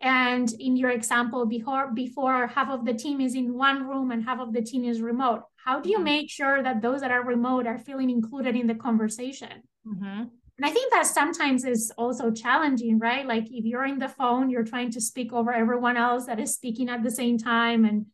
and 0.00 0.52
in 0.58 0.76
your 0.76 0.90
example, 0.90 1.46
before 1.46 1.92
before 1.92 2.46
half 2.48 2.68
of 2.68 2.84
the 2.84 2.94
team 2.94 3.20
is 3.20 3.34
in 3.34 3.54
one 3.54 3.86
room 3.88 4.10
and 4.10 4.24
half 4.24 4.40
of 4.40 4.52
the 4.52 4.62
team 4.62 4.84
is 4.84 5.00
remote, 5.00 5.42
how 5.56 5.80
do 5.80 5.88
you 5.88 5.96
mm-hmm. 5.96 6.04
make 6.04 6.30
sure 6.30 6.62
that 6.62 6.82
those 6.82 7.00
that 7.00 7.10
are 7.10 7.24
remote 7.24 7.66
are 7.66 7.78
feeling 7.78 8.10
included 8.10 8.56
in 8.56 8.66
the 8.66 8.74
conversation? 8.74 9.62
Mm-hmm. 9.86 10.24
And 10.56 10.64
I 10.64 10.70
think 10.70 10.92
that 10.92 11.06
sometimes 11.06 11.64
is 11.64 11.92
also 11.98 12.30
challenging, 12.30 12.98
right? 12.98 13.26
Like 13.26 13.46
if 13.50 13.64
you're 13.64 13.86
in 13.86 13.98
the 13.98 14.08
phone, 14.08 14.50
you're 14.50 14.64
trying 14.64 14.90
to 14.92 15.00
speak 15.00 15.32
over 15.32 15.52
everyone 15.52 15.96
else 15.96 16.26
that 16.26 16.38
is 16.38 16.54
speaking 16.54 16.88
at 16.88 17.02
the 17.02 17.10
same 17.10 17.38
time, 17.38 17.84
and 17.84 18.06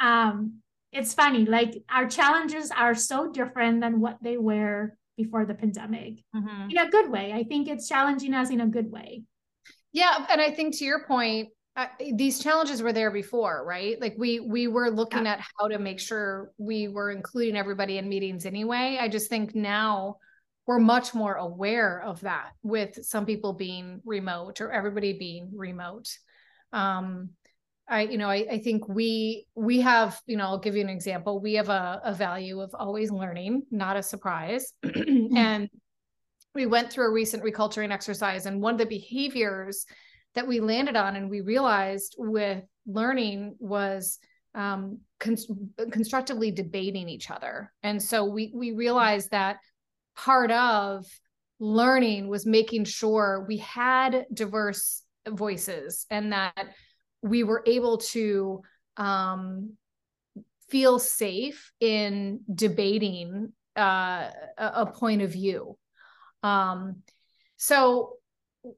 um, 0.00 0.60
it's 0.92 1.14
funny, 1.14 1.44
like 1.44 1.82
our 1.90 2.08
challenges 2.08 2.70
are 2.70 2.94
so 2.94 3.30
different 3.30 3.80
than 3.80 4.00
what 4.00 4.18
they 4.22 4.36
were 4.36 4.96
before 5.16 5.44
the 5.44 5.54
pandemic 5.54 6.22
mm-hmm. 6.34 6.70
in 6.70 6.78
a 6.78 6.88
good 6.88 7.10
way. 7.10 7.32
I 7.32 7.44
think 7.44 7.68
it's 7.68 7.88
challenging 7.88 8.34
us 8.34 8.50
in 8.50 8.60
a 8.60 8.66
good 8.66 8.90
way. 8.90 9.22
Yeah. 9.92 10.26
And 10.30 10.40
I 10.40 10.50
think 10.50 10.76
to 10.78 10.84
your 10.84 11.04
point, 11.04 11.48
uh, 11.76 11.86
these 12.14 12.40
challenges 12.40 12.82
were 12.82 12.92
there 12.92 13.10
before, 13.10 13.64
right? 13.64 14.00
Like 14.00 14.14
we 14.18 14.40
we 14.40 14.66
were 14.66 14.90
looking 14.90 15.26
yeah. 15.26 15.34
at 15.34 15.40
how 15.58 15.68
to 15.68 15.78
make 15.78 16.00
sure 16.00 16.50
we 16.58 16.88
were 16.88 17.10
including 17.10 17.56
everybody 17.56 17.98
in 17.98 18.08
meetings 18.08 18.46
anyway. 18.46 18.98
I 19.00 19.08
just 19.08 19.28
think 19.28 19.54
now 19.54 20.16
we're 20.66 20.80
much 20.80 21.14
more 21.14 21.34
aware 21.34 22.02
of 22.02 22.20
that 22.22 22.50
with 22.62 23.04
some 23.04 23.24
people 23.26 23.52
being 23.52 24.00
remote 24.04 24.60
or 24.60 24.72
everybody 24.72 25.18
being 25.18 25.50
remote. 25.54 26.08
Um, 26.72 27.30
I, 27.88 28.02
you 28.02 28.18
know, 28.18 28.28
I, 28.28 28.46
I 28.50 28.58
think 28.58 28.88
we 28.88 29.46
we 29.54 29.80
have, 29.80 30.20
you 30.26 30.36
know, 30.36 30.44
I'll 30.44 30.58
give 30.58 30.76
you 30.76 30.82
an 30.82 30.88
example. 30.88 31.40
We 31.40 31.54
have 31.54 31.68
a, 31.68 32.00
a 32.04 32.14
value 32.14 32.60
of 32.60 32.74
always 32.74 33.10
learning, 33.10 33.62
not 33.70 33.96
a 33.96 34.02
surprise. 34.02 34.72
Mm-hmm. 35.08 35.36
and 35.36 35.70
we 36.54 36.66
went 36.66 36.90
through 36.90 37.06
a 37.06 37.12
recent 37.12 37.42
reculturing 37.42 37.92
exercise, 37.92 38.46
and 38.46 38.60
one 38.60 38.74
of 38.74 38.78
the 38.78 38.86
behaviors 38.86 39.86
that 40.34 40.46
we 40.46 40.60
landed 40.60 40.96
on 40.96 41.16
and 41.16 41.30
we 41.30 41.40
realized 41.40 42.14
with 42.18 42.62
learning 42.86 43.56
was 43.58 44.18
um, 44.54 44.98
con- 45.20 45.36
constructively 45.90 46.50
debating 46.50 47.08
each 47.08 47.30
other. 47.30 47.72
And 47.82 48.02
so 48.02 48.24
we 48.24 48.52
we 48.54 48.72
realized 48.72 49.30
that 49.30 49.58
part 50.16 50.50
of 50.50 51.06
learning 51.60 52.28
was 52.28 52.46
making 52.46 52.84
sure 52.84 53.44
we 53.48 53.58
had 53.58 54.26
diverse 54.32 55.02
voices 55.28 56.06
and 56.10 56.32
that 56.32 56.74
we 57.22 57.42
were 57.44 57.62
able 57.66 57.98
to 57.98 58.62
um, 58.96 59.76
feel 60.68 60.98
safe 60.98 61.72
in 61.80 62.40
debating 62.52 63.52
uh, 63.76 64.30
a, 64.56 64.86
point 64.86 65.22
of 65.22 65.30
view. 65.30 65.76
Um, 66.42 67.02
So, 67.56 68.14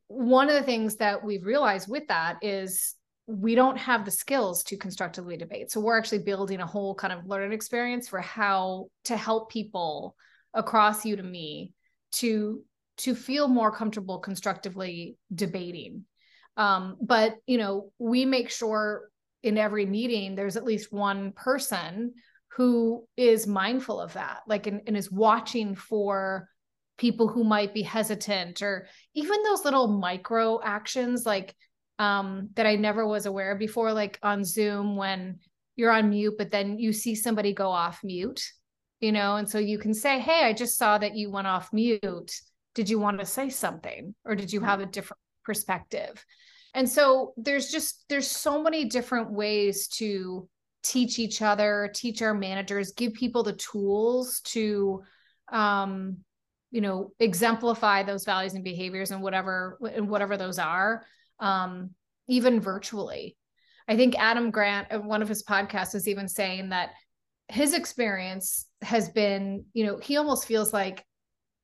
one 0.07 0.49
of 0.49 0.55
the 0.55 0.62
things 0.62 0.97
that 0.97 1.24
we've 1.24 1.45
realized 1.45 1.88
with 1.88 2.07
that 2.09 2.36
is 2.43 2.95
we 3.26 3.55
don't 3.55 3.78
have 3.78 4.05
the 4.05 4.11
skills 4.11 4.62
to 4.64 4.76
constructively 4.76 5.36
debate. 5.36 5.70
So, 5.70 5.80
we're 5.80 5.99
actually 5.99 6.20
building 6.20 6.61
a 6.61 6.66
whole 6.66 6.95
kind 6.95 7.12
of 7.12 7.26
learning 7.26 7.53
experience 7.53 8.09
for 8.09 8.20
how 8.20 8.88
to 9.05 9.16
help 9.16 9.51
people 9.51 10.16
across 10.55 11.05
Udemy 11.05 11.72
to 12.12 12.62
to 12.99 13.14
feel 13.14 13.49
more 13.49 13.72
comfortable 13.72 14.18
constructively 14.18 15.16
debating. 15.34 16.05
Um, 16.57 16.96
but 17.01 17.36
you 17.46 17.59
know, 17.59 17.92
we 17.98 18.24
make 18.24 18.51
sure 18.51 19.09
in 19.42 19.57
every 19.57 19.86
meeting 19.86 20.34
there's 20.34 20.57
at 20.57 20.64
least 20.64 20.92
one 20.92 21.32
person 21.32 22.14
who 22.48 23.07
is 23.16 23.46
mindful 23.46 24.01
of 24.01 24.12
that, 24.14 24.40
like 24.46 24.66
and, 24.66 24.82
and 24.86 24.96
is 24.96 25.11
watching 25.11 25.74
for 25.74 26.48
people 26.98 27.28
who 27.28 27.42
might 27.42 27.72
be 27.72 27.82
hesitant 27.82 28.61
or 28.61 28.86
even 29.14 29.42
those 29.42 29.64
little 29.64 29.88
micro 29.88 30.61
actions 30.62 31.24
like 31.24 31.55
um, 31.98 32.51
that 32.55 32.66
I 32.66 32.76
never 32.76 33.07
was 33.07 33.26
aware 33.26 33.53
of 33.53 33.59
before, 33.59 33.92
like 33.92 34.18
on 34.22 34.44
Zoom 34.44 34.96
when 34.96 35.38
you're 35.76 35.90
on 35.90 36.11
mute, 36.11 36.34
but 36.36 36.51
then 36.51 36.78
you 36.78 36.92
see 36.92 37.14
somebody 37.14 37.53
go 37.55 37.70
off 37.70 38.01
mute, 38.03 38.42
you 39.01 39.12
know, 39.12 39.36
and 39.36 39.48
so 39.48 39.59
you 39.59 39.78
can 39.78 39.94
say, 39.94 40.18
Hey, 40.18 40.44
I 40.44 40.53
just 40.53 40.76
saw 40.76 40.98
that 40.98 41.16
you 41.16 41.30
went 41.30 41.46
off 41.46 41.72
mute. 41.72 42.32
Did 42.74 42.88
you 42.88 42.98
want 42.98 43.18
to 43.20 43.26
say 43.26 43.48
something 43.48 44.14
or 44.24 44.34
did 44.34 44.53
you 44.53 44.61
have 44.61 44.80
a 44.80 44.86
different 44.86 45.20
perspective? 45.45 46.24
And 46.74 46.88
so 46.88 47.34
there's 47.36 47.70
just, 47.70 48.05
there's 48.09 48.30
so 48.30 48.62
many 48.62 48.84
different 48.84 49.32
ways 49.32 49.88
to 49.88 50.49
teach 50.82 51.18
each 51.18 51.43
other, 51.43 51.91
teach 51.95 52.22
our 52.22 52.34
managers, 52.34 52.93
give 52.93 53.14
people 53.14 53.43
the 53.43 53.55
tools 53.55 54.41
to, 54.45 55.03
um, 55.53 56.18
you 56.70 56.80
know 56.80 57.12
exemplify 57.18 58.03
those 58.03 58.24
values 58.24 58.55
and 58.55 58.64
behaviors 58.64 59.11
and 59.11 59.22
whatever 59.22 59.78
and 59.95 60.09
whatever 60.09 60.36
those 60.36 60.59
are 60.59 61.05
um, 61.41 61.91
even 62.28 62.61
virtually 62.61 63.36
i 63.88 63.97
think 63.97 64.18
adam 64.18 64.51
grant 64.51 64.91
in 64.91 65.05
one 65.07 65.22
of 65.22 65.28
his 65.28 65.43
podcasts 65.43 65.95
is 65.95 66.09
even 66.09 66.28
saying 66.28 66.70
that 66.70 66.91
his 67.49 67.74
experience 67.74 68.66
has 68.82 69.09
been 69.09 69.64
you 69.72 69.84
know 69.84 69.99
he 69.99 70.16
almost 70.16 70.47
feels 70.47 70.72
like 70.72 71.05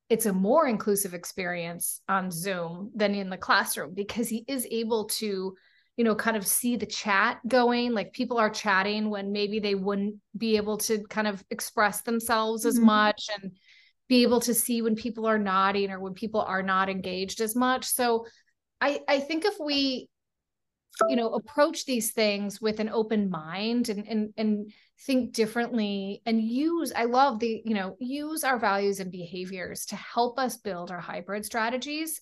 it's 0.09 0.27
a 0.27 0.33
more 0.33 0.67
inclusive 0.67 1.15
experience 1.15 2.01
on 2.09 2.31
zoom 2.31 2.91
than 2.95 3.15
in 3.15 3.31
the 3.31 3.37
classroom 3.37 3.93
because 3.95 4.29
he 4.29 4.45
is 4.47 4.67
able 4.71 5.07
to 5.07 5.55
you 5.97 6.05
know 6.05 6.15
kind 6.15 6.37
of 6.37 6.47
see 6.47 6.77
the 6.77 6.87
chat 6.87 7.41
going 7.49 7.93
like 7.93 8.13
people 8.13 8.39
are 8.39 8.51
chatting 8.51 9.11
when 9.11 9.33
maybe 9.33 9.59
they 9.59 9.75
wouldn't 9.75 10.17
be 10.37 10.57
able 10.57 10.77
to 10.77 11.03
kind 11.09 11.27
of 11.27 11.43
express 11.51 12.03
themselves 12.03 12.67
as 12.67 12.77
mm-hmm. 12.77 12.87
much 12.87 13.29
and 13.41 13.53
be 14.09 14.23
able 14.23 14.41
to 14.41 14.55
see 14.55 14.83
when 14.83 14.95
people 14.95 15.27
are 15.27 15.39
nodding 15.39 15.91
or 15.91 15.99
when 15.99 16.15
people 16.15 16.41
are 16.41 16.63
not 16.63 16.89
engaged 16.89 17.41
as 17.41 17.57
much. 17.57 17.85
So 17.87 18.27
I 18.81 19.01
I 19.09 19.21
think 19.21 19.45
if 19.45 19.55
we 19.59 20.09
you 21.09 21.17
know 21.17 21.31
approach 21.31 21.85
these 21.85 22.13
things 22.13 22.61
with 22.61 22.81
an 22.81 22.89
open 22.89 23.31
mind 23.31 23.89
and 23.89 24.07
and 24.07 24.33
and 24.37 24.73
think 25.01 25.33
differently 25.33 26.23
and 26.25 26.41
use 26.41 26.93
I 26.95 27.05
love 27.05 27.39
the 27.39 27.63
you 27.65 27.75
know 27.75 27.97
use 28.01 28.45
our 28.45 28.59
values 28.59 29.01
and 29.01 29.13
behaviors 29.13 29.87
to 29.87 29.97
help 29.97 30.39
us 30.39 30.57
build 30.57 30.91
our 30.91 31.01
hybrid 31.01 31.45
strategies. 31.45 32.21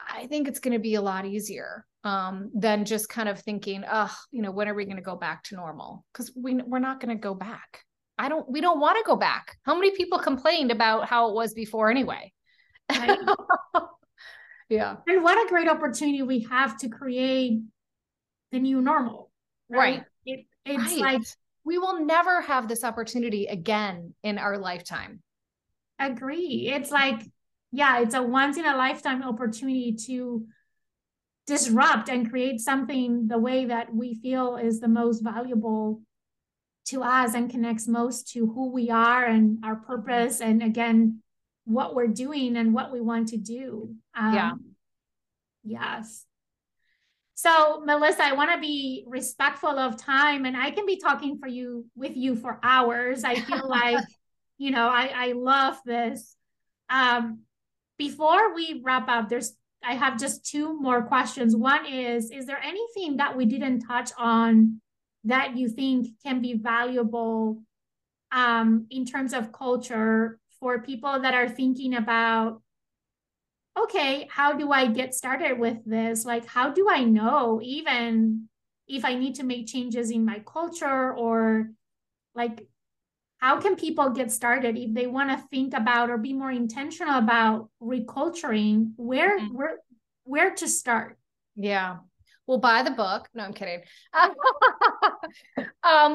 I 0.00 0.26
think 0.26 0.48
it's 0.48 0.60
going 0.60 0.72
to 0.72 0.78
be 0.78 0.94
a 0.94 1.02
lot 1.02 1.26
easier 1.26 1.84
um, 2.04 2.50
than 2.54 2.86
just 2.86 3.10
kind 3.10 3.28
of 3.28 3.38
thinking, 3.38 3.84
oh, 3.90 4.14
you 4.30 4.40
know, 4.40 4.50
when 4.50 4.66
are 4.68 4.74
we 4.74 4.86
going 4.86 4.96
to 4.96 5.02
go 5.02 5.16
back 5.16 5.44
to 5.44 5.56
normal? 5.56 6.06
Because 6.12 6.32
we 6.34 6.54
we're 6.54 6.78
not 6.78 7.00
going 7.00 7.14
to 7.14 7.20
go 7.20 7.34
back. 7.34 7.84
I 8.18 8.28
don't 8.28 8.50
we 8.50 8.60
don't 8.60 8.80
want 8.80 8.98
to 8.98 9.04
go 9.06 9.16
back. 9.16 9.56
How 9.62 9.74
many 9.74 9.90
people 9.92 10.18
complained 10.18 10.70
about 10.70 11.08
how 11.08 11.28
it 11.28 11.34
was 11.34 11.54
before 11.54 11.90
anyway? 11.90 12.32
yeah. 14.68 14.96
And 15.06 15.22
what 15.22 15.46
a 15.46 15.48
great 15.48 15.68
opportunity 15.68 16.22
we 16.22 16.46
have 16.50 16.78
to 16.78 16.88
create 16.88 17.60
the 18.52 18.58
new 18.58 18.80
normal. 18.80 19.30
Right. 19.68 19.98
right. 19.98 20.04
It, 20.26 20.46
it's 20.64 20.92
right. 20.92 21.00
like 21.00 21.22
we 21.64 21.78
will 21.78 22.04
never 22.04 22.40
have 22.42 22.68
this 22.68 22.84
opportunity 22.84 23.46
again 23.46 24.14
in 24.22 24.38
our 24.38 24.58
lifetime. 24.58 25.22
Agree. 25.98 26.70
It's 26.72 26.90
like, 26.90 27.22
yeah, 27.72 28.00
it's 28.00 28.14
a 28.14 28.22
once 28.22 28.56
in 28.56 28.64
a 28.64 28.76
lifetime 28.76 29.22
opportunity 29.22 29.94
to 30.06 30.46
disrupt 31.46 32.08
and 32.08 32.30
create 32.30 32.60
something 32.60 33.26
the 33.26 33.38
way 33.38 33.66
that 33.66 33.94
we 33.94 34.14
feel 34.14 34.56
is 34.56 34.80
the 34.80 34.88
most 34.88 35.20
valuable 35.20 36.00
to 36.86 37.02
us 37.02 37.34
and 37.34 37.50
connects 37.50 37.88
most 37.88 38.28
to 38.32 38.46
who 38.46 38.70
we 38.72 38.90
are 38.90 39.24
and 39.24 39.58
our 39.64 39.76
purpose 39.76 40.40
and 40.40 40.62
again 40.62 41.20
what 41.64 41.94
we're 41.94 42.06
doing 42.06 42.56
and 42.56 42.72
what 42.72 42.92
we 42.92 43.00
want 43.00 43.28
to 43.28 43.36
do 43.36 43.94
um, 44.16 44.34
yeah 44.34 44.52
yes 45.64 46.24
so 47.40 47.80
melissa 47.86 48.22
i 48.22 48.32
want 48.32 48.50
to 48.52 48.60
be 48.60 49.04
respectful 49.06 49.78
of 49.78 49.96
time 49.96 50.44
and 50.44 50.56
i 50.56 50.70
can 50.70 50.84
be 50.84 50.96
talking 50.96 51.38
for 51.38 51.48
you 51.48 51.86
with 51.96 52.16
you 52.16 52.36
for 52.36 52.58
hours. 52.62 53.24
I 53.24 53.36
feel 53.36 53.68
like 53.80 54.04
you 54.58 54.70
know 54.70 54.88
i 54.88 55.10
i 55.14 55.32
love 55.32 55.76
this. 55.84 56.36
Um 56.88 57.40
before 57.98 58.54
we 58.54 58.80
wrap 58.84 59.08
up 59.08 59.28
there's 59.28 59.56
i 59.82 59.94
have 59.94 60.18
just 60.18 60.44
two 60.44 60.78
more 60.80 61.02
questions. 61.02 61.56
One 61.56 61.86
is 61.86 62.30
is 62.30 62.46
there 62.46 62.60
anything 62.62 63.16
that 63.18 63.36
we 63.36 63.46
didn't 63.46 63.80
touch 63.80 64.10
on 64.18 64.80
that 65.24 65.56
you 65.56 65.68
think 65.68 66.08
can 66.24 66.40
be 66.40 66.54
valuable 66.54 67.62
um, 68.32 68.86
in 68.90 69.04
terms 69.04 69.32
of 69.32 69.52
culture 69.52 70.38
for 70.58 70.80
people 70.80 71.20
that 71.20 71.34
are 71.34 71.48
thinking 71.48 71.94
about 71.94 72.62
okay 73.78 74.28
how 74.30 74.52
do 74.52 74.72
i 74.72 74.86
get 74.86 75.14
started 75.14 75.58
with 75.58 75.78
this 75.84 76.24
like 76.24 76.46
how 76.46 76.70
do 76.70 76.88
i 76.90 77.04
know 77.04 77.60
even 77.62 78.48
if 78.88 79.04
i 79.04 79.14
need 79.14 79.36
to 79.36 79.44
make 79.44 79.66
changes 79.66 80.10
in 80.10 80.24
my 80.24 80.40
culture 80.40 81.14
or 81.14 81.70
like 82.34 82.66
how 83.38 83.60
can 83.60 83.76
people 83.76 84.10
get 84.10 84.30
started 84.30 84.76
if 84.76 84.92
they 84.92 85.06
want 85.06 85.30
to 85.30 85.48
think 85.48 85.72
about 85.72 86.10
or 86.10 86.18
be 86.18 86.32
more 86.32 86.50
intentional 86.50 87.18
about 87.18 87.70
reculturing 87.82 88.92
where 88.96 89.38
mm-hmm. 89.38 89.54
where 89.54 89.78
where 90.24 90.54
to 90.54 90.68
start 90.68 91.16
yeah 91.54 91.98
We'll 92.50 92.58
buy 92.58 92.82
the 92.82 92.90
book. 92.90 93.28
No, 93.32 93.44
I'm 93.44 93.52
kidding. 93.52 93.80
um, 94.12 94.34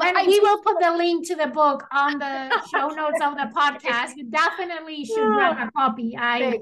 and 0.02 0.26
we 0.26 0.38
will 0.38 0.60
put 0.60 0.78
the 0.78 0.94
link 0.94 1.26
to 1.28 1.34
the 1.34 1.46
book 1.46 1.88
on 1.90 2.18
the 2.18 2.62
show 2.70 2.88
notes 2.88 3.20
of 3.22 3.38
the 3.38 3.50
podcast. 3.56 4.16
You 4.16 4.28
definitely 4.28 5.06
should 5.06 5.16
grab 5.16 5.66
a 5.66 5.70
copy. 5.70 6.14
I 6.14 6.58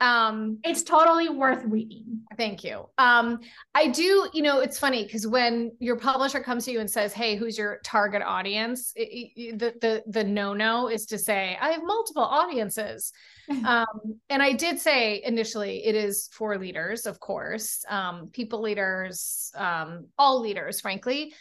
um 0.00 0.58
it's 0.62 0.82
totally 0.82 1.28
worth 1.30 1.64
reading. 1.64 2.20
thank 2.36 2.62
you. 2.62 2.86
Um 2.98 3.40
i 3.74 3.88
do 3.88 4.28
you 4.34 4.42
know 4.42 4.60
it's 4.60 4.78
funny 4.78 5.04
because 5.04 5.26
when 5.26 5.72
your 5.78 5.96
publisher 5.96 6.40
comes 6.40 6.66
to 6.66 6.72
you 6.72 6.80
and 6.80 6.90
says 6.90 7.12
hey 7.14 7.36
who's 7.36 7.56
your 7.56 7.80
target 7.82 8.22
audience? 8.22 8.92
It, 8.94 9.30
it, 9.36 9.58
the 9.58 9.74
the 9.80 10.02
the 10.06 10.24
no 10.24 10.52
no 10.52 10.88
is 10.88 11.06
to 11.06 11.18
say 11.18 11.56
i 11.60 11.70
have 11.70 11.82
multiple 11.84 12.24
audiences. 12.24 13.12
Um 13.64 14.18
and 14.28 14.42
i 14.42 14.52
did 14.52 14.80
say 14.80 15.22
initially 15.24 15.86
it 15.86 15.94
is 15.94 16.28
for 16.32 16.58
leaders 16.58 17.06
of 17.06 17.20
course 17.20 17.84
um 17.88 18.28
people 18.32 18.60
leaders 18.60 19.52
um 19.56 20.06
all 20.18 20.40
leaders 20.40 20.80
frankly. 20.80 21.32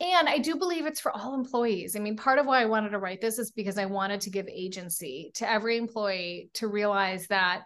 And 0.00 0.28
I 0.28 0.38
do 0.38 0.54
believe 0.54 0.86
it's 0.86 1.00
for 1.00 1.10
all 1.10 1.34
employees. 1.34 1.96
I 1.96 1.98
mean, 1.98 2.16
part 2.16 2.38
of 2.38 2.46
why 2.46 2.62
I 2.62 2.66
wanted 2.66 2.90
to 2.90 3.00
write 3.00 3.20
this 3.20 3.40
is 3.40 3.50
because 3.50 3.78
I 3.78 3.86
wanted 3.86 4.20
to 4.22 4.30
give 4.30 4.46
agency 4.46 5.32
to 5.34 5.50
every 5.50 5.76
employee 5.76 6.50
to 6.54 6.68
realize 6.68 7.26
that 7.26 7.62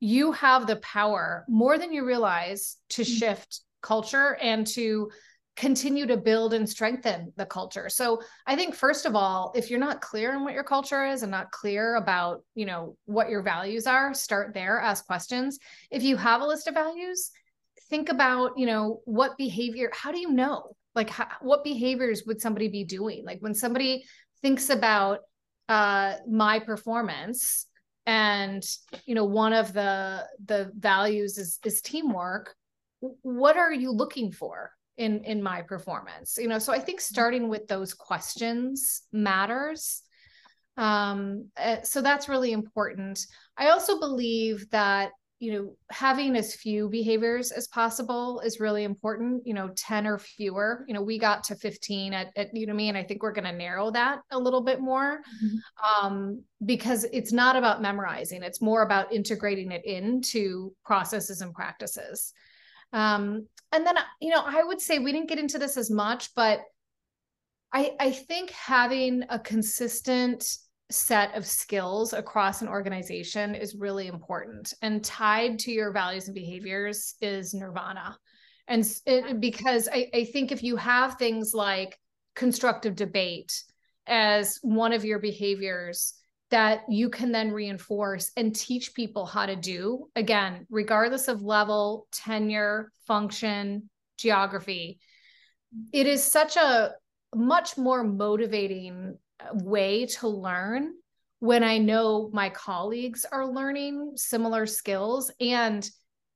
you 0.00 0.32
have 0.32 0.66
the 0.66 0.76
power 0.76 1.44
more 1.48 1.78
than 1.78 1.92
you 1.92 2.04
realize 2.04 2.76
to 2.90 3.02
mm-hmm. 3.02 3.12
shift 3.12 3.60
culture 3.82 4.36
and 4.40 4.66
to 4.66 5.10
continue 5.56 6.06
to 6.06 6.16
build 6.16 6.54
and 6.54 6.68
strengthen 6.68 7.32
the 7.36 7.44
culture. 7.44 7.88
So 7.88 8.20
I 8.46 8.54
think 8.54 8.76
first 8.76 9.06
of 9.06 9.16
all, 9.16 9.52
if 9.56 9.70
you're 9.70 9.80
not 9.80 10.00
clear 10.00 10.32
on 10.32 10.44
what 10.44 10.54
your 10.54 10.62
culture 10.62 11.04
is 11.04 11.24
and 11.24 11.32
not 11.32 11.50
clear 11.50 11.96
about, 11.96 12.44
you 12.54 12.64
know, 12.64 12.96
what 13.06 13.28
your 13.28 13.42
values 13.42 13.86
are, 13.88 14.14
start 14.14 14.54
there, 14.54 14.78
ask 14.78 15.04
questions. 15.04 15.58
If 15.90 16.04
you 16.04 16.16
have 16.16 16.42
a 16.42 16.46
list 16.46 16.68
of 16.68 16.74
values, 16.74 17.32
think 17.90 18.08
about, 18.08 18.52
you 18.56 18.66
know, 18.66 19.00
what 19.04 19.36
behavior, 19.36 19.90
how 19.92 20.12
do 20.12 20.20
you 20.20 20.30
know? 20.30 20.76
Like 20.94 21.10
how, 21.10 21.26
what 21.40 21.64
behaviors 21.64 22.22
would 22.24 22.40
somebody 22.40 22.68
be 22.68 22.84
doing? 22.84 23.24
Like 23.24 23.40
when 23.40 23.54
somebody 23.54 24.04
thinks 24.42 24.70
about 24.70 25.20
uh 25.68 26.14
my 26.30 26.60
performance, 26.60 27.66
and 28.08 28.64
you 29.04 29.14
know 29.14 29.26
one 29.26 29.52
of 29.52 29.74
the 29.74 30.24
the 30.46 30.72
values 30.76 31.36
is 31.36 31.58
is 31.64 31.82
teamwork. 31.82 32.56
What 33.00 33.58
are 33.58 33.72
you 33.72 33.92
looking 33.92 34.32
for 34.32 34.72
in 34.96 35.22
in 35.24 35.42
my 35.42 35.60
performance? 35.60 36.38
You 36.40 36.48
know 36.48 36.58
so 36.58 36.72
i 36.72 36.78
think 36.78 37.00
starting 37.00 37.48
with 37.48 37.68
those 37.68 37.92
questions 37.92 39.02
matters. 39.12 40.02
Um 40.78 41.50
eh, 41.58 41.82
so 41.82 42.00
that's 42.00 42.30
really 42.30 42.52
important. 42.52 43.26
I 43.58 43.68
also 43.68 44.00
believe 44.00 44.70
that 44.70 45.10
you 45.38 45.52
know 45.52 45.76
having 45.90 46.34
as 46.36 46.54
few 46.54 46.88
behaviors 46.88 47.52
as 47.52 47.68
possible 47.68 48.40
is 48.40 48.58
really 48.58 48.84
important 48.84 49.46
you 49.46 49.54
know 49.54 49.70
10 49.76 50.06
or 50.06 50.18
fewer 50.18 50.84
you 50.88 50.94
know 50.94 51.02
we 51.02 51.18
got 51.18 51.44
to 51.44 51.54
15 51.54 52.12
at, 52.12 52.28
at 52.36 52.52
me, 52.52 52.88
and 52.88 52.98
i 52.98 53.02
think 53.02 53.22
we're 53.22 53.32
going 53.32 53.44
to 53.44 53.52
narrow 53.52 53.90
that 53.90 54.20
a 54.30 54.38
little 54.38 54.60
bit 54.62 54.80
more 54.80 55.20
mm-hmm. 55.42 56.06
um, 56.06 56.42
because 56.64 57.04
it's 57.12 57.32
not 57.32 57.56
about 57.56 57.80
memorizing 57.80 58.42
it's 58.42 58.60
more 58.60 58.82
about 58.82 59.12
integrating 59.12 59.70
it 59.70 59.84
into 59.84 60.72
processes 60.84 61.40
and 61.40 61.54
practices 61.54 62.32
um, 62.92 63.46
and 63.72 63.86
then 63.86 63.96
you 64.20 64.30
know 64.30 64.42
i 64.44 64.62
would 64.62 64.80
say 64.80 64.98
we 64.98 65.12
didn't 65.12 65.28
get 65.28 65.38
into 65.38 65.58
this 65.58 65.76
as 65.76 65.90
much 65.90 66.34
but 66.34 66.60
i 67.72 67.92
i 68.00 68.10
think 68.10 68.50
having 68.50 69.22
a 69.28 69.38
consistent 69.38 70.58
set 70.90 71.34
of 71.36 71.46
skills 71.46 72.12
across 72.12 72.62
an 72.62 72.68
organization 72.68 73.54
is 73.54 73.74
really 73.74 74.06
important 74.06 74.72
and 74.80 75.04
tied 75.04 75.58
to 75.58 75.70
your 75.70 75.92
values 75.92 76.28
and 76.28 76.34
behaviors 76.34 77.14
is 77.20 77.52
nirvana. 77.52 78.16
And 78.66 78.86
it, 79.06 79.40
because 79.40 79.88
I, 79.92 80.08
I 80.14 80.24
think 80.24 80.50
if 80.50 80.62
you 80.62 80.76
have 80.76 81.14
things 81.14 81.52
like 81.54 81.98
constructive 82.34 82.96
debate 82.96 83.62
as 84.06 84.58
one 84.62 84.92
of 84.92 85.04
your 85.04 85.18
behaviors 85.18 86.14
that 86.50 86.80
you 86.88 87.10
can 87.10 87.32
then 87.32 87.50
reinforce 87.50 88.30
and 88.36 88.54
teach 88.54 88.94
people 88.94 89.26
how 89.26 89.44
to 89.44 89.56
do 89.56 90.08
again 90.16 90.66
regardless 90.70 91.28
of 91.28 91.42
level 91.42 92.06
tenure 92.10 92.90
function 93.06 93.90
geography 94.16 94.98
it 95.92 96.06
is 96.06 96.24
such 96.24 96.56
a 96.56 96.92
much 97.34 97.76
more 97.76 98.02
motivating 98.02 99.18
way 99.52 100.06
to 100.06 100.28
learn 100.28 100.92
when 101.40 101.62
I 101.62 101.78
know 101.78 102.30
my 102.32 102.50
colleagues 102.50 103.24
are 103.30 103.46
learning 103.46 104.12
similar 104.16 104.66
skills. 104.66 105.30
And 105.40 105.88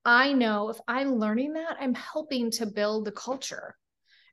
I 0.05 0.33
know 0.33 0.69
if 0.69 0.77
I'm 0.87 1.15
learning 1.15 1.53
that, 1.53 1.77
I'm 1.79 1.93
helping 1.93 2.51
to 2.51 2.65
build 2.65 3.05
the 3.05 3.11
culture. 3.11 3.75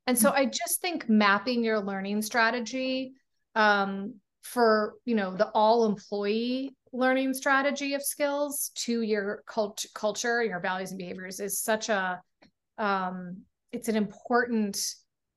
And 0.06 0.18
so 0.18 0.30
I 0.30 0.46
just 0.46 0.80
think 0.80 1.08
mapping 1.08 1.62
your 1.62 1.80
learning 1.80 2.22
strategy 2.22 3.14
um, 3.54 4.14
for 4.42 4.94
you 5.04 5.14
know 5.14 5.36
the 5.36 5.48
all 5.50 5.86
employee 5.86 6.74
learning 6.92 7.34
strategy 7.34 7.94
of 7.94 8.02
skills 8.02 8.70
to 8.74 9.02
your 9.02 9.44
cult- 9.46 9.84
culture, 9.94 10.42
your 10.42 10.60
values 10.60 10.90
and 10.90 10.98
behaviors 10.98 11.38
is 11.38 11.60
such 11.60 11.88
a 11.88 12.20
um, 12.78 13.42
it's 13.72 13.88
an 13.88 13.96
important 13.96 14.82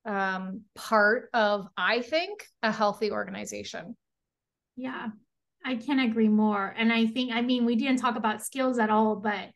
um, 0.06 0.62
part 0.76 1.30
of, 1.34 1.68
I 1.78 2.02
think, 2.02 2.46
a 2.62 2.72
healthy 2.72 3.12
organization. 3.12 3.96
Yeah, 4.76 5.10
I 5.64 5.76
can 5.76 6.00
agree 6.00 6.30
more. 6.30 6.74
And 6.78 6.92
I 6.92 7.06
think, 7.08 7.32
I 7.34 7.42
mean, 7.42 7.66
we 7.66 7.76
didn't 7.76 8.00
talk 8.00 8.16
about 8.16 8.44
skills 8.44 8.80
at 8.80 8.90
all, 8.90 9.16
but 9.16 9.50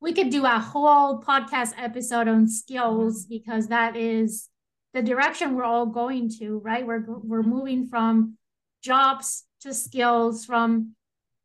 we 0.00 0.12
could 0.12 0.30
do 0.30 0.44
a 0.44 0.58
whole 0.58 1.22
podcast 1.22 1.72
episode 1.78 2.28
on 2.28 2.48
skills 2.48 3.24
mm-hmm. 3.24 3.30
because 3.30 3.68
that 3.68 3.96
is 3.96 4.48
the 4.92 5.02
direction 5.02 5.54
we're 5.54 5.64
all 5.64 5.86
going 5.86 6.30
to, 6.38 6.58
right? 6.58 6.86
We're 6.86 7.04
we're 7.06 7.42
moving 7.42 7.86
from 7.86 8.36
jobs 8.82 9.44
to 9.60 9.74
skills, 9.74 10.44
from 10.44 10.94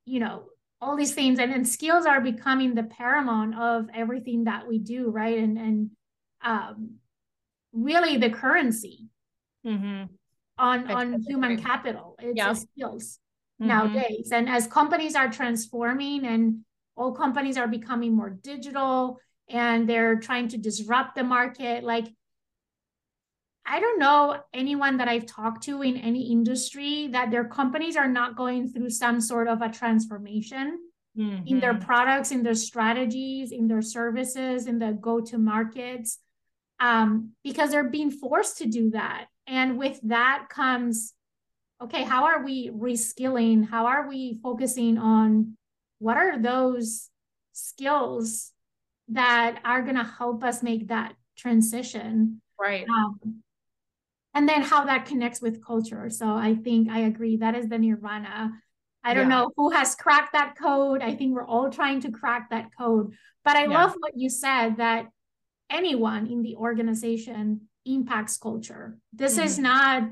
you 0.05 0.19
know 0.19 0.43
all 0.79 0.95
these 0.95 1.13
things, 1.13 1.39
and 1.39 1.51
then 1.51 1.65
skills 1.65 2.05
are 2.05 2.21
becoming 2.21 2.75
the 2.75 2.83
paramount 2.83 3.55
of 3.55 3.87
everything 3.93 4.45
that 4.45 4.67
we 4.67 4.79
do, 4.79 5.09
right? 5.09 5.37
And 5.37 5.57
and 5.57 5.91
um, 6.43 6.95
really 7.73 8.17
the 8.17 8.29
currency 8.29 9.07
mm-hmm. 9.65 10.05
on 10.57 10.91
on 10.91 11.21
human 11.21 11.61
capital. 11.61 12.15
It's 12.19 12.37
yep. 12.37 12.57
skills 12.57 13.19
mm-hmm. 13.59 13.67
nowadays, 13.67 14.31
and 14.31 14.49
as 14.49 14.67
companies 14.67 15.15
are 15.15 15.29
transforming 15.29 16.25
and 16.25 16.59
all 16.95 17.13
companies 17.13 17.57
are 17.57 17.67
becoming 17.67 18.15
more 18.15 18.29
digital 18.29 19.17
and 19.49 19.87
they're 19.87 20.19
trying 20.19 20.47
to 20.49 20.57
disrupt 20.57 21.15
the 21.15 21.23
market, 21.23 21.83
like. 21.83 22.07
I 23.63 23.79
don't 23.79 23.99
know 23.99 24.41
anyone 24.55 24.97
that 24.97 25.07
I've 25.07 25.27
talked 25.27 25.63
to 25.65 25.83
in 25.83 25.95
any 25.95 26.31
industry 26.31 27.07
that 27.11 27.29
their 27.29 27.45
companies 27.45 27.95
are 27.95 28.07
not 28.07 28.35
going 28.35 28.67
through 28.67 28.89
some 28.89 29.21
sort 29.21 29.47
of 29.47 29.61
a 29.61 29.69
transformation 29.69 30.79
mm-hmm. 31.15 31.45
in 31.45 31.59
their 31.59 31.75
mm-hmm. 31.75 31.85
products, 31.85 32.31
in 32.31 32.41
their 32.41 32.55
strategies, 32.55 33.51
in 33.51 33.67
their 33.67 33.83
services, 33.83 34.65
in 34.65 34.79
the 34.79 34.97
go 34.99 35.21
to 35.21 35.37
markets 35.37 36.17
um, 36.81 37.31
because 37.43 37.69
they're 37.69 37.89
being 37.89 38.11
forced 38.11 38.57
to 38.57 38.65
do 38.65 38.91
that. 38.91 39.27
And 39.47 39.77
with 39.77 39.99
that 40.03 40.47
comes, 40.49 41.13
okay, 41.81 42.03
how 42.03 42.25
are 42.25 42.43
we 42.43 42.69
reskilling? 42.71 43.69
How 43.69 43.85
are 43.85 44.09
we 44.09 44.39
focusing 44.41 44.97
on 44.97 45.55
what 45.99 46.17
are 46.17 46.39
those 46.39 47.09
skills 47.53 48.51
that 49.09 49.59
are 49.63 49.83
going 49.83 49.95
to 49.95 50.03
help 50.03 50.43
us 50.43 50.63
make 50.63 50.87
that 50.87 51.13
transition? 51.37 52.41
Right. 52.59 52.85
Um, 52.89 53.43
and 54.33 54.49
then 54.49 54.61
how 54.61 54.85
that 54.85 55.05
connects 55.05 55.41
with 55.41 55.63
culture. 55.63 56.09
So 56.09 56.27
I 56.27 56.55
think 56.55 56.89
I 56.89 57.01
agree 57.01 57.37
that 57.37 57.55
is 57.55 57.67
the 57.67 57.77
nirvana. 57.77 58.51
I 59.03 59.13
don't 59.13 59.29
yeah. 59.29 59.37
know 59.37 59.51
who 59.55 59.71
has 59.71 59.95
cracked 59.95 60.33
that 60.33 60.55
code. 60.55 61.01
I 61.01 61.15
think 61.15 61.35
we're 61.35 61.45
all 61.45 61.69
trying 61.69 62.01
to 62.01 62.11
crack 62.11 62.49
that 62.49 62.69
code. 62.77 63.13
But 63.43 63.55
I 63.55 63.65
yeah. 63.65 63.83
love 63.83 63.95
what 63.99 64.13
you 64.15 64.29
said 64.29 64.77
that 64.77 65.07
anyone 65.71 66.27
in 66.27 66.41
the 66.43 66.55
organization 66.55 67.61
impacts 67.85 68.37
culture. 68.37 68.97
This 69.13 69.35
mm-hmm. 69.35 69.45
is 69.45 69.59
not 69.59 70.03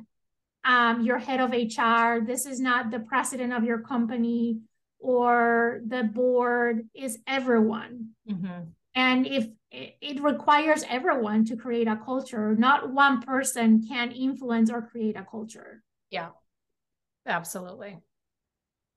um, 0.63 1.01
your 1.01 1.17
head 1.17 1.39
of 1.39 1.51
HR. 1.51 2.25
This 2.25 2.45
is 2.45 2.59
not 2.59 2.91
the 2.91 2.99
president 2.99 3.53
of 3.53 3.63
your 3.63 3.79
company 3.79 4.59
or 4.99 5.81
the 5.85 6.03
board. 6.03 6.87
Is 6.93 7.19
everyone. 7.27 8.09
Mm-hmm. 8.29 8.69
And 8.95 9.27
if 9.27 9.47
it 9.71 10.21
requires 10.21 10.83
everyone 10.89 11.45
to 11.45 11.55
create 11.55 11.87
a 11.87 11.95
culture, 11.95 12.55
not 12.55 12.91
one 12.91 13.21
person 13.21 13.85
can 13.87 14.11
influence 14.11 14.71
or 14.71 14.81
create 14.81 15.15
a 15.15 15.25
culture. 15.29 15.83
Yeah, 16.09 16.29
absolutely. 17.25 17.99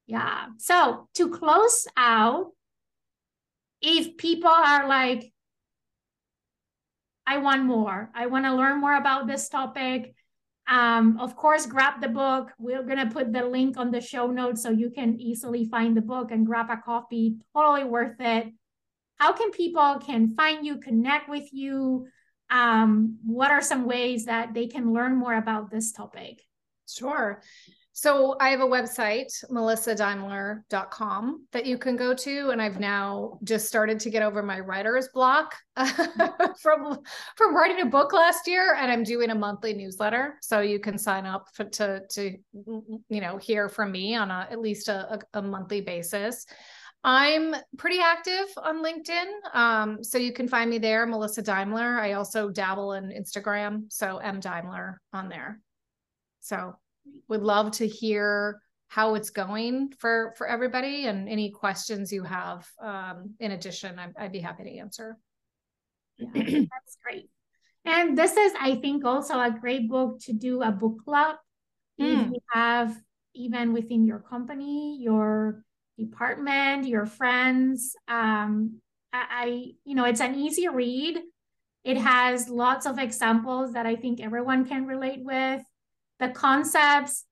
Yeah. 0.07 0.47
So 0.59 1.09
to 1.15 1.31
close 1.31 1.87
out, 1.97 2.53
if 3.81 4.17
people 4.17 4.51
are 4.51 4.89
like, 4.89 5.33
I 7.27 7.39
want 7.39 7.65
more. 7.65 8.11
I 8.15 8.27
want 8.27 8.45
to 8.47 8.55
learn 8.55 8.81
more 8.81 8.97
about 8.97 9.27
this 9.27 9.49
topic. 9.49 10.15
Um, 10.69 11.19
of 11.19 11.37
course, 11.37 11.67
grab 11.67 12.01
the 12.01 12.09
book. 12.09 12.51
We're 12.59 12.83
going 12.83 12.99
to 12.99 13.13
put 13.13 13.33
the 13.33 13.45
link 13.45 13.77
on 13.77 13.91
the 13.91 14.01
show 14.01 14.29
notes 14.29 14.63
so 14.63 14.71
you 14.71 14.91
can 14.91 15.21
easily 15.21 15.65
find 15.65 15.97
the 15.97 16.03
book 16.03 16.31
and 16.31 16.47
grab 16.47 16.71
a 16.71 16.77
copy. 16.77 17.37
Totally 17.55 17.85
worth 17.85 18.21
it. 18.21 18.53
How 19.17 19.33
can 19.33 19.51
people 19.51 20.01
can 20.05 20.35
find 20.35 20.65
you, 20.67 20.79
connect 20.79 21.29
with 21.29 21.53
you? 21.53 22.07
Um, 22.51 23.19
what 23.25 23.51
are 23.51 23.63
some 23.63 23.87
ways 23.87 24.27
that 24.27 24.53
they 24.53 24.67
can 24.67 24.93
learn 24.93 25.17
more 25.17 25.35
about 25.35 25.71
this 25.71 25.93
topic? 25.93 26.43
Sure. 26.89 27.41
So 27.95 28.37
I 28.41 28.49
have 28.49 28.61
a 28.61 28.67
website, 28.67 29.29
melissadaimler.com, 29.51 31.47
that 31.53 31.67
you 31.67 31.77
can 31.77 31.97
go 31.97 32.15
to. 32.15 32.51
And 32.51 32.63
I've 32.63 32.81
now 32.81 33.39
just 33.45 33.69
started 33.69 34.01
to 34.01 34.11
get 34.11 34.23
over 34.23 34.43
my 34.43 34.61
writer's 34.61 35.09
block 35.13 35.55
from, 36.61 36.99
from 37.37 37.55
writing 37.55 37.83
a 37.83 37.87
book 37.87 38.15
last 38.15 38.49
year. 38.49 38.77
And 38.79 38.91
I'm 38.91 39.05
doing 39.05 39.29
a 39.29 39.35
monthly 39.35 39.75
newsletter. 39.75 40.39
So 40.41 40.61
you 40.61 40.79
can 40.81 40.97
sign 40.97 41.27
up 41.27 41.49
for, 41.55 41.65
to, 41.65 42.03
to, 42.13 42.37
you 42.55 43.21
know, 43.21 43.37
hear 43.37 43.69
from 43.69 43.93
me 43.93 44.15
on 44.15 44.31
a, 44.31 44.49
at 44.51 44.59
least 44.59 44.89
a, 44.89 45.15
a, 45.15 45.41
a 45.41 45.43
monthly 45.43 45.83
basis. 45.83 46.47
I'm 47.05 47.55
pretty 47.77 47.99
active 47.99 48.47
on 48.57 48.83
LinkedIn. 48.83 49.27
Um, 49.53 50.05
so 50.05 50.19
you 50.19 50.33
can 50.33 50.49
find 50.49 50.71
me 50.71 50.79
there, 50.79 51.05
Melissa 51.05 51.43
Daimler. 51.43 51.99
I 51.99 52.13
also 52.13 52.49
dabble 52.49 52.93
in 52.93 53.11
Instagram. 53.11 53.93
So 53.93 54.19
M 54.19 54.41
Daimler 54.41 55.01
on 55.13 55.29
there. 55.29 55.61
So 56.41 56.77
would 57.29 57.43
love 57.43 57.73
to 57.73 57.87
hear 57.87 58.61
how 58.93 59.15
it's 59.15 59.31
going 59.31 59.91
for 59.99 60.35
for 60.37 60.47
everybody 60.47 61.07
and 61.07 61.27
any 61.27 61.51
questions 61.51 62.13
you 62.13 62.23
have 62.23 62.69
um, 62.83 63.35
in 63.41 63.53
addition 63.53 63.99
I'd, 63.99 64.13
I'd, 64.19 64.33
be 64.33 64.41
happy 64.41 64.65
to 64.65 64.79
answer. 64.79 65.17
Yeah, 66.19 66.29
that's 66.35 66.99
great. 67.03 67.31
And 67.87 68.19
this 68.19 68.37
is 68.37 68.53
i 68.61 68.75
think 68.77 69.05
also 69.05 69.41
a 69.41 69.51
great 69.51 69.89
book 69.89 70.21
to 70.27 70.35
do 70.35 70.63
a 70.63 70.71
book 70.71 71.05
club. 71.05 71.37
Mm. 71.99 72.13
if 72.13 72.27
hmm. 72.27 72.33
you 72.35 72.41
have 72.53 73.01
even 73.35 73.73
within 73.73 74.05
your 74.07 74.19
company 74.19 74.99
your 75.01 75.65
department 75.99 76.87
your 76.87 77.07
friends 77.07 77.95
um, 78.09 78.81
I, 79.13 79.25
I 79.31 79.47
you 79.85 79.95
know 79.95 80.05
it's 80.05 80.21
an 80.21 80.35
easy 80.35 80.69
read. 80.69 81.19
It 81.83 81.97
has 81.97 82.49
lots 82.49 82.85
of 82.87 82.99
examples 82.99 83.73
that 83.73 83.87
i 83.87 83.97
think 83.97 84.21
everyone 84.21 84.67
can 84.67 84.85
relate 84.85 85.25
with 85.25 85.63
the 86.23 86.29
concepts, 86.29 87.25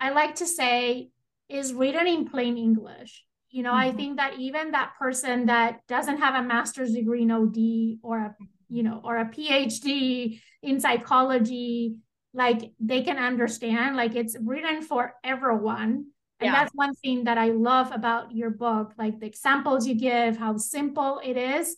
I 0.00 0.10
like 0.10 0.36
to 0.36 0.46
say, 0.46 1.10
is 1.48 1.74
written 1.74 2.06
in 2.06 2.28
plain 2.28 2.56
English. 2.56 3.24
You 3.50 3.62
know, 3.62 3.72
mm-hmm. 3.72 3.90
I 3.90 3.92
think 3.92 4.16
that 4.16 4.38
even 4.38 4.72
that 4.72 4.92
person 4.98 5.46
that 5.46 5.80
doesn't 5.86 6.18
have 6.18 6.34
a 6.34 6.46
master's 6.46 6.92
degree 6.92 7.22
in 7.22 7.30
OD 7.30 7.98
or 8.02 8.18
a, 8.18 8.36
you 8.68 8.82
know, 8.82 9.00
or 9.04 9.18
a 9.18 9.26
PhD 9.26 10.40
in 10.62 10.80
psychology, 10.80 11.96
like 12.34 12.72
they 12.80 13.02
can 13.02 13.18
understand, 13.18 13.96
like 13.96 14.14
it's 14.14 14.36
written 14.40 14.82
for 14.82 15.14
everyone. 15.24 16.06
And 16.40 16.52
yeah. 16.52 16.52
that's 16.52 16.74
one 16.74 16.94
thing 16.94 17.24
that 17.24 17.36
I 17.36 17.48
love 17.48 17.90
about 17.92 18.32
your 18.32 18.50
book, 18.50 18.92
like 18.96 19.18
the 19.18 19.26
examples 19.26 19.86
you 19.86 19.94
give, 19.94 20.36
how 20.36 20.56
simple 20.56 21.20
it 21.24 21.36
is. 21.36 21.76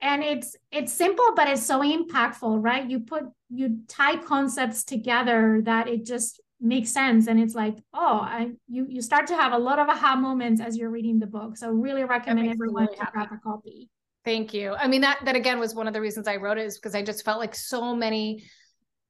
And 0.00 0.22
it's 0.22 0.56
it's 0.70 0.92
simple, 0.92 1.26
but 1.34 1.48
it's 1.48 1.66
so 1.66 1.80
impactful, 1.80 2.62
right? 2.62 2.88
You 2.88 3.00
put 3.00 3.24
you 3.50 3.80
tie 3.88 4.16
concepts 4.16 4.84
together 4.84 5.60
that 5.64 5.88
it 5.88 6.04
just 6.04 6.40
makes 6.60 6.90
sense. 6.90 7.26
And 7.26 7.40
it's 7.40 7.54
like, 7.54 7.76
oh, 7.92 8.20
I 8.20 8.52
you 8.68 8.86
you 8.88 9.02
start 9.02 9.26
to 9.28 9.36
have 9.36 9.52
a 9.52 9.58
lot 9.58 9.78
of 9.78 9.88
aha 9.88 10.16
moments 10.16 10.60
as 10.60 10.76
you're 10.76 10.90
reading 10.90 11.18
the 11.18 11.26
book. 11.26 11.56
So 11.56 11.70
really 11.70 12.04
recommend 12.04 12.48
everyone 12.50 12.84
really 12.84 12.96
to 12.96 13.00
happy. 13.00 13.12
grab 13.12 13.28
a 13.32 13.38
copy. 13.38 13.90
Thank 14.24 14.54
you. 14.54 14.74
I 14.74 14.86
mean, 14.88 15.00
that 15.02 15.20
that 15.24 15.36
again 15.36 15.58
was 15.58 15.74
one 15.74 15.88
of 15.88 15.94
the 15.94 16.00
reasons 16.00 16.28
I 16.28 16.36
wrote 16.36 16.58
it 16.58 16.66
is 16.66 16.78
because 16.78 16.94
I 16.94 17.02
just 17.02 17.24
felt 17.24 17.40
like 17.40 17.54
so 17.54 17.94
many 17.94 18.44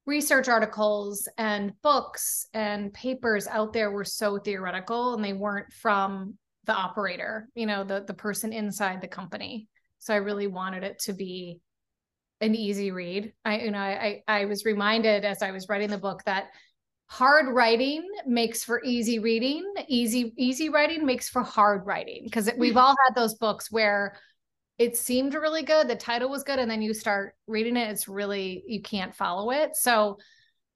research 0.05 0.47
articles 0.47 1.27
and 1.37 1.73
books 1.83 2.47
and 2.53 2.91
papers 2.93 3.45
out 3.47 3.73
there 3.73 3.91
were 3.91 4.03
so 4.03 4.39
theoretical 4.39 5.13
and 5.13 5.23
they 5.23 5.33
weren't 5.33 5.71
from 5.71 6.35
the 6.65 6.73
operator, 6.73 7.47
you 7.55 7.65
know, 7.67 7.83
the 7.83 8.03
the 8.05 8.13
person 8.13 8.53
inside 8.53 9.01
the 9.01 9.07
company. 9.07 9.67
So 9.99 10.13
I 10.13 10.17
really 10.17 10.47
wanted 10.47 10.83
it 10.83 10.99
to 10.99 11.13
be 11.13 11.59
an 12.41 12.55
easy 12.55 12.91
read. 12.91 13.33
I 13.45 13.59
you 13.59 13.71
know, 13.71 13.79
I 13.79 14.23
I 14.27 14.45
was 14.45 14.65
reminded 14.65 15.25
as 15.25 15.41
I 15.41 15.51
was 15.51 15.67
writing 15.69 15.89
the 15.89 15.97
book 15.97 16.23
that 16.25 16.47
hard 17.07 17.53
writing 17.53 18.07
makes 18.25 18.63
for 18.63 18.81
easy 18.83 19.19
reading, 19.19 19.71
easy 19.87 20.33
easy 20.37 20.69
writing 20.69 21.05
makes 21.05 21.29
for 21.29 21.43
hard 21.43 21.85
writing 21.85 22.21
because 22.23 22.49
we've 22.57 22.77
all 22.77 22.95
had 23.07 23.15
those 23.15 23.35
books 23.35 23.71
where 23.71 24.17
it 24.79 24.95
seemed 24.95 25.33
really 25.33 25.61
good. 25.61 25.89
The 25.89 25.95
title 25.95 26.29
was 26.29 26.43
good. 26.43 26.57
And 26.57 26.71
then 26.71 26.81
you 26.81 26.93
start 26.93 27.35
reading 27.47 27.75
it, 27.75 27.89
it's 27.89 28.07
really, 28.07 28.63
you 28.65 28.81
can't 28.81 29.13
follow 29.13 29.51
it. 29.51 29.75
So 29.75 30.17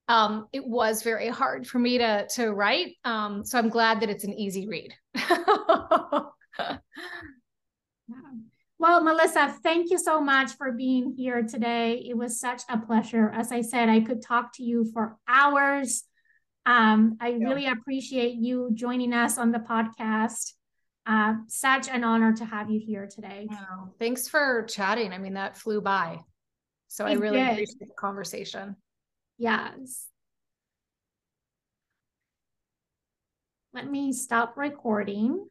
um, 0.09 0.47
it 0.51 0.67
was 0.67 1.01
very 1.01 1.29
hard 1.29 1.65
for 1.65 1.79
me 1.79 1.97
to, 1.97 2.27
to 2.35 2.51
write. 2.51 2.97
Um, 3.05 3.45
so 3.45 3.57
I'm 3.57 3.69
glad 3.69 4.01
that 4.01 4.09
it's 4.09 4.25
an 4.25 4.33
easy 4.33 4.67
read. 4.67 4.93
Well, 8.83 9.01
Melissa, 9.01 9.47
thank 9.63 9.91
you 9.91 9.97
so 9.97 10.19
much 10.19 10.57
for 10.57 10.73
being 10.73 11.15
here 11.15 11.41
today. 11.41 12.05
It 12.05 12.17
was 12.17 12.37
such 12.37 12.63
a 12.67 12.77
pleasure. 12.77 13.29
As 13.29 13.49
I 13.49 13.61
said, 13.61 13.87
I 13.87 14.01
could 14.01 14.21
talk 14.21 14.51
to 14.57 14.63
you 14.63 14.83
for 14.91 15.15
hours. 15.25 16.03
Um, 16.65 17.15
I 17.21 17.29
yeah. 17.29 17.47
really 17.47 17.67
appreciate 17.67 18.35
you 18.35 18.71
joining 18.73 19.13
us 19.13 19.37
on 19.37 19.53
the 19.53 19.59
podcast. 19.59 20.51
Uh, 21.07 21.35
such 21.47 21.87
an 21.87 22.03
honor 22.03 22.33
to 22.33 22.43
have 22.43 22.69
you 22.69 22.81
here 22.85 23.07
today. 23.07 23.47
Wow. 23.49 23.93
Thanks 23.99 24.27
for 24.27 24.63
chatting. 24.63 25.13
I 25.13 25.17
mean, 25.17 25.35
that 25.35 25.55
flew 25.55 25.79
by. 25.79 26.19
So 26.89 27.05
it 27.05 27.11
I 27.11 27.13
really 27.13 27.39
did. 27.39 27.51
appreciate 27.51 27.87
the 27.87 27.93
conversation. 27.97 28.75
Yes. 29.37 30.07
Let 33.73 33.89
me 33.89 34.11
stop 34.11 34.57
recording. 34.57 35.47